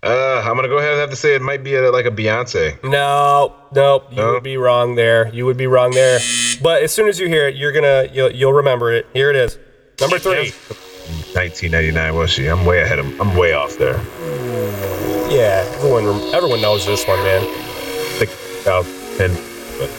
Uh, 0.00 0.40
I'm 0.44 0.54
gonna 0.54 0.68
go 0.68 0.78
ahead 0.78 0.92
and 0.92 1.00
have 1.00 1.10
to 1.10 1.16
say 1.16 1.34
it 1.34 1.42
might 1.42 1.64
be 1.64 1.74
a, 1.74 1.90
like 1.90 2.06
a 2.06 2.10
Beyonce. 2.12 2.80
No, 2.84 3.52
nope, 3.74 4.04
you 4.10 4.16
No? 4.18 4.34
would 4.34 4.44
be 4.44 4.56
wrong 4.56 4.94
there. 4.94 5.28
You 5.34 5.44
would 5.46 5.56
be 5.56 5.66
wrong 5.66 5.90
there. 5.90 6.20
But 6.62 6.84
as 6.84 6.92
soon 6.92 7.08
as 7.08 7.18
you 7.18 7.26
hear 7.26 7.48
it, 7.48 7.56
you're 7.56 7.72
gonna 7.72 8.06
you'll, 8.12 8.30
you'll 8.30 8.52
remember 8.52 8.92
it. 8.92 9.06
Here 9.12 9.28
it 9.28 9.34
is. 9.36 9.58
Number 10.00 10.20
three. 10.20 10.52
1999 11.34 12.14
was 12.14 12.30
she? 12.30 12.46
I'm 12.46 12.64
way 12.64 12.80
ahead 12.82 13.00
of. 13.00 13.20
I'm 13.20 13.34
way 13.34 13.54
off 13.54 13.76
there. 13.76 13.96
Yeah, 15.32 15.64
everyone 15.74 16.04
everyone 16.32 16.60
knows 16.60 16.86
this 16.86 17.04
one, 17.08 17.18
man. 17.24 17.42
Think 18.68 18.84
about 18.84 18.84
and 19.18 19.34
but 19.78 19.90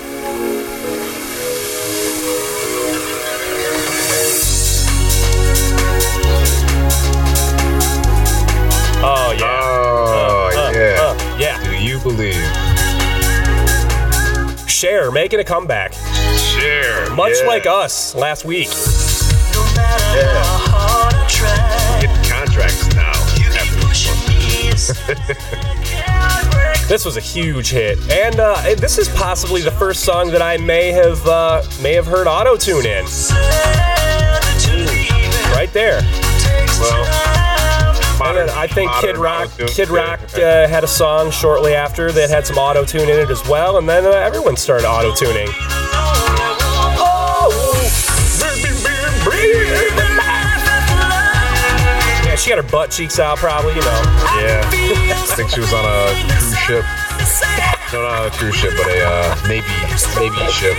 Oh 9.01 9.31
yeah. 9.37 9.59
oh 9.63 10.49
Uh, 10.55 10.71
yeah. 10.73 10.97
uh, 11.01 11.37
yeah. 11.39 11.63
Do 11.63 11.75
you 11.77 11.99
believe? 11.99 12.35
Cher 14.69 15.11
making 15.11 15.39
a 15.39 15.43
comeback, 15.43 15.93
Cher. 16.37 17.09
much 17.15 17.33
yeah. 17.41 17.47
like 17.47 17.65
us 17.65 18.13
last 18.15 18.45
week. 18.45 18.69
Yeah. 20.13 20.57
Get 22.01 22.29
contracts 22.29 22.93
now. 22.95 23.09
This 26.89 27.05
was 27.05 27.17
a 27.17 27.21
huge 27.21 27.69
hit, 27.69 27.99
and 28.11 28.39
uh, 28.39 28.59
this 28.75 28.97
is 28.97 29.07
possibly 29.09 29.61
the 29.61 29.71
first 29.71 30.03
song 30.03 30.31
that 30.31 30.41
I 30.41 30.57
may 30.57 30.91
have 30.91 31.25
uh, 31.27 31.63
may 31.83 31.93
have 31.93 32.07
heard 32.07 32.25
auto 32.25 32.57
tune 32.57 32.85
in. 32.85 33.05
Right 35.53 35.69
there. 35.71 36.01
Well, 36.79 37.05
And 38.21 38.49
I 38.49 38.65
think 38.67 38.91
Kid 39.01 39.17
Rock. 39.17 39.51
Kid 39.67 39.89
Rock 39.89 40.19
uh, 40.33 40.67
had 40.67 40.83
a 40.83 40.87
song 40.87 41.29
shortly 41.31 41.75
after 41.75 42.11
that 42.11 42.29
had 42.29 42.47
some 42.47 42.57
auto 42.57 42.83
tune 42.83 43.07
in 43.07 43.19
it 43.19 43.29
as 43.29 43.47
well, 43.47 43.77
and 43.77 43.87
then 43.87 44.05
uh, 44.05 44.09
everyone 44.09 44.57
started 44.57 44.87
auto 44.87 45.13
tuning. 45.13 45.47
She 52.39 52.49
got 52.49 52.63
her 52.63 52.71
butt 52.71 52.91
cheeks 52.91 53.19
out, 53.19 53.37
probably. 53.37 53.75
You 53.75 53.81
know. 53.81 54.01
Yeah. 54.39 54.61
I 54.63 55.35
think 55.35 55.49
she 55.49 55.59
was 55.59 55.73
on 55.73 55.83
a 55.83 56.15
cruise 56.39 56.57
ship. 56.59 56.85
No, 57.91 58.01
not 58.01 58.27
a 58.27 58.31
cruise 58.31 58.55
ship, 58.55 58.71
but 58.77 58.87
a 58.87 59.03
uh, 59.03 59.47
Navy 59.47 59.67
Navy 60.15 60.51
ship. 60.51 60.77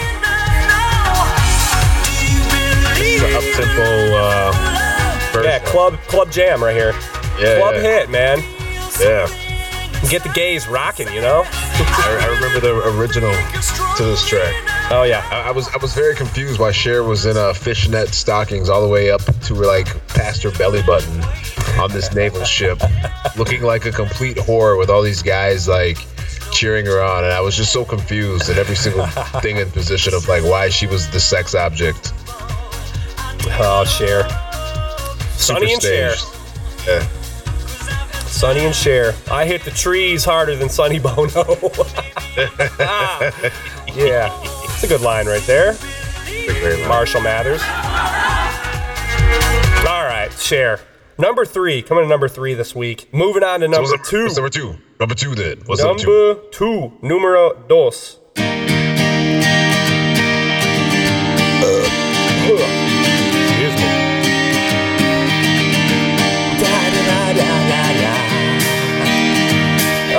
It's 3.03 3.23
an 3.23 3.35
up 3.35 3.45
tempo 3.55 4.17
uh. 4.17 5.43
Yeah, 5.43 5.59
club 5.61 5.97
club 6.09 6.31
jam 6.31 6.63
right 6.63 6.75
here. 6.75 6.93
Yeah, 7.39 7.59
club 7.59 7.75
yeah. 7.75 7.81
hit, 7.81 8.11
man. 8.11 8.39
Yeah. 9.01 9.29
Get 10.09 10.23
the 10.23 10.33
gays 10.35 10.67
rocking, 10.67 11.13
you 11.13 11.21
know. 11.21 11.45
I, 11.47 12.19
I 12.23 12.35
remember 12.35 12.61
the 12.61 12.99
original 12.99 13.33
to 13.97 14.05
this 14.05 14.27
track. 14.27 14.55
Oh 14.91 15.05
yeah. 15.05 15.27
I, 15.31 15.49
I 15.49 15.51
was 15.51 15.69
I 15.69 15.77
was 15.77 15.95
very 15.95 16.15
confused 16.15 16.59
why 16.59 16.73
Cher 16.73 17.05
was 17.05 17.27
in 17.27 17.37
uh, 17.37 17.53
fishnet 17.53 18.09
stockings 18.09 18.69
all 18.69 18.83
the 18.83 18.89
way 18.89 19.11
up 19.11 19.21
to 19.23 19.55
her 19.57 19.67
like 19.67 19.87
past 20.09 20.43
her 20.43 20.51
belly 20.53 20.83
button 20.83 21.23
on 21.79 21.91
this 21.91 22.15
naval 22.15 22.45
ship, 22.45 22.81
looking 23.37 23.63
like 23.63 23.87
a 23.87 23.93
complete 23.93 24.37
whore 24.37 24.79
with 24.79 24.91
all 24.91 25.03
these 25.03 25.23
guys 25.23 25.69
like 25.69 25.99
cheering 26.51 26.87
her 26.87 27.03
on, 27.03 27.25
and 27.25 27.33
I 27.33 27.41
was 27.41 27.57
just 27.57 27.73
so 27.73 27.85
confused 27.85 28.51
at 28.51 28.59
every 28.59 28.77
single 28.77 29.07
thing 29.41 29.57
in 29.57 29.71
position 29.71 30.15
of 30.15 30.29
like 30.29 30.45
why 30.45 30.69
she 30.69 30.87
was 30.87 31.09
the 31.11 31.21
sex 31.21 31.55
object. 31.55 32.13
Oh, 33.63 33.85
Cher. 33.87 34.29
Sonny 35.37 35.73
and 35.73 35.83
Cher. 35.83 36.15
Yeah. 36.87 37.07
Sonny 38.27 38.61
and 38.67 38.75
Cher. 38.75 39.15
I 39.31 39.45
hit 39.45 39.65
the 39.65 39.71
trees 39.71 40.25
harder 40.25 40.57
than 40.57 40.69
Sonny 40.69 40.99
Bono. 40.99 41.27
yeah, 43.95 44.31
it's 44.65 44.85
a 44.85 44.89
good 44.89 45.01
line 45.01 45.27
right 45.27 45.43
there. 45.43 45.77
Marshall 46.89 47.21
Mathers. 47.21 47.61
All 49.87 50.05
right, 50.05 50.31
Cher. 50.39 50.81
Number 51.21 51.45
three, 51.45 51.83
coming 51.83 52.05
to 52.05 52.09
number 52.09 52.29
three 52.29 52.55
this 52.55 52.75
week. 52.75 53.13
Moving 53.13 53.43
on 53.43 53.61
to 53.61 53.67
So 53.67 53.71
number 53.73 53.91
what's, 53.91 54.09
two. 54.09 54.23
what's 54.25 54.37
number 54.37 54.49
two? 54.49 54.75
Number 54.99 55.15
two 55.15 55.35
then. 55.35 55.59
What's 55.67 55.83
number 55.83 56.03
two? 56.03 56.29
Number 56.35 56.49
two, 56.51 56.93
numero 57.03 57.63
dos. 57.69 58.17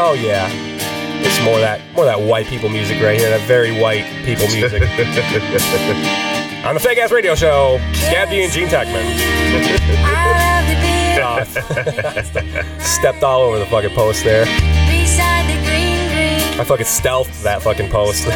Oh 0.04 0.14
yeah, 0.20 0.50
it's 1.22 1.44
more 1.44 1.60
that 1.60 1.82
more 1.94 2.06
that 2.06 2.20
white 2.20 2.48
people 2.48 2.70
music 2.70 3.02
right 3.02 3.20
here. 3.20 3.30
That 3.30 3.46
very 3.48 3.72
white 3.80 4.06
people 4.26 4.48
music. 4.48 4.82
On 6.64 6.76
the 6.76 6.80
Fake 6.80 7.00
Ass 7.00 7.12
Radio 7.12 7.34
Show, 7.34 7.80
Scav 7.94 8.30
D 8.30 8.44
and 8.44 8.54
Gean 8.54 8.68
Techman. 8.68 9.02
Oh, 11.24 11.44
stepped 12.80 13.24
all 13.24 13.42
over 13.42 13.58
the 13.58 13.66
fucking 13.66 13.96
post 13.96 14.24
there. 14.24 14.46
I 16.60 16.64
fucking 16.64 16.86
stealthed 16.86 17.42
that 17.42 17.64
fucking 17.64 17.90
post. 17.90 18.24
So 18.24 18.30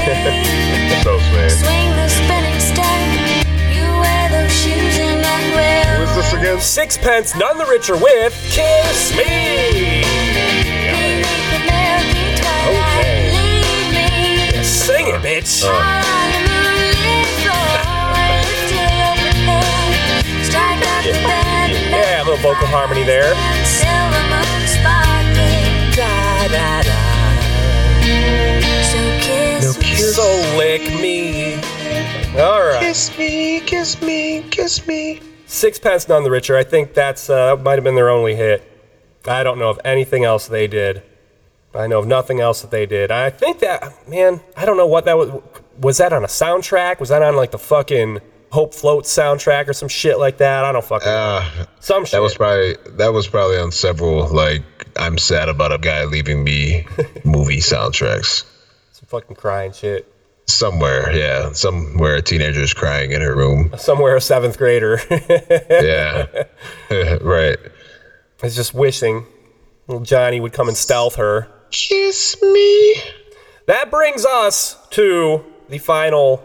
man. 5.54 5.98
Who 5.98 6.04
is 6.04 6.16
this 6.16 6.34
again? 6.34 6.60
Sixpence, 6.60 7.36
none 7.36 7.60
the 7.60 7.66
richer 7.66 7.96
with 7.96 8.34
Kiss 8.50 9.16
Me. 9.16 10.02
Okay. 12.68 13.32
Sing 14.64 15.08
it, 15.10 15.22
bitch. 15.22 15.64
Yeah, 21.06 22.22
a 22.22 22.26
little 22.26 22.38
vocal 22.38 22.68
harmony 22.68 23.04
there. 23.04 23.34
So 30.16 30.58
lick 30.58 30.82
me. 31.02 31.56
All 32.40 32.62
right. 32.62 32.80
Kiss 32.80 33.18
me, 33.18 33.60
kiss 33.62 34.02
me, 34.02 34.44
kiss 34.50 34.88
me. 34.88 35.22
Sixpence 35.46 36.08
None 36.08 36.24
the 36.24 36.32
Richer. 36.32 36.58
I 36.58 36.64
think 36.64 36.94
that's 36.94 37.30
uh, 37.30 37.56
might 37.58 37.74
have 37.74 37.84
been 37.84 37.96
their 37.96 38.10
only 38.10 38.36
hit. 38.36 38.64
I 39.26 39.44
don't 39.44 39.60
know 39.60 39.70
of 39.70 39.80
anything 39.86 40.24
else 40.24 40.48
they 40.48 40.68
did. 40.68 41.04
I 41.74 41.88
know 41.88 42.00
of 42.00 42.08
nothing 42.08 42.40
else 42.40 42.62
that 42.62 42.72
they 42.72 42.86
did. 42.86 43.12
I 43.12 43.30
think 43.30 43.60
that 43.60 44.08
man, 44.08 44.42
I 44.56 44.66
don't 44.66 44.78
know 44.78 44.88
what 44.88 45.06
that 45.06 45.18
was. 45.18 45.32
Was 45.80 45.98
that 45.98 46.14
on 46.14 46.24
a 46.24 46.28
soundtrack? 46.28 47.00
Was 47.00 47.10
that 47.10 47.22
on 47.22 47.36
like 47.36 47.52
the 47.52 47.60
fucking 47.60 48.22
Hope 48.56 48.74
Float 48.74 49.04
soundtrack 49.04 49.68
or 49.68 49.74
some 49.74 49.90
shit 49.90 50.18
like 50.18 50.38
that. 50.38 50.66
I 50.66 50.72
don't 50.72 50.84
fucking 50.84 51.08
Uh, 51.08 51.66
some 51.80 52.06
shit. 52.06 52.14
that 52.14 52.22
was 52.22 52.36
probably 52.36 52.76
that 52.98 53.14
was 53.14 53.28
probably 53.28 53.58
on 53.60 53.72
several 53.72 54.28
like 54.34 54.64
I'm 54.98 55.18
sad 55.18 55.50
about 55.50 55.72
a 55.72 55.78
guy 55.78 56.06
leaving 56.06 56.44
me 56.44 56.88
movie 57.24 57.60
soundtracks. 57.60 58.44
some 58.94 59.06
fucking 59.08 59.36
crying 59.36 59.72
shit. 59.74 60.12
Somewhere, 60.48 61.12
yeah, 61.12 61.52
somewhere 61.54 62.16
a 62.16 62.22
teenager 62.22 62.62
is 62.62 62.72
crying 62.74 63.12
in 63.12 63.22
her 63.22 63.36
room. 63.36 63.72
Somewhere 63.78 64.16
a 64.16 64.22
seventh 64.22 64.58
grader 64.60 65.00
Yeah, 65.70 66.28
right. 67.22 67.58
is 68.44 68.56
just 68.56 68.74
wishing 68.74 69.26
little 69.88 70.04
Johnny 70.06 70.40
would 70.40 70.54
come 70.54 70.68
and 70.68 70.78
stealth 70.78 71.16
her. 71.16 71.48
Kiss 71.72 72.42
me. 72.42 72.96
That 73.68 73.90
brings 73.92 74.24
us 74.26 74.78
to 74.92 75.44
the 75.70 75.80
final 75.80 76.44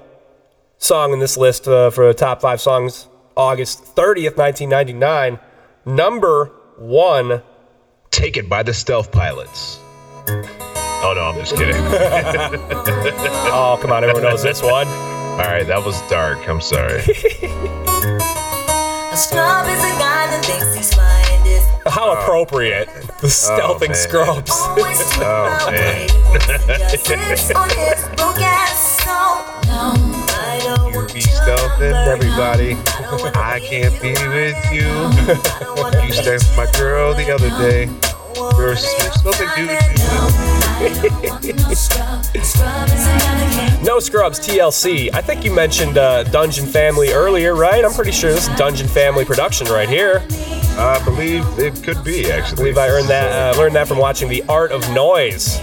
song 0.80 1.12
in 1.12 1.20
this 1.20 1.36
list 1.36 1.68
uh, 1.68 1.90
for 1.90 2.08
the 2.08 2.14
top 2.14 2.40
five 2.40 2.60
songs, 2.60 3.06
August 3.36 3.94
30th, 3.94 4.36
1999. 4.36 5.38
Number 5.86 6.46
one. 6.76 7.42
Take 8.10 8.36
it 8.36 8.48
by 8.48 8.64
the 8.64 8.74
Stealth 8.74 9.12
Pilots. 9.12 9.78
Oh 10.28 11.12
no, 11.14 11.22
I'm 11.22 11.38
just 11.38 11.56
kidding. 11.56 11.76
oh 13.52 13.78
come 13.80 13.92
on, 13.92 14.02
everyone 14.02 14.24
knows 14.24 14.42
this 14.42 14.60
one. 14.62 14.88
All 14.88 15.38
right, 15.38 15.66
that 15.66 15.84
was 15.84 16.00
dark. 16.10 16.46
I'm 16.48 16.60
sorry. 16.60 17.00
A 19.12 19.16
scrub 19.16 19.66
is 19.66 19.78
a 19.78 19.90
guy 19.98 20.26
that 20.30 20.44
thinks 20.44 20.72
he's 20.74 20.94
flying 20.94 21.42
this. 21.42 21.64
How 21.86 22.12
appropriate. 22.12 22.86
The 23.20 23.26
stealthing 23.26 23.88
man. 23.88 23.96
scrubs. 23.96 24.52
Oh 24.52 25.68
man. 25.70 26.08
Be 31.20 31.26
stealthing, 31.26 32.06
everybody. 32.06 32.78
I 33.36 33.60
can't 33.60 33.92
be 34.00 34.12
with 34.28 34.72
you. 34.72 34.88
You 36.06 36.12
stepped 36.14 36.56
my 36.56 36.66
girl 36.78 37.12
the 37.14 37.30
other 37.30 37.50
day. 37.50 37.84
You're, 38.56 38.68
you're 38.68 38.76
something 38.76 39.46
No 43.84 44.00
Scrubs 44.00 44.40
TLC. 44.40 45.10
I 45.12 45.20
think 45.20 45.44
you 45.44 45.52
mentioned 45.54 45.98
uh, 45.98 46.24
Dungeon 46.24 46.64
Family 46.64 47.10
earlier, 47.10 47.54
right? 47.54 47.84
I'm 47.84 47.92
pretty 47.92 48.12
sure 48.12 48.32
this 48.32 48.48
is 48.48 48.56
Dungeon 48.56 48.88
Family 48.88 49.26
production 49.26 49.66
right 49.66 49.90
here. 49.90 50.26
I 50.78 51.02
believe 51.04 51.44
it 51.58 51.82
could 51.82 52.02
be 52.02 52.32
actually. 52.32 52.54
I 52.54 52.56
believe 52.56 52.78
I 52.78 52.88
earned 52.88 53.08
that, 53.08 53.54
uh, 53.54 53.58
learned 53.58 53.76
that 53.76 53.86
from 53.86 53.98
watching 53.98 54.30
the 54.30 54.42
Art 54.48 54.72
of 54.72 54.88
Noise 54.94 55.58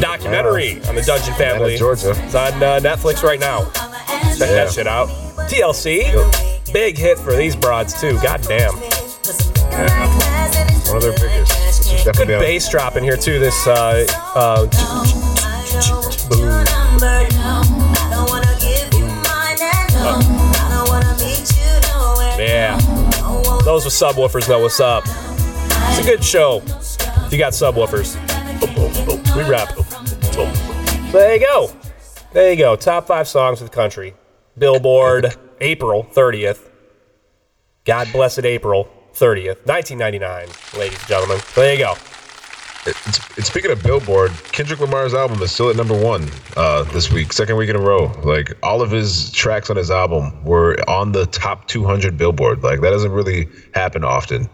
documentary 0.00 0.82
on 0.84 0.94
the 0.94 1.02
Dungeon 1.02 1.34
Family. 1.34 1.76
Georgia. 1.76 2.12
It's 2.24 2.34
on 2.34 2.62
uh, 2.62 2.80
Netflix 2.80 3.22
right 3.22 3.40
now. 3.40 3.70
Check 4.38 4.50
Yeah. 4.50 4.64
that 4.64 4.72
shit 4.72 4.86
out. 4.86 5.08
TLC, 5.48 6.12
big 6.72 6.98
hit 6.98 7.18
for 7.18 7.34
these 7.34 7.56
broads 7.56 7.98
too. 8.00 8.18
God 8.22 8.42
damn. 8.42 8.74
One 8.74 8.82
of 10.96 11.02
their 11.02 11.12
biggest. 11.12 12.04
Good 12.16 12.28
bass 12.28 12.68
drop 12.70 12.96
in 12.96 13.02
here 13.04 13.16
too. 13.16 13.38
This 13.38 13.66
uh, 13.66 14.06
uh, 14.34 14.66
yeah. 22.38 22.78
Those 23.64 23.84
with 23.84 23.94
subwoofers 23.94 24.48
know 24.48 24.60
what's 24.60 24.80
up. 24.80 25.04
It's 25.06 25.98
a 25.98 26.02
good 26.02 26.22
show. 26.22 26.62
If 26.66 27.32
you 27.32 27.38
got 27.38 27.52
subwoofers, 27.52 28.14
we 29.36 29.42
rap. 29.48 29.74
There 31.12 31.34
you 31.34 31.40
go. 31.40 31.72
There 32.32 32.50
you 32.50 32.56
go. 32.58 32.76
Top 32.76 33.06
five 33.06 33.28
songs 33.28 33.60
of 33.60 33.70
the 33.70 33.74
country. 33.74 34.14
Billboard, 34.58 35.34
April 35.60 36.04
30th. 36.12 36.70
God 37.84 38.08
blessed 38.12 38.44
April 38.44 38.88
30th, 39.14 39.64
1999, 39.66 40.48
ladies 40.78 40.98
and 40.98 41.08
gentlemen. 41.08 41.38
There 41.54 41.72
you 41.72 41.78
go. 41.78 41.94
It's, 42.84 43.38
it's 43.38 43.48
speaking 43.48 43.70
of 43.70 43.82
Billboard, 43.82 44.30
Kendrick 44.52 44.78
Lamar's 44.78 45.12
album 45.14 45.42
is 45.42 45.50
still 45.50 45.70
at 45.70 45.76
number 45.76 45.98
one 45.98 46.28
uh, 46.56 46.84
this 46.84 47.10
week, 47.12 47.32
second 47.32 47.56
week 47.56 47.68
in 47.68 47.76
a 47.76 47.80
row. 47.80 48.12
Like 48.22 48.52
all 48.62 48.80
of 48.82 48.90
his 48.90 49.30
tracks 49.32 49.70
on 49.70 49.76
his 49.76 49.90
album 49.90 50.44
were 50.44 50.76
on 50.88 51.12
the 51.12 51.26
top 51.26 51.66
200 51.66 52.16
Billboard. 52.16 52.62
Like 52.62 52.80
that 52.80 52.90
doesn't 52.90 53.10
really 53.12 53.48
happen 53.74 54.04
often. 54.04 54.48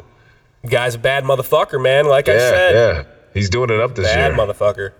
Guy's 0.66 0.95
a 0.95 0.99
bad 0.99 1.25
motherfucker, 1.25 1.83
man. 1.83 2.07
Like 2.07 2.29
I 2.29 2.39
said, 2.39 2.75
yeah, 2.75 3.05
he's 3.35 3.51
doing 3.51 3.68
it 3.70 3.81
up 3.81 3.95
this 3.95 4.07
bad 4.07 4.29
year. 4.29 4.37
Bad 4.37 4.49
motherfucker. 4.49 4.93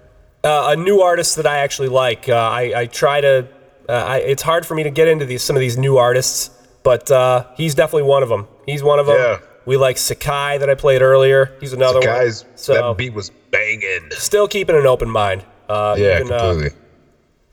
Uh, 0.45 0.69
a 0.71 0.77
new 0.77 1.01
artist 1.01 1.37
that 1.37 1.47
I 1.47 1.59
actually 1.59 1.89
like. 1.89 2.29
Uh, 2.29 2.35
I, 2.35 2.81
I 2.83 2.87
try 2.87 3.21
to. 3.21 3.49
Uh, 3.89 3.93
I, 3.93 4.17
it's 4.19 4.43
hard 4.43 4.67
for 4.67 4.75
me 4.75 4.83
to 4.83 4.91
get 4.91 5.09
into 5.09 5.25
these 5.25 5.43
some 5.43 5.57
of 5.57 5.61
these 5.61 5.77
new 5.77 5.99
artists, 5.99 6.51
but 6.83 7.11
uh, 7.11 7.47
he's 7.57 7.75
definitely 7.75 8.05
one 8.09 8.23
of 8.23 8.29
them. 8.29 8.47
He's 8.67 8.83
one 8.83 8.99
of 8.99 9.07
them. 9.07 9.17
Yeah. 9.17 9.39
We 9.65 9.77
like 9.77 9.97
Sikai 9.97 10.59
that 10.59 10.69
I 10.69 10.75
played 10.75 11.03
earlier. 11.03 11.57
He's 11.61 11.73
another 11.73 12.01
Guys, 12.01 12.45
one. 12.45 12.53
So 12.57 12.75
that 12.75 12.97
beat 12.97 13.15
was 13.15 13.31
banging. 13.53 14.11
still 14.11 14.49
keeping 14.49 14.75
an 14.77 14.87
open 14.87 15.09
mind. 15.09 15.45
Uh, 15.69 15.95
Yeah, 15.97 16.17
even, 16.21 16.33
uh, 16.33 16.39
completely. 16.51 16.79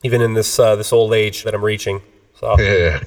even 0.02 0.20
in 0.20 0.34
this 0.34 0.58
uh, 0.58 0.74
this 0.74 0.92
old 0.92 1.14
age 1.14 1.44
that 1.44 1.54
I'm 1.54 1.64
reaching. 1.64 2.02
So 2.34 2.56
yeah. 2.58 3.00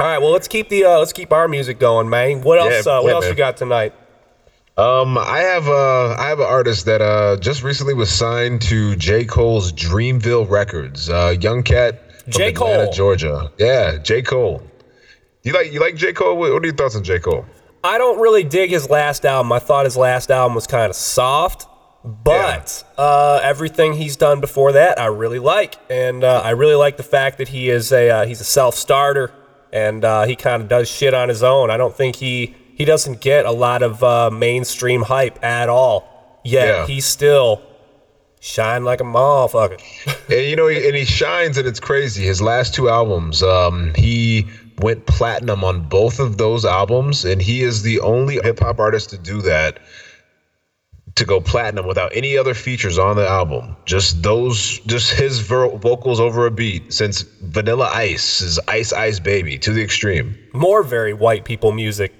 all 0.00 0.06
right, 0.06 0.18
well 0.18 0.30
let's 0.30 0.48
keep 0.48 0.70
the 0.70 0.84
uh, 0.84 0.98
let's 0.98 1.12
keep 1.12 1.32
our 1.32 1.48
music 1.48 1.78
going, 1.78 2.08
man. 2.08 2.40
What 2.40 2.58
else? 2.58 2.86
Yeah, 2.86 2.92
uh, 2.92 3.02
what 3.02 3.12
else 3.12 3.26
you 3.28 3.34
got 3.34 3.58
tonight? 3.58 3.92
Um, 4.78 5.18
I 5.18 5.40
have 5.40 5.66
uh, 5.66 6.14
I 6.16 6.28
have 6.28 6.38
an 6.38 6.46
artist 6.46 6.84
that 6.84 7.02
uh 7.02 7.36
just 7.38 7.64
recently 7.64 7.94
was 7.94 8.10
signed 8.10 8.62
to 8.62 8.94
J 8.94 9.24
Cole's 9.24 9.72
Dreamville 9.72 10.48
Records. 10.48 11.10
Uh, 11.10 11.34
young 11.40 11.64
cat 11.64 12.22
from 12.22 12.32
J. 12.32 12.48
Atlanta, 12.50 12.84
Cole. 12.84 12.92
Georgia. 12.92 13.52
Yeah, 13.58 13.98
J 13.98 14.22
Cole. 14.22 14.62
You 15.42 15.52
like 15.52 15.72
you 15.72 15.80
like 15.80 15.96
J 15.96 16.12
Cole? 16.12 16.36
What, 16.36 16.52
what 16.52 16.62
are 16.62 16.66
your 16.66 16.76
thoughts 16.76 16.94
on 16.94 17.02
J 17.02 17.18
Cole? 17.18 17.44
I 17.82 17.98
don't 17.98 18.20
really 18.20 18.44
dig 18.44 18.70
his 18.70 18.88
last 18.88 19.24
album. 19.24 19.50
I 19.50 19.58
thought 19.58 19.84
his 19.84 19.96
last 19.96 20.30
album 20.30 20.54
was 20.54 20.68
kind 20.68 20.90
of 20.90 20.94
soft, 20.94 21.66
but 22.04 22.84
uh, 22.96 23.40
everything 23.42 23.94
he's 23.94 24.14
done 24.14 24.40
before 24.40 24.70
that, 24.72 25.00
I 25.00 25.06
really 25.06 25.40
like, 25.40 25.74
and 25.90 26.22
uh, 26.22 26.40
I 26.44 26.50
really 26.50 26.76
like 26.76 26.96
the 26.98 27.02
fact 27.02 27.38
that 27.38 27.48
he 27.48 27.68
is 27.68 27.90
a 27.90 28.10
uh, 28.10 28.26
he's 28.26 28.40
a 28.40 28.44
self 28.44 28.76
starter, 28.76 29.32
and 29.72 30.04
uh, 30.04 30.24
he 30.24 30.36
kind 30.36 30.62
of 30.62 30.68
does 30.68 30.88
shit 30.88 31.14
on 31.14 31.28
his 31.28 31.42
own. 31.42 31.68
I 31.68 31.76
don't 31.76 31.96
think 31.96 32.14
he 32.14 32.54
he 32.78 32.84
doesn't 32.86 33.20
get 33.20 33.44
a 33.44 33.50
lot 33.52 33.82
of 33.82 34.02
uh, 34.02 34.30
mainstream 34.30 35.02
hype 35.02 35.42
at 35.44 35.68
all. 35.68 36.40
Yet 36.44 36.66
Yeah. 36.68 36.86
he's 36.86 37.04
still 37.04 37.60
shine 38.40 38.84
like 38.84 39.00
a 39.00 39.04
motherfucker. 39.04 39.78
and 40.30 40.46
you 40.48 40.56
know, 40.56 40.68
and 40.68 40.94
he 40.96 41.04
shines, 41.04 41.58
and 41.58 41.66
it's 41.66 41.80
crazy. 41.80 42.24
His 42.24 42.40
last 42.40 42.74
two 42.74 42.88
albums, 42.88 43.42
um, 43.42 43.92
he 43.94 44.46
went 44.78 45.04
platinum 45.06 45.64
on 45.64 45.88
both 45.88 46.20
of 46.20 46.38
those 46.38 46.64
albums, 46.64 47.24
and 47.24 47.42
he 47.42 47.62
is 47.62 47.82
the 47.82 47.98
only 48.00 48.36
hip 48.36 48.60
hop 48.60 48.78
artist 48.78 49.10
to 49.10 49.18
do 49.18 49.42
that. 49.42 49.80
To 51.16 51.24
go 51.24 51.40
platinum 51.40 51.84
without 51.88 52.12
any 52.14 52.38
other 52.38 52.54
features 52.54 52.96
on 52.96 53.16
the 53.16 53.26
album, 53.26 53.74
just 53.86 54.22
those, 54.22 54.78
just 54.86 55.10
his 55.10 55.40
vo- 55.40 55.76
vocals 55.78 56.20
over 56.20 56.46
a 56.46 56.50
beat. 56.52 56.92
Since 56.92 57.22
Vanilla 57.42 57.90
Ice 57.92 58.40
is 58.40 58.60
Ice 58.68 58.92
Ice 58.92 59.18
Baby 59.18 59.58
to 59.58 59.72
the 59.72 59.82
extreme. 59.82 60.38
More 60.52 60.84
very 60.84 61.12
white 61.14 61.44
people 61.44 61.72
music. 61.72 62.12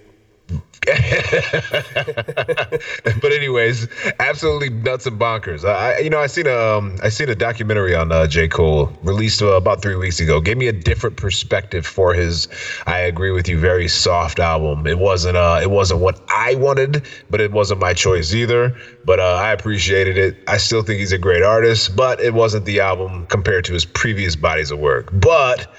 but 3.20 3.32
anyways, 3.32 3.86
absolutely 4.18 4.70
nuts 4.70 5.06
and 5.06 5.20
bonkers. 5.20 5.68
I, 5.68 5.98
you 5.98 6.10
know, 6.10 6.20
I 6.20 6.26
seen 6.26 6.46
a, 6.46 6.56
um, 6.56 6.96
I 7.02 7.10
seen 7.10 7.28
a 7.28 7.34
documentary 7.34 7.94
on 7.94 8.10
uh, 8.10 8.26
J. 8.26 8.48
Cole 8.48 8.90
released 9.02 9.42
uh, 9.42 9.48
about 9.48 9.82
three 9.82 9.96
weeks 9.96 10.20
ago. 10.20 10.40
Gave 10.40 10.56
me 10.56 10.68
a 10.68 10.72
different 10.72 11.16
perspective 11.16 11.86
for 11.86 12.14
his. 12.14 12.48
I 12.86 13.00
agree 13.00 13.32
with 13.32 13.48
you. 13.48 13.58
Very 13.58 13.88
soft 13.88 14.38
album. 14.38 14.86
It 14.86 14.98
wasn't. 14.98 15.36
Uh, 15.36 15.60
it 15.62 15.70
wasn't 15.70 16.00
what 16.00 16.20
I 16.28 16.54
wanted, 16.54 17.06
but 17.28 17.40
it 17.40 17.52
wasn't 17.52 17.80
my 17.80 17.92
choice 17.92 18.32
either. 18.32 18.74
But 19.04 19.20
uh, 19.20 19.34
I 19.34 19.52
appreciated 19.52 20.16
it. 20.16 20.36
I 20.48 20.56
still 20.56 20.82
think 20.82 21.00
he's 21.00 21.12
a 21.12 21.18
great 21.18 21.42
artist, 21.42 21.96
but 21.96 22.20
it 22.20 22.34
wasn't 22.34 22.64
the 22.64 22.80
album 22.80 23.26
compared 23.26 23.64
to 23.66 23.74
his 23.74 23.84
previous 23.84 24.36
bodies 24.36 24.70
of 24.70 24.78
work. 24.78 25.10
But 25.12 25.70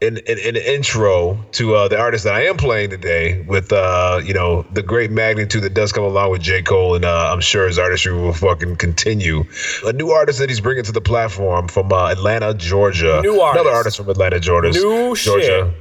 in, 0.00 0.18
in, 0.18 0.38
in 0.38 0.54
the 0.54 0.74
intro 0.74 1.42
to 1.52 1.74
uh, 1.74 1.88
the 1.88 1.98
artist 1.98 2.24
that 2.24 2.34
I 2.34 2.44
am 2.46 2.56
playing 2.58 2.90
today 2.90 3.40
with, 3.42 3.72
uh, 3.72 4.20
you 4.22 4.34
know, 4.34 4.62
the 4.72 4.82
great 4.82 5.10
magnitude 5.10 5.62
that 5.62 5.72
does 5.74 5.90
come 5.92 6.04
along 6.04 6.30
with 6.30 6.42
J. 6.42 6.62
Cole, 6.62 6.94
and 6.96 7.04
uh, 7.04 7.30
I'm 7.32 7.40
sure 7.40 7.66
his 7.66 7.78
artistry 7.78 8.12
will 8.12 8.32
fucking 8.34 8.76
continue. 8.76 9.44
A 9.86 9.92
new 9.92 10.10
artist 10.10 10.38
that 10.40 10.50
he's 10.50 10.60
bringing 10.60 10.84
to 10.84 10.92
the 10.92 11.00
platform 11.00 11.68
from 11.68 11.92
uh, 11.92 12.10
Atlanta, 12.10 12.52
Georgia. 12.52 13.20
New 13.22 13.40
artist. 13.40 13.60
Another 13.60 13.76
artist 13.76 13.96
from 13.96 14.10
Atlanta, 14.10 14.38
Georgia. 14.38 14.70
New 14.70 15.16
Georgia. 15.16 15.72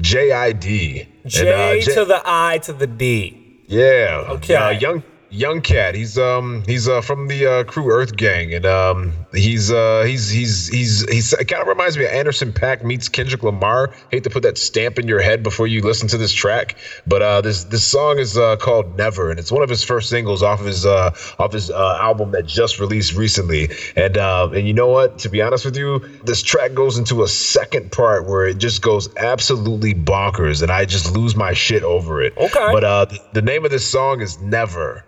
J.I.D. 0.00 1.06
J 1.26 1.40
And, 1.40 1.48
uh, 1.48 1.84
J- 1.84 1.94
to 1.94 2.04
the 2.06 2.22
I 2.24 2.58
to 2.58 2.72
the 2.72 2.86
D. 2.86 3.64
yeah. 3.68 4.24
Okay. 4.28 4.54
Uh, 4.54 4.70
young 4.70 5.02
Young 5.30 5.60
Cat. 5.60 5.94
He's 5.94 6.18
um 6.18 6.64
he's 6.66 6.88
uh 6.88 7.00
from 7.00 7.28
the 7.28 7.46
uh, 7.46 7.64
crew 7.64 7.90
Earth 7.90 8.16
Gang, 8.16 8.52
and 8.52 8.66
um 8.66 9.12
he's 9.32 9.70
uh 9.70 10.02
he's 10.04 10.28
he's 10.28 10.66
he's 10.66 11.08
he's 11.08 11.32
it 11.32 11.44
kind 11.44 11.62
of 11.62 11.68
reminds 11.68 11.96
me 11.96 12.04
of 12.04 12.10
Anderson 12.10 12.52
.Paak 12.52 12.82
meets 12.82 13.08
Kendrick 13.08 13.44
Lamar. 13.44 13.94
Hate 14.10 14.24
to 14.24 14.30
put 14.30 14.42
that 14.42 14.58
stamp 14.58 14.98
in 14.98 15.06
your 15.06 15.20
head 15.20 15.44
before 15.44 15.68
you 15.68 15.82
listen 15.82 16.08
to 16.08 16.18
this 16.18 16.32
track, 16.32 16.76
but 17.06 17.22
uh 17.22 17.40
this 17.40 17.64
this 17.64 17.84
song 17.84 18.18
is 18.18 18.36
uh 18.36 18.56
called 18.56 18.96
Never, 18.96 19.30
and 19.30 19.38
it's 19.38 19.52
one 19.52 19.62
of 19.62 19.68
his 19.68 19.84
first 19.84 20.08
singles 20.08 20.42
off 20.42 20.58
of 20.58 20.66
his 20.66 20.84
uh 20.84 21.14
off 21.38 21.52
his 21.52 21.70
uh, 21.70 21.98
album 22.00 22.32
that 22.32 22.46
just 22.46 22.80
released 22.80 23.14
recently. 23.14 23.70
And 23.94 24.18
uh 24.18 24.50
and 24.52 24.66
you 24.66 24.74
know 24.74 24.88
what? 24.88 25.18
To 25.20 25.28
be 25.28 25.40
honest 25.42 25.64
with 25.64 25.76
you, 25.76 26.00
this 26.24 26.42
track 26.42 26.74
goes 26.74 26.98
into 26.98 27.22
a 27.22 27.28
second 27.28 27.92
part 27.92 28.26
where 28.26 28.46
it 28.46 28.58
just 28.58 28.82
goes 28.82 29.08
absolutely 29.16 29.94
bonkers, 29.94 30.60
and 30.60 30.72
I 30.72 30.86
just 30.86 31.12
lose 31.12 31.36
my 31.36 31.52
shit 31.52 31.84
over 31.84 32.20
it. 32.20 32.36
Okay. 32.36 32.68
But 32.72 32.82
uh 32.82 33.04
the, 33.04 33.20
the 33.32 33.42
name 33.42 33.64
of 33.64 33.70
this 33.70 33.86
song 33.86 34.20
is 34.22 34.40
Never. 34.40 35.04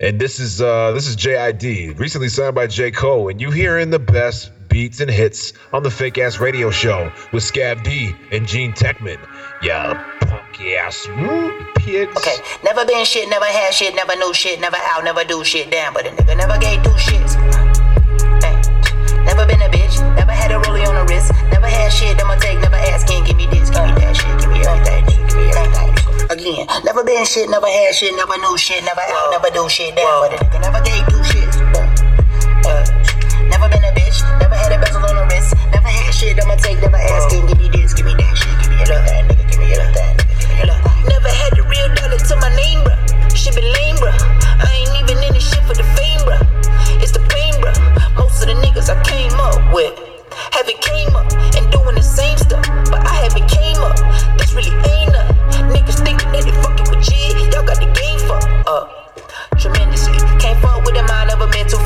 And 0.00 0.18
this 0.18 0.40
is 0.40 0.62
uh 0.62 0.92
this 0.92 1.06
is 1.06 1.14
JID, 1.14 1.98
recently 1.98 2.30
signed 2.30 2.54
by 2.54 2.66
J. 2.66 2.90
Cole, 2.90 3.28
and 3.28 3.38
you 3.38 3.50
hearing 3.50 3.90
the 3.90 3.98
best 3.98 4.50
beats 4.68 5.00
and 5.00 5.10
hits 5.10 5.52
on 5.74 5.82
the 5.82 5.90
fake 5.90 6.16
ass 6.16 6.38
radio 6.38 6.70
show 6.70 7.12
with 7.34 7.42
Scav 7.42 7.82
D 7.82 8.14
and 8.32 8.46
Gean 8.46 8.72
Techman. 8.72 9.18
Yeah, 9.62 10.02
punk 10.20 10.58
ass. 10.78 11.06
Okay, 11.06 12.36
never 12.64 12.86
been 12.86 13.04
shit, 13.04 13.28
never 13.28 13.44
had 13.44 13.74
shit, 13.74 13.94
never 13.94 14.16
knew 14.16 14.32
shit, 14.32 14.58
never 14.58 14.78
out, 14.80 15.04
never 15.04 15.22
do 15.24 15.44
shit 15.44 15.70
Damn, 15.70 15.92
but 15.92 16.06
a 16.06 16.10
nigga 16.10 16.36
never 16.36 16.58
gave 16.58 16.82
two 16.82 16.90
shits. 16.90 17.49
Never 19.40 19.56
been 19.56 19.62
a 19.62 19.72
bitch, 19.72 19.96
never 20.20 20.32
had 20.32 20.52
a 20.52 20.60
rollie 20.68 20.84
on 20.84 20.92
the 20.92 21.04
wrist, 21.08 21.32
never 21.48 21.64
had 21.64 21.88
shit, 21.88 22.12
I'ma 22.20 22.36
take, 22.36 22.60
never 22.60 22.76
ask, 22.76 23.08
can't 23.08 23.24
give 23.24 23.38
me 23.40 23.46
this, 23.48 23.72
give 23.72 23.88
me 23.88 23.96
that 23.96 24.12
shit, 24.12 24.36
give 24.36 24.52
me 24.52 24.60
everything, 24.60 25.00
give 25.08 25.32
me 25.32 25.48
everything. 25.48 25.96
Again, 26.28 26.68
never 26.84 27.00
been 27.00 27.24
shit, 27.24 27.48
never 27.48 27.64
had 27.64 27.96
shit, 27.96 28.12
never 28.20 28.36
knew 28.36 28.52
shit, 28.60 28.84
never 28.84 29.00
out, 29.00 29.32
never 29.32 29.48
do 29.48 29.64
shit 29.72 29.96
but 29.96 30.04
a 30.04 30.36
nigga 30.44 30.60
never 30.60 30.84
gave 30.84 31.08
two 31.08 31.24
shits. 31.24 31.56
Uh, 31.56 32.84
never 33.48 33.64
been 33.72 33.80
a 33.80 33.92
bitch, 33.96 34.20
never 34.44 34.52
had 34.52 34.76
a 34.76 34.78
bezel 34.84 35.08
on 35.08 35.16
the 35.16 35.24
wrist, 35.32 35.56
never 35.72 35.88
had 35.88 36.12
shit, 36.12 36.36
I'ma 36.36 36.60
take, 36.60 36.76
never 36.84 37.00
ask, 37.00 37.32
can't 37.32 37.48
give 37.48 37.56
me 37.56 37.72
this, 37.72 37.96
give 37.96 38.04
me 38.04 38.12
that 38.20 38.36
shit, 38.36 38.52
give 38.60 38.68
me 38.76 38.84
everything, 38.84 39.24
nigga, 39.24 39.44
give 39.48 39.56
me 39.56 39.72
everything, 39.72 40.20
nigga, 40.20 40.36
give 40.36 40.52
me 40.52 40.68
everything. 40.68 41.08
Never 41.08 41.32
had 41.32 41.56
the 41.56 41.64
real 41.64 41.88
dollar 41.96 42.20
to 42.20 42.36
my 42.44 42.52
name, 42.60 42.84
bruh. 42.84 43.00
Shit 43.32 43.56
been 43.56 43.64
lame, 43.64 43.96
bruh. 44.04 44.12
I 44.60 44.84
ain't 44.84 45.00
even 45.00 45.16
in 45.24 45.32
this 45.32 45.48
shit 45.48 45.64
for 45.64 45.72
the 45.72 45.88
fame, 45.96 46.20
bruh. 46.28 46.44
It's 47.00 47.16
the 47.16 47.24
pain. 47.32 47.49
Of 48.40 48.46
the 48.46 48.54
niggas 48.54 48.88
I 48.88 48.96
came 49.04 49.36
up 49.36 49.60
with 49.74 49.92
haven't 50.56 50.80
came 50.80 51.14
up 51.14 51.30
and 51.60 51.70
doing 51.70 51.94
the 51.94 52.02
same 52.02 52.38
stuff, 52.38 52.64
but 52.88 53.04
I 53.04 53.28
haven't 53.28 53.44
came 53.52 53.76
up. 53.84 54.00
This 54.38 54.54
really 54.54 54.72
ain't 54.72 55.12
nothing. 55.12 55.68
Niggas 55.68 56.00
thinking 56.00 56.32
that 56.32 56.48
they 56.48 56.56
fucking 56.64 56.88
with 56.88 57.04
G, 57.04 57.12
y'all 57.52 57.68
got 57.68 57.76
the 57.76 57.92
game 57.92 58.18
fucked 58.24 58.48
up 58.66 59.00
tremendously. 59.60 60.16
Can't 60.40 60.56
fuck 60.64 60.80
with 60.88 60.96
the 60.96 61.04
mind 61.04 61.30
of 61.30 61.44
a 61.44 61.48
mental 61.52 61.78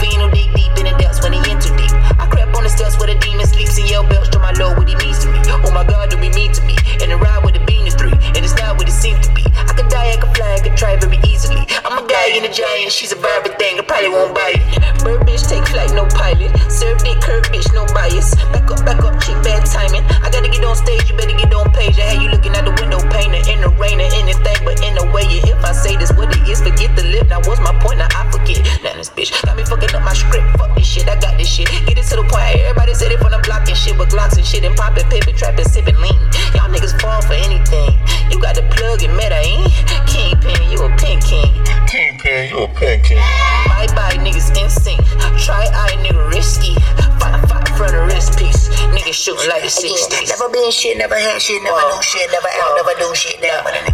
shit, 50.85 50.99
never 50.99 51.16
had 51.16 51.41
shit, 51.41 51.62
never 51.62 51.80
knew 51.80 52.03
shit, 52.03 52.30
never 52.30 52.49
out, 52.61 52.76
never 52.76 52.99
do 52.99 53.14
shit 53.14 53.41
down. 53.41 53.64
But 53.64 53.72
a 53.72 53.78
nigga 53.78 53.94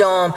a 0.00 0.34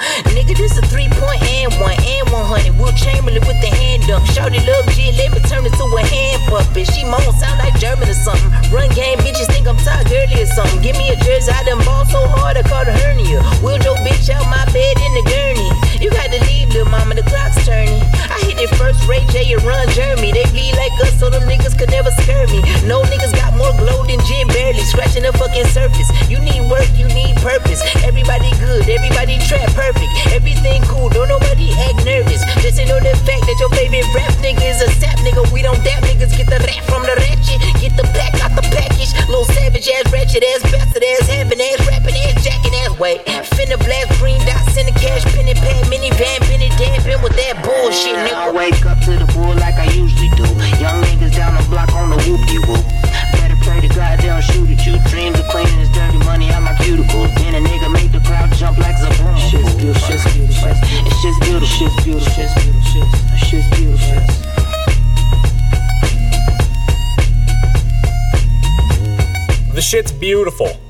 scratching 25.03 25.27
the 25.27 25.37
fucking 25.37 25.67
surface. 25.67 26.07
You 26.31 26.39
need 26.39 26.63
work, 26.71 26.87
you 26.95 27.07
need 27.11 27.35
purpose. 27.43 27.83
Everybody 28.07 28.51
good, 28.59 28.87
everybody 28.87 29.37
trap 29.43 29.67
perfect. 29.75 30.07
Everything 30.31 30.81
cool, 30.87 31.09
don't 31.09 31.27
nobody 31.27 31.71
act 31.75 32.05
nervous. 32.05 32.39
Just 32.63 32.79
to 32.79 32.85
know 32.87 32.99
the 33.03 33.11
fact 33.27 33.43
that 33.43 33.57
your 33.59 33.69
favorite 33.75 34.07
rap 34.15 34.31
nigga 34.39 34.63
is 34.63 34.81
a 34.81 34.89
sap 34.99 35.19
nigga. 35.19 35.43
We 35.51 35.61
don't 35.61 35.83
dap 35.83 36.03
niggas, 36.03 36.31
get 36.37 36.47
the 36.47 36.59
rap 36.63 36.83
from 36.87 37.03
the 37.03 37.15
ratchet. 37.19 37.59
Get 37.83 37.99
the 37.99 38.07
black 38.15 38.31
out 38.39 38.55
the 38.55 38.63
package. 38.71 39.11
Little 39.27 39.45
savage 39.45 39.87
ass, 39.91 40.07
ratchet 40.11 40.43
ass, 40.55 40.63
bastard 40.71 41.03
ass, 41.03 41.27
having 41.27 41.59
ass, 41.59 41.83
rapping 41.87 42.15
ass, 42.15 42.39
jacking 42.43 42.75
ass. 42.87 42.95
Wait, 42.99 43.19
finna 43.59 43.75
blast 43.83 44.07
green 44.19 44.39
dots 44.47 44.77
in 44.79 44.87
the 44.87 44.95
cash, 44.95 45.23
pen 45.35 45.47
and 45.51 45.59
pad, 45.59 45.83
minivan, 45.91 46.39
been 46.47 46.63
it 46.63 46.71
damping 46.79 47.19
with 47.19 47.35
that 47.35 47.59
bullshit, 47.59 48.15
nigga. 48.23 48.47
I 48.47 48.51
wake 48.51 48.85
up 48.85 48.99
to 49.03 49.11
the 49.19 49.27
bull 49.35 49.51
like 49.59 49.75
I 49.75 49.91
usually 49.91 50.31
do. 50.39 50.47
Young 50.79 51.03
niggas 51.03 51.35
down 51.35 51.59
the 51.59 51.65
block 51.67 51.91
on 51.91 52.09
the 52.09 52.17
whoopty 52.23 52.59
whoop. 52.67 53.32
Better 53.64 53.80
pray 53.80 53.88
to 53.88 53.95
God 53.95 54.20
they 54.20 54.28
don't 54.28 54.43
shoot 54.43 54.70
at 54.70 54.86
you. 54.86 54.99
Dreams 55.09 55.39
of 55.39 55.47
cleaning 55.47 55.80
this 55.80 55.89
dirty 55.89 56.18
money 56.20 56.49
out 56.51 56.64
my 56.64 56.74
cuticles. 56.74 57.34
Then 57.36 57.55
a 57.55 57.68
nigga 57.68 57.91
make 57.91 58.11
the 58.11 58.20
crowd 58.20 58.51
jump 58.53 58.78
like 58.78 58.95
Zaboom. 58.95 59.38
Shit's 59.49 59.74
beautiful, 59.76 60.07
shit's 60.07 60.24
beautiful. 60.34 60.70
It's 60.70 61.22
just 61.22 61.41
beautiful, 61.41 61.68
shit's 61.68 62.03
beautiful, 62.03 62.32
shit's 62.34 62.53
beautiful, 62.53 62.82
shit's 62.91 63.47
shit's 63.47 63.68
beautiful. 63.78 64.20
The 69.74 69.82
shit's 69.82 70.11
beautiful. 70.11 70.82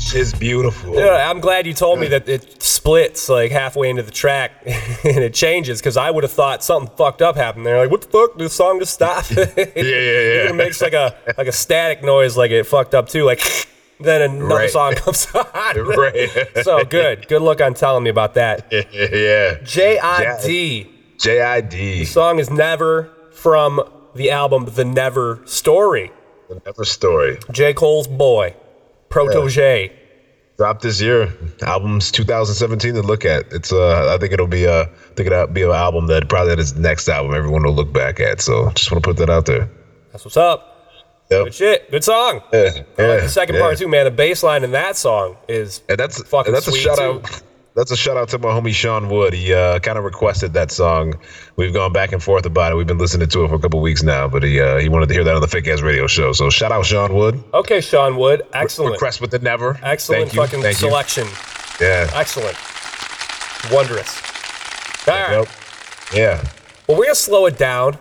This 0.00 0.12
shit's 0.12 0.32
beautiful. 0.32 0.94
Yeah, 0.94 1.28
I'm 1.30 1.40
glad 1.40 1.66
you 1.66 1.74
told 1.74 2.00
me 2.00 2.08
that 2.08 2.26
it 2.26 2.62
splits 2.62 3.28
like 3.28 3.50
halfway 3.50 3.90
into 3.90 4.02
the 4.02 4.10
track 4.10 4.52
and 4.66 5.18
it 5.18 5.34
changes 5.34 5.78
because 5.78 5.98
I 5.98 6.10
would 6.10 6.24
have 6.24 6.32
thought 6.32 6.64
something 6.64 6.90
fucked 6.96 7.20
up 7.20 7.36
happened 7.36 7.66
there. 7.66 7.76
Like, 7.76 7.90
what 7.90 8.00
the 8.00 8.08
fuck? 8.08 8.32
Did 8.38 8.46
the 8.46 8.48
song 8.48 8.78
just 8.78 8.94
stop? 8.94 9.30
yeah, 9.36 9.44
yeah, 9.56 9.74
yeah. 9.76 10.48
It 10.48 10.54
makes 10.54 10.80
like 10.80 10.94
a 10.94 11.14
like 11.36 11.48
a 11.48 11.52
static 11.52 12.02
noise, 12.02 12.34
like 12.34 12.50
it 12.50 12.64
fucked 12.64 12.94
up 12.94 13.10
too. 13.10 13.24
Like 13.24 13.42
then 14.00 14.22
another 14.22 14.54
Right. 14.54 14.70
song 14.70 14.94
comes 14.94 15.26
on. 15.34 15.44
Right. 15.76 16.30
so 16.62 16.82
good. 16.82 17.28
Good 17.28 17.42
look 17.42 17.60
on 17.60 17.74
telling 17.74 18.02
me 18.02 18.08
about 18.08 18.32
that. 18.34 18.68
yeah. 18.72 19.58
J 19.62 19.98
I 19.98 20.40
D. 20.42 20.90
J 21.18 21.42
I 21.42 21.60
D. 21.60 21.98
The 21.98 22.04
song 22.06 22.38
is 22.38 22.48
Never 22.48 23.10
from 23.32 23.82
the 24.14 24.30
album 24.30 24.64
The 24.64 24.86
Never 24.86 25.42
Story. 25.44 26.10
The 26.48 26.62
Never 26.64 26.84
Story. 26.86 27.38
J. 27.52 27.74
Cole's 27.74 28.08
boy, 28.08 28.56
protege. 29.10 29.92
Drop 30.56 30.80
this 30.82 31.00
year. 31.00 31.32
Albums 31.62 32.10
2017 32.12 32.94
to 32.94 33.02
look 33.02 33.24
at. 33.24 33.52
It's 33.52 33.72
uh 33.72 34.14
I 34.14 34.18
think 34.18 34.32
it'll 34.32 34.46
be 34.46 34.64
a 34.64 34.82
I 34.82 34.86
think 35.14 35.26
it'll 35.26 35.46
be 35.46 35.62
an 35.62 35.70
album 35.70 36.06
that 36.08 36.28
probably 36.28 36.56
his 36.56 36.74
next 36.74 37.08
album 37.08 37.34
everyone 37.34 37.62
will 37.62 37.74
look 37.74 37.92
back 37.92 38.20
at. 38.20 38.40
So 38.40 38.70
just 38.72 38.90
want 38.90 39.02
to 39.02 39.08
put 39.08 39.16
that 39.18 39.30
out 39.30 39.46
there. 39.46 39.70
That's 40.12 40.24
what's 40.24 40.36
up. 40.36 40.66
Yep. 41.30 41.44
Good 41.44 41.54
shit. 41.54 41.90
Good 41.90 42.04
song. 42.04 42.42
Yeah, 42.52 42.58
I 42.58 42.62
like 42.64 42.86
yeah, 42.98 43.16
the 43.20 43.28
second 43.28 43.54
yeah. 43.54 43.60
part 43.62 43.78
too, 43.78 43.88
man. 43.88 44.04
The 44.04 44.10
bass 44.10 44.42
line 44.42 44.64
in 44.64 44.72
that 44.72 44.96
song 44.96 45.36
is 45.48 45.80
And 45.88 45.98
that's 45.98 46.22
fucking 46.22 46.48
and 46.48 46.56
that's 46.56 46.66
a 46.66 46.72
sweet 46.72 46.80
shout 46.80 46.98
too. 46.98 47.22
out. 47.24 47.42
That's 47.80 47.90
a 47.92 47.96
shout 47.96 48.18
out 48.18 48.28
to 48.28 48.38
my 48.38 48.48
homie 48.50 48.74
Sean 48.74 49.08
Wood. 49.08 49.32
He 49.32 49.54
uh, 49.54 49.78
kind 49.78 49.96
of 49.96 50.04
requested 50.04 50.52
that 50.52 50.70
song. 50.70 51.14
We've 51.56 51.72
gone 51.72 51.94
back 51.94 52.12
and 52.12 52.22
forth 52.22 52.44
about 52.44 52.72
it. 52.72 52.74
We've 52.74 52.86
been 52.86 52.98
listening 52.98 53.30
to 53.30 53.44
it 53.44 53.48
for 53.48 53.54
a 53.54 53.58
couple 53.58 53.80
weeks 53.80 54.02
now, 54.02 54.28
but 54.28 54.42
he 54.42 54.60
uh, 54.60 54.76
he 54.76 54.90
wanted 54.90 55.06
to 55.08 55.14
hear 55.14 55.24
that 55.24 55.34
on 55.34 55.40
the 55.40 55.48
Fake 55.48 55.66
Ass 55.66 55.80
Radio 55.80 56.06
Show. 56.06 56.32
So 56.34 56.50
shout 56.50 56.72
out 56.72 56.84
Sean 56.84 57.14
Wood. 57.14 57.42
Okay, 57.54 57.80
Sean 57.80 58.18
Wood. 58.18 58.42
Excellent. 58.52 58.92
Request 58.92 59.22
with 59.22 59.30
the 59.30 59.38
never. 59.38 59.78
Excellent 59.82 60.28
Thank 60.30 60.34
fucking 60.34 60.60
thank 60.60 60.78
you. 60.82 60.88
selection. 60.88 61.26
Yeah. 61.80 62.10
Excellent. 62.12 62.54
Wondrous. 63.72 64.20
All 65.08 65.14
right. 65.14 65.30
Yep. 65.38 65.48
Yeah. 66.12 66.50
Well, 66.86 66.98
we're 66.98 67.04
gonna 67.06 67.14
slow 67.14 67.46
it 67.46 67.56
down. 67.56 67.94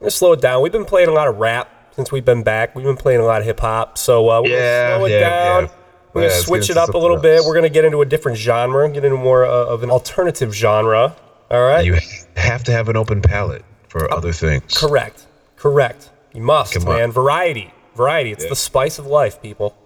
We're 0.00 0.04
gonna 0.06 0.10
slow 0.10 0.32
it 0.34 0.42
down. 0.42 0.60
We've 0.60 0.70
been 0.70 0.84
playing 0.84 1.08
a 1.08 1.12
lot 1.12 1.28
of 1.28 1.36
rap 1.38 1.70
since 1.96 2.12
we've 2.12 2.26
been 2.26 2.42
back. 2.42 2.74
We've 2.74 2.84
been 2.84 2.98
playing 2.98 3.20
a 3.20 3.24
lot 3.24 3.40
of 3.40 3.46
hip 3.46 3.60
hop. 3.60 3.96
So 3.96 4.28
uh, 4.28 4.42
we're 4.42 4.48
Yeah, 4.50 4.88
gonna 4.90 4.98
slow 5.00 5.06
it 5.06 5.10
yeah, 5.12 5.20
down. 5.20 5.62
yeah. 5.64 5.70
We're 6.14 6.22
Yeah, 6.22 6.28
gonna 6.28 6.40
switch 6.42 6.70
it 6.70 6.76
up 6.76 6.94
a 6.94 6.98
little 6.98 7.16
else. 7.16 7.22
bit. 7.22 7.42
We're 7.44 7.54
gonna 7.54 7.68
get 7.68 7.84
into 7.84 8.00
a 8.00 8.06
different 8.06 8.38
genre. 8.38 8.88
Get 8.88 9.04
into 9.04 9.16
more 9.16 9.44
uh, 9.44 9.50
of 9.66 9.82
an 9.82 9.90
alternative 9.90 10.54
genre. 10.54 11.16
All 11.50 11.62
right. 11.62 11.84
You 11.84 11.98
have 12.36 12.64
to 12.64 12.72
have 12.72 12.88
an 12.88 12.96
open 12.96 13.20
palette 13.20 13.64
for 13.88 14.10
other 14.12 14.32
things. 14.32 14.72
Correct. 14.74 15.26
Correct. 15.56 16.10
You 16.32 16.42
must, 16.42 16.72
Come 16.74 16.88
on. 16.88 16.96
man. 16.96 17.12
Variety. 17.12 17.72
Variety. 17.96 18.32
It's 18.32 18.46
the 18.48 18.56
spice 18.56 18.98
of 18.98 19.06
life, 19.06 19.40
people. 19.42 19.76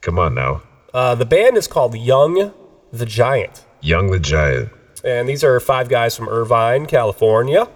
Come 0.00 0.18
on 0.18 0.34
now. 0.34 0.62
Uh, 0.92 1.14
the 1.14 1.24
band 1.24 1.56
is 1.56 1.66
called 1.66 1.96
Young 1.96 2.52
the 2.92 3.06
Giant. 3.06 3.64
Young 3.80 4.10
the 4.10 4.18
Giant. 4.20 4.70
And 5.04 5.28
these 5.28 5.44
are 5.44 5.58
five 5.60 5.88
guys 5.88 6.16
from 6.16 6.28
Irvine, 6.28 6.86
California. 6.86 7.68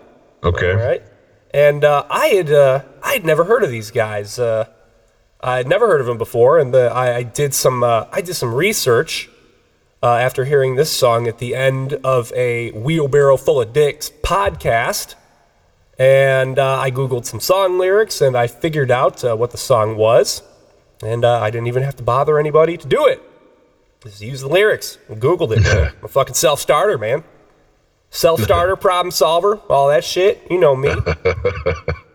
Okay. 0.43 0.71
All 0.73 0.77
right. 0.77 1.03
And 1.53 1.85
uh, 1.85 2.05
I 2.11 2.29
had 2.29 2.51
uh, 2.53 2.83
I 3.03 3.13
had 3.15 3.25
never 3.25 3.45
heard 3.45 3.63
of 3.65 3.71
these 3.71 3.91
guys. 3.91 4.39
Uh, 4.39 4.67
I 5.41 5.59
had 5.59 5.69
never 5.69 5.87
heard 5.87 6.01
of 6.01 6.09
him 6.09 6.19
before, 6.19 6.59
and 6.59 6.75
the, 6.75 6.93
I, 6.93 7.17
I 7.17 7.23
did 7.23 7.55
some 7.55 7.83
uh, 7.85 8.07
I 8.11 8.21
did 8.21 8.35
some 8.35 8.53
research 8.55 9.29
uh, 10.03 10.15
after 10.15 10.45
hearing 10.45 10.75
this 10.75 10.91
song 10.91 11.29
at 11.29 11.39
the 11.39 11.55
end 11.55 11.95
of 12.05 12.33
a 12.33 12.73
wheelbarrow 12.73 13.37
full 13.37 13.61
of 13.61 13.73
dicks 13.73 14.11
podcast, 14.11 15.15
and 15.99 16.59
uh, 16.59 16.79
I 16.79 16.91
googled 16.91 17.25
some 17.25 17.41
song 17.41 17.79
lyrics 17.79 18.21
and 18.21 18.37
I 18.37 18.47
figured 18.47 18.91
out 18.91 19.25
uh, 19.25 19.37
what 19.37 19.53
the 19.53 19.59
song 19.59 19.97
was, 19.97 20.43
and 21.03 21.25
uh, 21.25 21.41
I 21.41 21.51
didn't 21.51 21.69
even 21.69 21.85
have 21.85 21.97
to 21.97 22.03
bother 22.03 22.39
anybody 22.39 22.77
to 22.77 22.87
do 22.89 23.07
it. 23.07 23.23
Just 24.03 24.21
use 24.21 24.41
the 24.41 24.49
lyrics 24.49 24.99
and 25.09 25.21
googled 25.21 25.57
it. 25.57 25.63
man. 25.63 25.93
I'm 25.99 26.05
a 26.05 26.09
fucking 26.09 26.35
self 26.35 26.61
starter, 26.61 26.99
man. 26.99 27.23
Self 28.11 28.41
starter, 28.43 28.75
problem 28.89 29.11
solver, 29.13 29.57
all 29.69 29.89
that 29.89 30.03
shit. 30.03 30.45
You 30.51 30.59
know 30.59 30.75
me. 30.75 30.91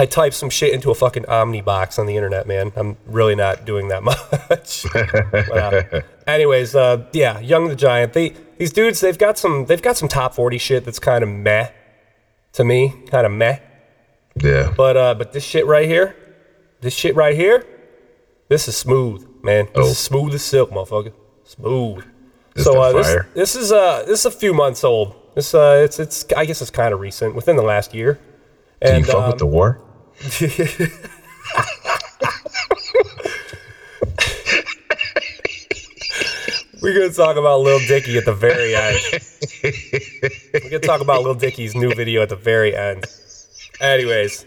I 0.00 0.06
typed 0.06 0.34
some 0.34 0.48
shit 0.48 0.72
into 0.72 0.90
a 0.90 0.94
fucking 0.94 1.26
Omni 1.26 1.60
box 1.60 1.98
on 1.98 2.06
the 2.06 2.16
internet, 2.16 2.46
man. 2.46 2.72
I'm 2.74 2.96
really 3.04 3.34
not 3.34 3.66
doing 3.66 3.88
that 3.88 4.02
much. 4.48 4.86
But, 5.30 5.94
uh, 5.94 6.00
anyways, 6.26 6.74
uh, 6.74 7.04
yeah, 7.12 7.38
Young 7.40 7.68
the 7.68 7.76
Giant. 7.76 8.14
They 8.14 8.30
these 8.56 8.72
dudes, 8.72 9.00
they've 9.00 9.18
got 9.18 9.36
some 9.36 9.66
they've 9.66 9.82
got 9.82 9.98
some 9.98 10.08
top 10.08 10.32
forty 10.32 10.56
shit 10.56 10.86
that's 10.86 10.98
kind 10.98 11.22
of 11.22 11.28
meh 11.28 11.68
to 12.54 12.64
me, 12.64 12.94
kind 13.10 13.26
of 13.26 13.32
meh. 13.32 13.58
Yeah. 14.36 14.72
But 14.74 14.96
uh, 14.96 15.14
but 15.16 15.34
this 15.34 15.44
shit 15.44 15.66
right 15.66 15.86
here, 15.86 16.16
this 16.80 16.94
shit 16.94 17.14
right 17.14 17.36
here, 17.36 17.66
this 18.48 18.68
is 18.68 18.78
smooth, 18.78 19.28
man. 19.42 19.68
This 19.74 19.86
is 19.86 19.98
smooth 19.98 20.32
as 20.32 20.42
silk, 20.42 20.70
motherfucker. 20.70 21.12
Smooth. 21.44 22.06
This 22.54 22.64
so 22.64 22.80
uh, 22.80 22.92
this 22.92 23.24
this 23.34 23.54
is 23.54 23.70
uh 23.70 24.04
this 24.06 24.20
is 24.20 24.24
a 24.24 24.30
few 24.30 24.54
months 24.54 24.82
old. 24.82 25.14
This 25.34 25.54
uh 25.54 25.82
it's 25.84 25.98
it's 25.98 26.24
I 26.34 26.46
guess 26.46 26.62
it's 26.62 26.70
kind 26.70 26.94
of 26.94 27.00
recent, 27.00 27.34
within 27.34 27.56
the 27.56 27.62
last 27.62 27.92
year. 27.92 28.14
Do 28.14 28.88
you 28.88 28.94
And, 28.94 29.06
fuck 29.06 29.28
with 29.32 29.38
the 29.38 29.44
um, 29.44 29.52
war? 29.52 29.80
We're 36.82 36.98
gonna 36.98 37.12
talk 37.12 37.36
about 37.36 37.60
Lil 37.60 37.78
Dicky 37.88 38.18
at 38.18 38.26
the 38.26 38.34
very 38.34 38.74
end. 38.74 38.98
We're 40.52 40.70
gonna 40.70 40.80
talk 40.80 41.00
about 41.00 41.22
Lil 41.22 41.34
Dicky's 41.34 41.74
new 41.74 41.94
video 41.94 42.20
at 42.22 42.28
the 42.28 42.36
very 42.36 42.76
end. 42.76 43.06
Anyways, 43.80 44.44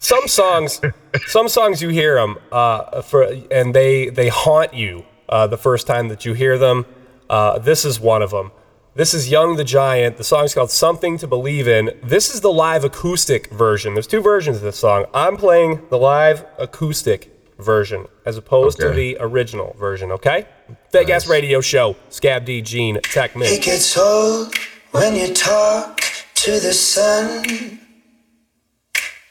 some 0.00 0.26
songs, 0.26 0.80
some 1.26 1.48
songs 1.48 1.82
you 1.82 1.90
hear 1.90 2.14
them 2.14 2.38
uh, 2.50 3.02
for, 3.02 3.24
and 3.50 3.74
they 3.74 4.08
they 4.08 4.28
haunt 4.28 4.72
you 4.72 5.04
uh, 5.28 5.46
the 5.46 5.58
first 5.58 5.86
time 5.86 6.08
that 6.08 6.24
you 6.24 6.32
hear 6.32 6.56
them. 6.56 6.86
Uh, 7.28 7.58
this 7.58 7.84
is 7.84 8.00
one 8.00 8.22
of 8.22 8.30
them. 8.30 8.52
This 8.98 9.14
is 9.14 9.30
Young 9.30 9.54
the 9.54 9.62
Giant. 9.62 10.16
The 10.16 10.24
song's 10.24 10.54
called 10.54 10.72
Something 10.72 11.18
to 11.18 11.28
Believe 11.28 11.68
in. 11.68 11.92
This 12.02 12.34
is 12.34 12.40
the 12.40 12.50
live 12.50 12.82
acoustic 12.82 13.46
version. 13.50 13.94
There's 13.94 14.08
two 14.08 14.20
versions 14.20 14.56
of 14.56 14.64
this 14.64 14.76
song. 14.76 15.04
I'm 15.14 15.36
playing 15.36 15.86
the 15.88 15.96
live 15.96 16.44
acoustic 16.58 17.32
version 17.60 18.08
as 18.26 18.36
opposed 18.36 18.80
to 18.80 18.90
the 18.90 19.16
original 19.20 19.76
version, 19.78 20.10
okay? 20.10 20.48
Fake 20.90 21.10
ass 21.10 21.28
radio 21.28 21.60
show. 21.60 21.94
Scav 22.10 22.44
D, 22.44 22.60
Gean, 22.60 22.98
Tech 23.04 23.36
Min. 23.36 23.46
It 23.46 23.62
gets 23.62 23.96
old 23.96 24.52
when 24.90 25.14
you 25.14 25.32
talk 25.32 26.00
to 26.34 26.58
the 26.58 26.72
sun 26.72 27.44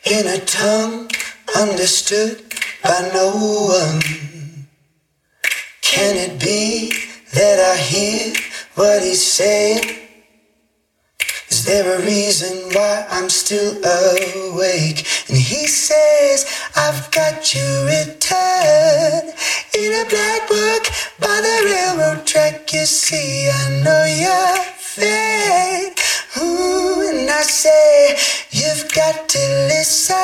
in 0.05 0.27
a 0.27 0.39
tongue 0.45 1.11
understood 1.57 2.41
by 2.81 3.11
no 3.13 3.35
one. 3.35 4.01
Can 5.81 6.15
it 6.15 6.39
be 6.39 6.93
that 7.33 7.59
I 7.59 7.81
hear 7.81 8.33
what 8.77 9.01
he's 9.01 9.25
saying? 9.25 9.83
Is 11.49 11.65
there 11.65 11.99
a 11.99 12.05
reason 12.05 12.73
why 12.73 13.07
I'm 13.09 13.29
still 13.29 13.73
awake? 13.83 14.99
And 15.27 15.37
he 15.37 15.65
says, 15.65 16.45
I've 16.75 17.09
got 17.11 17.55
you 17.55 17.67
written 17.87 19.33
in 19.73 19.91
a 19.93 20.05
black 20.09 20.47
book 20.47 20.83
by 21.19 21.41
the 21.41 21.57
railroad 21.65 22.27
track. 22.27 22.71
You 22.71 22.85
see, 22.85 23.49
I 23.49 23.81
know 23.83 24.05
your 24.05 24.63
fate. 24.77 25.95
Ooh, 26.37 27.09
and 27.09 27.29
I 27.29 27.41
say, 27.41 28.15
You've 28.51 28.93
got 28.93 29.27
to 29.29 29.39
listen. 29.69 30.15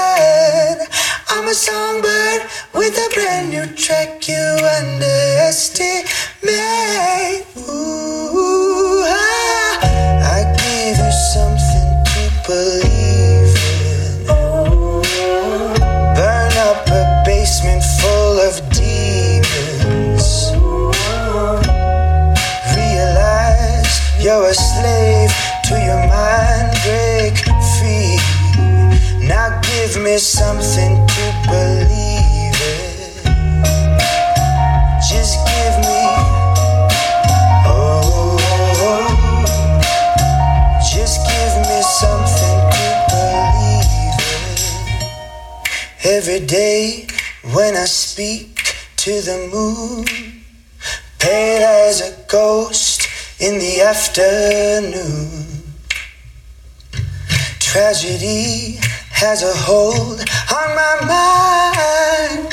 I'm 1.35 1.47
a 1.47 1.53
songbird 1.55 2.43
with 2.75 2.95
a 2.95 3.09
brand 3.15 3.49
new 3.49 3.65
track 3.75 4.27
you 4.27 4.35
underestimate. 4.35 6.13
Ooh, 7.57 9.01
I, 9.03 9.79
I 10.21 10.43
give 10.61 10.99
you 11.03 11.11
something 11.33 11.89
to 12.13 12.21
believe 12.45 13.57
in. 13.81 14.29
Burn 16.13 16.53
up 16.69 16.85
a 16.87 17.23
basement 17.25 17.83
full 17.99 18.37
of 18.39 18.53
demons. 18.69 20.27
Realize 22.77 23.93
you're 24.23 24.45
a 24.45 24.53
slave 24.53 25.22
give 29.85 30.01
me 30.01 30.17
something 30.17 30.95
to 31.07 31.23
believe 31.45 32.59
in. 32.71 33.13
Just 35.09 35.35
give 35.49 35.77
me. 35.87 36.03
Oh, 37.67 38.37
just 40.93 41.17
give 41.27 41.55
me 41.67 41.79
something 42.01 42.59
to 42.75 42.85
believe 43.11 44.21
in. 44.39 44.97
Every 46.17 46.41
day 46.45 47.07
when 47.53 47.75
I 47.75 47.85
speak 47.85 48.75
to 49.03 49.11
the 49.21 49.49
moon, 49.51 50.05
pale 51.19 51.67
as 51.89 51.99
a 52.09 52.11
ghost 52.29 53.07
in 53.39 53.59
the 53.59 53.81
afternoon. 53.81 55.43
Tragedy 57.59 58.79
has 59.13 59.43
a 59.43 59.53
hold 59.55 60.19
on 60.19 60.75
my 60.75 60.95
mind. 61.13 62.49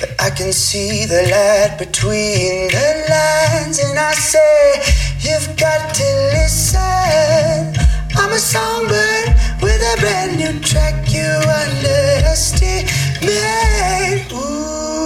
But 0.00 0.10
I 0.20 0.30
can 0.30 0.52
see 0.52 1.06
the 1.06 1.22
light 1.30 1.76
between 1.78 2.68
the 2.68 3.06
lines, 3.08 3.78
and 3.78 3.98
I 3.98 4.12
say, 4.12 4.82
You've 5.20 5.56
got 5.56 5.94
to 5.94 6.04
listen. 6.34 7.74
I'm 8.16 8.32
a 8.32 8.38
songbird 8.38 9.28
with 9.62 9.80
a 9.80 9.96
brand 10.00 10.36
new 10.38 10.58
track 10.60 11.10
you 11.12 11.30
underestimate. 11.62 14.32
Ooh, 14.32 14.97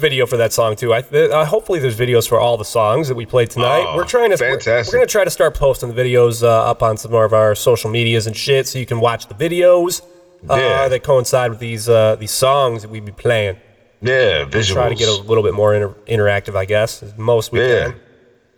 video 0.00 0.26
for 0.26 0.36
that 0.38 0.52
song 0.52 0.74
too. 0.76 0.92
I, 0.92 0.98
uh, 1.00 1.44
hopefully, 1.44 1.78
there's 1.78 1.96
videos 1.98 2.28
for 2.28 2.40
all 2.40 2.56
the 2.56 2.64
songs 2.64 3.08
that 3.08 3.14
we 3.14 3.26
played 3.26 3.50
tonight. 3.50 3.84
Oh, 3.86 3.96
we're 3.96 4.04
trying 4.04 4.30
to 4.30 4.36
we're- 4.40 4.52
fantastic. 4.54 4.92
We're, 4.92 4.98
gonna 5.00 5.06
try 5.08 5.24
to 5.24 5.30
start 5.30 5.54
posting 5.54 5.94
the 5.94 6.02
videos 6.02 6.42
uh, 6.42 6.48
up 6.70 6.82
on 6.82 6.96
some 6.96 7.12
more 7.12 7.24
of 7.24 7.32
our 7.32 7.54
social 7.54 7.90
medias 7.90 8.26
and 8.26 8.36
shit, 8.36 8.66
so 8.66 8.78
you 8.78 8.86
can 8.86 9.00
watch 9.00 9.28
the 9.28 9.34
videos 9.34 10.02
uh, 10.48 10.56
Yeah. 10.56 10.88
that 10.88 11.02
coincide 11.04 11.50
with 11.50 11.60
these 11.60 11.88
uh, 11.88 12.16
these 12.16 12.30
songs 12.32 12.82
that 12.82 12.90
we 12.90 13.00
be 13.00 13.12
playing. 13.12 13.56
Yeah, 14.02 14.46
visuals. 14.46 14.72
Try 14.72 14.88
to 14.88 14.94
get 14.94 15.08
a 15.08 15.12
little 15.22 15.42
bit 15.44 15.52
more 15.54 15.74
inter- 15.74 15.94
interactive, 16.08 16.56
I 16.56 16.64
guess, 16.64 17.02
as 17.02 17.16
most 17.18 17.52
we 17.52 17.60
Yeah. 17.60 17.90
can. 17.90 18.00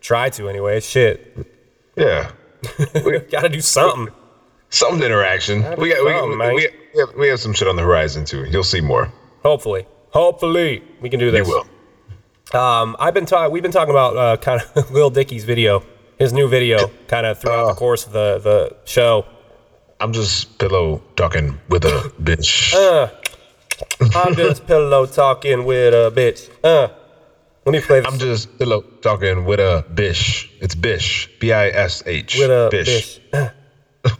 Try 0.00 0.30
to 0.30 0.48
anyway. 0.48 0.80
Shit, 0.80 1.36
Yeah. 1.96 2.30
We 3.04 3.18
gotta 3.18 3.48
do 3.48 3.60
something. 3.60 4.14
Some 4.70 5.02
interaction. 5.02 5.62
We 5.76 5.90
got 5.90 6.04
we, 6.04 6.12
we, 6.14 6.36
we, 6.36 6.54
we, 6.54 7.00
have, 7.00 7.14
we 7.16 7.28
have 7.28 7.40
some 7.40 7.52
shit 7.52 7.66
on 7.68 7.76
the 7.76 7.82
horizon 7.82 8.24
too. 8.24 8.44
You'll 8.44 8.62
see 8.64 8.80
more. 8.80 9.12
Hopefully, 9.42 9.84
hopefully 10.12 10.82
we 11.00 11.10
can 11.10 11.18
do 11.18 11.30
this. 11.30 11.46
You 11.46 11.54
will. 11.54 11.66
Um, 12.58 12.96
I've 12.98 13.14
been 13.14 13.26
talking. 13.26 13.52
We've 13.52 13.62
been 13.62 13.72
talking 13.72 13.90
about 13.90 14.16
uh, 14.16 14.36
kind 14.36 14.60
of 14.76 14.90
Lil 14.90 15.10
Dicky's 15.18 15.44
video, 15.44 15.82
his 16.18 16.32
new 16.32 16.48
video, 16.48 16.88
kind 17.08 17.26
of 17.26 17.38
throughout 17.38 17.66
the 17.68 17.74
course 17.74 18.06
of 18.06 18.12
the 18.12 18.38
the 18.38 18.76
show. 18.84 19.26
I'm 20.00 20.12
just 20.12 20.58
pillow 20.58 21.02
talking 21.16 21.58
with 21.68 21.84
a 21.84 22.12
bitch. 22.22 22.74
Uh, 22.74 23.08
I'm 24.14 24.34
just 24.34 24.66
pillow 24.66 25.06
talking 25.06 25.64
with 25.64 25.94
a 25.94 26.10
bitch. 26.14 26.50
Uh, 26.62 26.88
let 27.64 27.72
me 27.72 27.80
play 27.80 28.00
this 28.00 28.12
I'm 28.12 28.18
just 28.18 28.58
pillow 28.58 28.82
talking 29.00 29.44
with 29.44 29.60
a 29.60 29.84
bish. 29.94 30.50
It's 30.60 30.74
bish. 30.74 31.30
B 31.38 31.52
I 31.52 31.68
S 31.68 32.02
H. 32.06 32.36
with 32.38 32.50
a 32.50 32.68
bish. 32.70 33.20
bitch. 33.32 33.52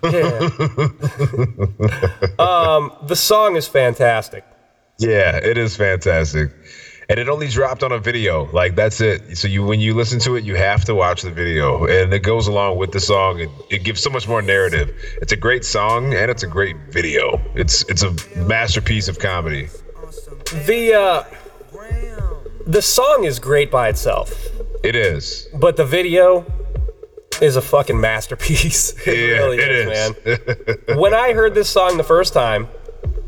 yeah. 0.04 0.42
um, 2.38 2.92
the 3.06 3.16
song 3.16 3.56
is 3.56 3.66
fantastic. 3.66 4.44
Yeah, 4.98 5.36
it 5.36 5.58
is 5.58 5.76
fantastic. 5.76 6.50
And 7.08 7.18
it 7.18 7.28
only 7.28 7.48
dropped 7.48 7.82
on 7.82 7.92
a 7.92 7.98
video. 7.98 8.44
Like 8.52 8.74
that's 8.76 9.00
it. 9.00 9.36
So 9.36 9.48
you 9.48 9.64
when 9.64 9.80
you 9.80 9.94
listen 9.94 10.18
to 10.20 10.36
it, 10.36 10.44
you 10.44 10.54
have 10.54 10.84
to 10.84 10.94
watch 10.94 11.22
the 11.22 11.30
video. 11.30 11.84
And 11.84 12.12
it 12.14 12.20
goes 12.22 12.46
along 12.46 12.78
with 12.78 12.92
the 12.92 13.00
song 13.00 13.40
and 13.40 13.50
it 13.70 13.82
gives 13.84 14.02
so 14.02 14.08
much 14.10 14.28
more 14.28 14.40
narrative. 14.40 14.94
It's 15.20 15.32
a 15.32 15.36
great 15.36 15.64
song 15.64 16.14
and 16.14 16.30
it's 16.30 16.42
a 16.42 16.46
great 16.46 16.76
video. 16.90 17.40
It's 17.54 17.82
it's 17.90 18.02
a 18.02 18.14
masterpiece 18.38 19.08
of 19.08 19.18
comedy. 19.18 19.68
The 20.66 20.94
uh, 20.94 21.24
the 22.66 22.80
song 22.82 23.24
is 23.24 23.38
great 23.38 23.70
by 23.70 23.88
itself, 23.88 24.32
It 24.84 24.94
is. 24.94 25.48
but 25.54 25.76
the 25.76 25.84
video 25.84 26.46
is 27.40 27.56
a 27.56 27.62
fucking 27.62 28.00
masterpiece. 28.00 28.92
it 29.06 29.18
Yeah, 29.18 29.36
really 29.38 29.58
it 29.58 29.70
is, 29.70 30.16
is. 30.24 30.24
man. 30.86 30.96
when 30.98 31.12
I 31.12 31.32
heard 31.32 31.54
this 31.54 31.68
song 31.68 31.96
the 31.96 32.04
first 32.04 32.32
time, 32.32 32.68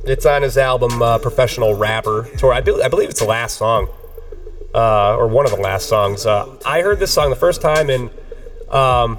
it's 0.06 0.26
on 0.26 0.42
his 0.42 0.56
album 0.58 1.02
uh, 1.02 1.18
"Professional 1.18 1.74
Rapper" 1.74 2.28
tour. 2.38 2.52
I, 2.52 2.60
be- 2.60 2.82
I 2.82 2.88
believe 2.88 3.10
it's 3.10 3.20
the 3.20 3.26
last 3.26 3.56
song, 3.58 3.88
uh, 4.74 5.16
or 5.16 5.26
one 5.28 5.44
of 5.44 5.50
the 5.52 5.60
last 5.60 5.88
songs. 5.88 6.26
Uh, 6.26 6.56
I 6.66 6.82
heard 6.82 6.98
this 6.98 7.12
song 7.12 7.30
the 7.30 7.36
first 7.36 7.60
time, 7.60 7.90
and 7.90 8.10
um, 8.70 9.18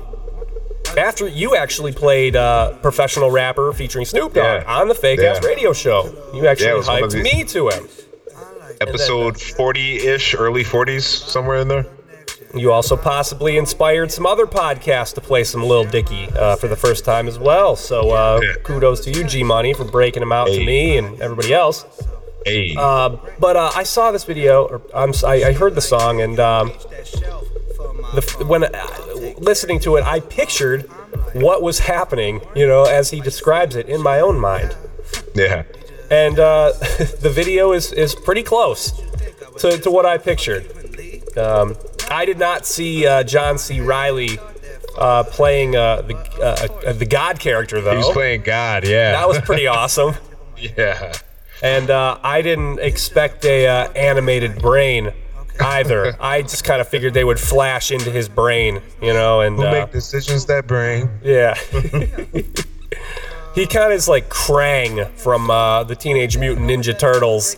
after 0.98 1.28
you 1.28 1.56
actually 1.56 1.92
played 1.92 2.36
uh, 2.36 2.74
"Professional 2.82 3.32
Rapper" 3.32 3.72
featuring 3.74 4.06
Snoop 4.06 4.34
Dogg 4.34 4.64
Yeah. 4.64 4.80
on 4.80 4.88
the 4.88 4.96
Fake 4.96 5.20
Ass 5.20 5.44
Radio 5.44 5.74
Show, 5.74 6.14
you 6.34 6.48
actually 6.48 6.70
it 6.70 6.78
was 6.78 6.88
one 6.88 7.04
of 7.04 7.10
hyped 7.10 7.14
the- 7.14 7.24
me 7.24 7.44
to 7.46 7.68
it. 7.70 8.02
Episode 8.82 9.36
40-ish, 9.36 10.36
early 10.36 10.64
40s, 10.66 11.04
somewhere 11.04 11.58
in 11.60 11.70
there. 11.70 11.86
You 12.56 12.72
also 12.72 12.96
possibly 12.96 13.58
inspired 13.58 14.12
some 14.12 14.26
other 14.26 14.46
podcasts 14.46 15.14
to 15.16 15.22
play 15.22 15.44
some 15.44 15.64
Lil 15.64 15.84
Dicky 15.84 16.30
uh, 16.30 16.56
for 16.56 16.68
the 16.68 16.76
first 16.76 17.04
time 17.04 17.28
as 17.28 17.38
well. 17.38 17.76
So 17.76 18.12
uh, 18.12 18.40
kudos 18.64 19.02
to 19.02 19.12
you, 19.12 19.24
G 19.26 19.44
Money, 19.44 19.74
for 19.74 19.84
breaking 19.84 20.22
them 20.22 20.32
out 20.32 20.48
to 20.48 20.66
me 20.66 20.98
and 20.98 21.20
everybody 21.22 21.54
else. 21.54 21.86
Hey. 22.46 22.76
Uh, 22.78 23.18
but 23.40 23.58
uh, 23.58 23.72
I 23.76 23.84
saw 23.84 24.12
this 24.12 24.24
video, 24.24 24.66
or 24.68 24.82
I, 24.94 25.10
I 25.26 25.54
heard 25.54 25.76
the 25.76 25.82
song, 25.82 26.22
and 26.22 26.40
um, 26.40 26.72
the, 28.14 28.46
when 28.48 28.64
uh, 28.64 29.34
listening 29.40 29.80
to 29.82 29.96
it, 29.98 30.04
I 30.04 30.20
pictured 30.20 30.84
what 31.34 31.62
was 31.62 31.80
happening, 31.80 32.42
you 32.56 32.68
know, 32.68 32.84
as 32.84 33.10
he 33.10 33.20
describes 33.20 33.76
it 33.76 33.90
in 33.90 34.02
my 34.02 34.20
own 34.20 34.40
mind. 34.40 34.78
Yeah. 35.34 35.64
And 36.12 36.40
uh, 36.40 36.72
the 37.20 37.32
video 37.34 37.74
is, 37.74 37.92
is 37.92 38.16
pretty 38.16 38.44
close 38.44 38.92
to, 39.58 39.78
to 39.80 39.92
what 39.92 40.06
I 40.06 40.18
pictured. 40.18 40.72
Um, 41.38 41.76
I 42.10 42.26
did 42.26 42.40
not 42.40 42.66
see 42.66 43.06
uh, 43.06 43.24
John 43.24 43.58
C. 43.58 43.82
Reilly 43.82 44.40
uh, 44.98 45.24
playing 45.24 45.76
uh, 45.76 46.02
the 46.02 46.16
uh, 46.42 46.90
uh, 46.90 46.94
the 46.94 47.06
God 47.06 47.40
character 47.40 47.82
though. 47.82 47.92
He 47.92 47.98
was 47.98 48.10
playing 48.12 48.42
God, 48.42 48.88
yeah. 48.88 49.12
That 49.12 49.28
was 49.28 49.40
pretty 49.40 49.68
awesome. 49.80 50.16
yeah. 50.58 51.14
And 51.64 51.90
uh, 51.90 52.20
I 52.24 52.42
didn't 52.42 52.80
expect 52.80 53.46
a 53.46 53.68
uh, 53.68 53.92
animated 53.94 54.62
brain 54.62 55.12
either. 55.60 56.16
I 56.20 56.42
just 56.42 56.64
kind 56.66 56.82
of 56.82 56.88
figured 56.88 57.14
they 57.14 57.24
would 57.24 57.40
flash 57.40 57.92
into 57.92 58.12
his 58.12 58.28
brain, 58.28 58.82
you 59.02 59.14
know, 59.14 59.42
and 59.42 59.56
Who 59.56 59.66
uh, 59.66 59.72
make 59.72 59.92
decisions 59.92 60.46
that 60.48 60.68
brain? 60.68 61.10
yeah. 61.24 61.56
he 63.56 63.66
kind 63.66 63.86
of 63.86 63.92
is 63.98 64.10
like 64.10 64.30
Krang 64.30 65.10
from 65.12 65.50
uh, 65.50 65.86
the 65.86 65.96
Teenage 65.96 66.38
Mutant 66.38 66.70
Ninja 66.70 66.98
Turtles. 66.98 67.56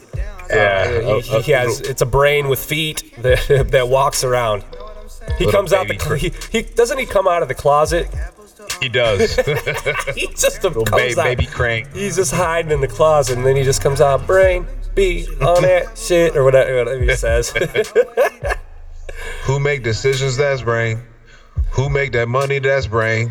Yeah, 0.50 0.84
Uh, 0.88 1.20
he, 1.22 1.32
a- 1.34 1.38
a 1.38 1.42
he 1.42 1.52
has 1.52 1.80
it's 1.82 2.02
a 2.02 2.06
brain 2.06 2.48
with 2.50 2.64
feet 2.64 3.14
that, 3.22 3.68
that 3.72 3.90
walks 3.90 4.24
around. 4.24 4.64
He 5.38 5.46
Little 5.46 5.52
comes 5.60 5.74
out 5.74 5.88
the 5.88 6.00
cl- 6.00 6.16
he, 6.16 6.32
he 6.52 6.62
doesn't 6.62 6.98
he 6.98 7.06
come 7.06 7.28
out 7.28 7.42
of 7.42 7.48
the 7.48 7.54
closet. 7.56 8.08
He 8.82 8.90
does. 8.90 9.36
he 10.16 10.28
just 10.28 10.64
Little 10.64 10.86
comes 10.86 11.16
ba- 11.16 11.22
out. 11.22 11.26
baby 11.26 11.46
Krang. 11.46 11.92
He's 11.96 12.16
just 12.16 12.34
hiding 12.34 12.72
in 12.72 12.82
the 12.82 12.88
closet, 12.88 13.38
and 13.38 13.46
then 13.46 13.56
he 13.56 13.64
just 13.64 13.82
comes 13.82 14.02
out, 14.02 14.26
brain, 14.28 14.66
be 14.96 15.28
on 15.42 15.62
that 15.64 15.98
shit, 15.98 16.36
or 16.38 16.44
whatever, 16.44 16.78
whatever 16.78 17.04
he 17.04 17.16
says. 17.16 17.54
Who 19.44 19.60
make 19.60 19.84
decisions 19.84 20.38
that's 20.38 20.62
brain? 20.62 21.00
Who 21.72 21.90
make 21.90 22.12
that 22.14 22.28
money 22.28 22.60
that's 22.60 22.88
brain? 22.88 23.30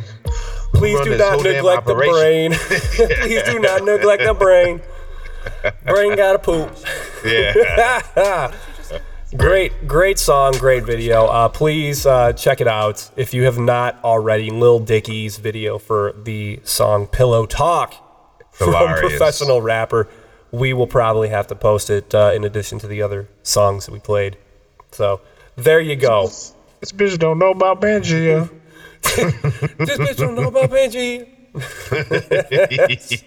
Who 0.73 0.79
Please 0.79 1.01
do 1.03 1.17
not 1.17 1.43
neglect 1.43 1.87
the 1.87 1.95
brain. 1.95 2.53
Please 2.53 3.43
do 3.45 3.59
not 3.61 3.85
neglect 3.85 4.25
the 4.25 4.35
brain. 4.35 4.81
Brain 5.85 6.17
gotta 6.17 6.39
poop. 6.39 6.75
Yeah. 7.25 8.53
great, 9.37 9.87
great 9.87 10.19
song, 10.19 10.53
great 10.53 10.85
video. 10.85 11.27
Uh, 11.27 11.49
please 11.49 12.07
uh, 12.07 12.33
check 12.33 12.61
it 12.61 12.69
out 12.69 13.11
if 13.17 13.35
you 13.35 13.45
have 13.45 13.59
not 13.59 14.03
already. 14.05 14.51
Lil 14.51 14.81
Dicky's 14.81 15.39
video 15.39 15.79
for 15.79 16.13
the 16.13 16.61
song 16.65 17.07
"Pillow 17.07 17.47
Talk" 17.47 17.95
from 18.53 18.95
professional 18.99 19.61
rapper. 19.63 20.09
We 20.53 20.73
will 20.73 20.87
probably 20.87 21.29
have 21.29 21.49
to 21.49 21.55
post 21.55 21.91
it 21.91 22.15
uh, 22.15 22.33
in 22.35 22.45
addition 22.45 22.79
to 22.81 22.87
the 22.87 23.03
other 23.03 23.29
songs 23.43 23.87
that 23.87 23.93
we 23.93 23.99
played. 23.99 24.39
So 24.93 25.21
there 25.57 25.81
you 25.81 25.97
go. 25.97 26.27
This 26.81 26.93
bitch 26.93 27.19
don't 27.19 27.39
know 27.39 27.51
about 27.51 27.81
Pangaea. 27.81 28.51
this 29.03 29.99
bitch 29.99 30.17
don't 30.17 30.35
know 30.35 30.49
about 30.49 30.71
Benji. 31.57 33.23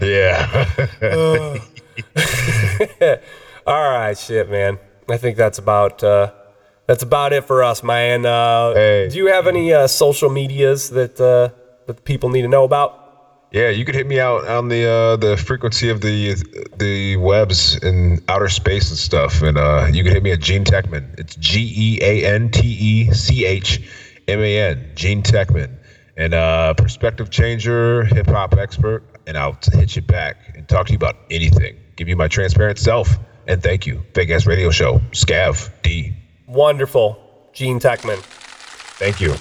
yeah. 0.00 0.76
All 3.66 3.90
right, 3.90 4.16
shit, 4.16 4.50
man. 4.50 4.78
I 5.08 5.16
think 5.16 5.36
that's 5.36 5.58
about 5.58 6.02
uh, 6.04 6.32
that's 6.86 7.02
about 7.02 7.32
it 7.32 7.44
for 7.44 7.62
us, 7.62 7.82
man. 7.82 8.24
Uh, 8.26 8.72
Do 8.74 9.10
you 9.16 9.26
have 9.26 9.46
any 9.46 9.72
uh, 9.72 9.86
social 9.86 10.30
medias 10.30 10.90
that 10.90 11.20
uh, 11.20 11.50
that 11.86 12.04
people 12.04 12.28
need 12.30 12.42
to 12.42 12.48
know 12.48 12.64
about? 12.64 12.96
Yeah, 13.52 13.68
you 13.70 13.84
could 13.84 13.96
hit 13.96 14.06
me 14.06 14.20
out 14.20 14.46
on 14.46 14.68
the 14.68 14.86
uh, 14.88 15.16
the 15.16 15.36
frequency 15.36 15.90
of 15.90 16.00
the 16.00 16.36
the 16.78 17.16
webs 17.16 17.76
in 17.82 18.22
outer 18.28 18.48
space 18.48 18.90
and 18.90 18.98
stuff, 18.98 19.42
and 19.42 19.58
uh, 19.58 19.88
you 19.92 20.04
can 20.04 20.12
hit 20.12 20.22
me 20.22 20.30
at 20.30 20.38
Gean 20.40 20.64
Techman. 20.64 21.18
It's 21.18 21.34
G 21.36 21.72
E 21.76 21.98
A 22.00 22.24
N 22.32 22.50
T 22.50 22.60
E 22.66 23.12
C 23.12 23.44
H 23.44 23.80
M 24.30 24.40
A 24.40 24.58
N. 24.58 24.92
Gean 24.94 25.22
Techman, 25.22 25.76
and 26.16 26.34
uh, 26.34 26.74
perspective 26.74 27.30
changer, 27.30 28.04
hip 28.04 28.26
hop 28.26 28.54
expert, 28.54 29.02
and 29.26 29.36
I'll 29.36 29.58
hit 29.72 29.96
you 29.96 30.02
back 30.02 30.54
and 30.54 30.68
talk 30.68 30.86
to 30.86 30.92
you 30.92 30.96
about 30.96 31.16
anything. 31.30 31.76
Give 31.96 32.08
you 32.08 32.16
my 32.16 32.28
transparent 32.28 32.78
self, 32.78 33.18
and 33.46 33.62
thank 33.62 33.86
you. 33.86 34.02
Fake 34.14 34.30
ass 34.30 34.46
radio 34.46 34.70
show, 34.70 34.98
Scav 35.10 35.70
D. 35.82 36.14
Wonderful. 36.46 37.18
Gean 37.52 37.80
Techman. 37.80 38.18
Thank 38.98 39.20
you. 39.20 39.34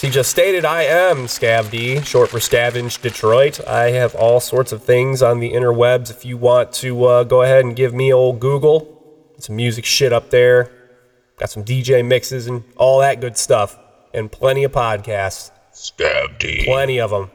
He 0.00 0.10
just 0.10 0.30
stated, 0.30 0.66
I 0.66 0.82
am 0.82 1.24
Scav 1.24 1.70
D, 1.70 2.02
short 2.02 2.28
for 2.28 2.38
Scavenge 2.38 3.00
Detroit. 3.00 3.66
I 3.66 3.92
have 3.92 4.14
all 4.14 4.40
sorts 4.40 4.72
of 4.72 4.82
things 4.82 5.22
on 5.22 5.38
the 5.38 5.52
interwebs. 5.52 6.10
If 6.10 6.26
you 6.26 6.36
want 6.36 6.72
to 6.74 7.04
uh, 7.04 7.24
go 7.24 7.40
ahead 7.42 7.64
and 7.64 7.74
give 7.74 7.94
me 7.94 8.12
old 8.12 8.40
Google, 8.40 9.32
some 9.38 9.56
music 9.56 9.86
shit 9.86 10.12
up 10.12 10.28
there. 10.28 10.70
Got 11.38 11.50
some 11.50 11.64
DJ 11.64 12.04
mixes 12.06 12.46
and 12.46 12.62
all 12.76 13.00
that 13.00 13.20
good 13.20 13.36
stuff, 13.36 13.78
and 14.12 14.30
plenty 14.30 14.64
of 14.64 14.72
podcasts. 14.72 15.50
Scav 15.72 16.38
D. 16.38 16.64
Plenty 16.64 17.00
of 17.00 17.10
them. 17.10 17.30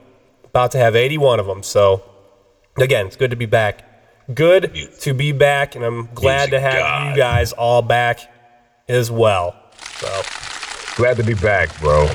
About 0.45 0.71
to 0.71 0.77
have 0.77 0.95
81 0.95 1.39
of 1.39 1.45
them. 1.45 1.63
So, 1.63 2.03
again, 2.77 3.07
it's 3.07 3.17
good 3.17 3.31
to 3.31 3.37
be 3.37 3.45
back. 3.45 3.85
Good 4.33 4.89
to 5.01 5.13
be 5.13 5.31
back, 5.31 5.75
and 5.75 5.83
I'm 5.83 6.09
glad 6.13 6.51
to 6.51 6.59
have 6.59 7.09
you 7.09 7.17
guys 7.17 7.51
all 7.51 7.81
back 7.81 8.31
as 8.87 9.11
well. 9.11 9.55
So, 9.97 10.21
Glad 10.99 11.15
to 11.15 11.23
be 11.23 11.33
back, 11.33 11.79
bro. 11.79 12.07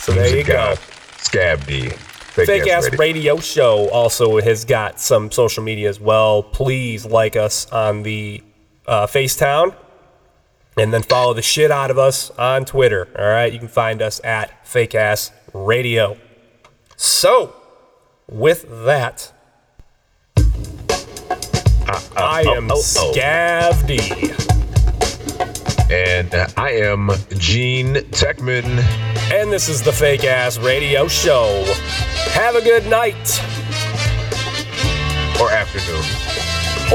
So 0.00 0.10
there 0.10 0.36
you 0.36 0.42
go. 0.42 0.74
Scav 1.18 1.64
D. 1.64 1.90
Fake, 1.90 2.66
Ass 2.66 2.90
radio. 2.98 3.38
Show 3.38 3.88
also 3.90 4.40
has 4.40 4.64
got 4.64 4.98
some 4.98 5.30
social 5.30 5.62
media 5.62 5.88
as 5.88 6.00
well. 6.00 6.42
Please 6.42 7.06
like 7.06 7.36
us 7.36 7.70
on 7.70 8.02
the 8.02 8.42
uh, 8.88 9.06
Facetown 9.06 9.76
and 10.76 10.92
then 10.92 11.02
follow 11.02 11.34
the 11.34 11.42
shit 11.42 11.70
out 11.70 11.90
of 11.90 11.98
us 11.98 12.30
on 12.32 12.64
Twitter. 12.64 13.08
All 13.18 13.24
right, 13.24 13.52
you 13.52 13.58
can 13.58 13.68
find 13.68 14.02
us 14.02 14.20
at 14.24 14.66
Fake 14.66 14.94
Ass 14.94 15.30
Radio. 15.52 16.16
So, 16.96 17.54
with 18.28 18.66
that, 18.84 19.32
I 22.16 22.44
am 22.46 22.70
oh, 22.70 22.76
oh. 22.76 23.12
Scav 23.12 23.86
D. 23.86 24.32
And 25.92 26.34
uh, 26.34 26.48
I 26.56 26.70
am 26.72 27.10
Gean 27.36 27.94
Techman. 27.94 28.64
And 29.32 29.52
this 29.52 29.68
is 29.68 29.82
the 29.82 29.92
Fake 29.92 30.24
Ass 30.24 30.58
Radio 30.58 31.06
Show. 31.08 31.62
Have 32.32 32.56
a 32.56 32.62
good 32.62 32.86
night. 32.86 33.40
Or 35.40 35.50
afternoon. 35.50 36.04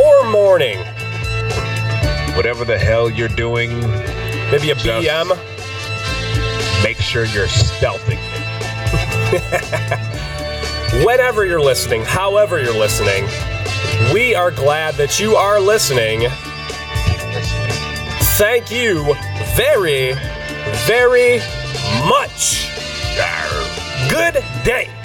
Or 0.04 0.32
morning. 0.32 0.80
Whatever 2.40 2.64
the 2.64 2.80
hell 2.80 3.10
you're 3.10 3.28
doing. 3.28 3.82
Maybe 4.50 4.72
a 4.72 4.76
BM. 4.76 5.28
Make 6.82 6.96
sure 6.96 7.26
you're 7.26 7.48
stealthing. 7.48 8.18
Whenever 11.06 11.46
you're 11.46 11.60
listening, 11.60 12.06
however 12.06 12.64
you're 12.64 12.74
listening, 12.74 13.26
we 14.14 14.36
are 14.36 14.52
glad 14.52 14.94
that 14.94 15.20
you 15.20 15.36
are 15.36 15.60
listening. 15.60 16.30
Thank 18.38 18.72
you 18.72 19.04
very, 19.58 20.14
very 20.88 21.40
much. 22.08 22.70
Good 24.10 24.42
day. 24.64 24.99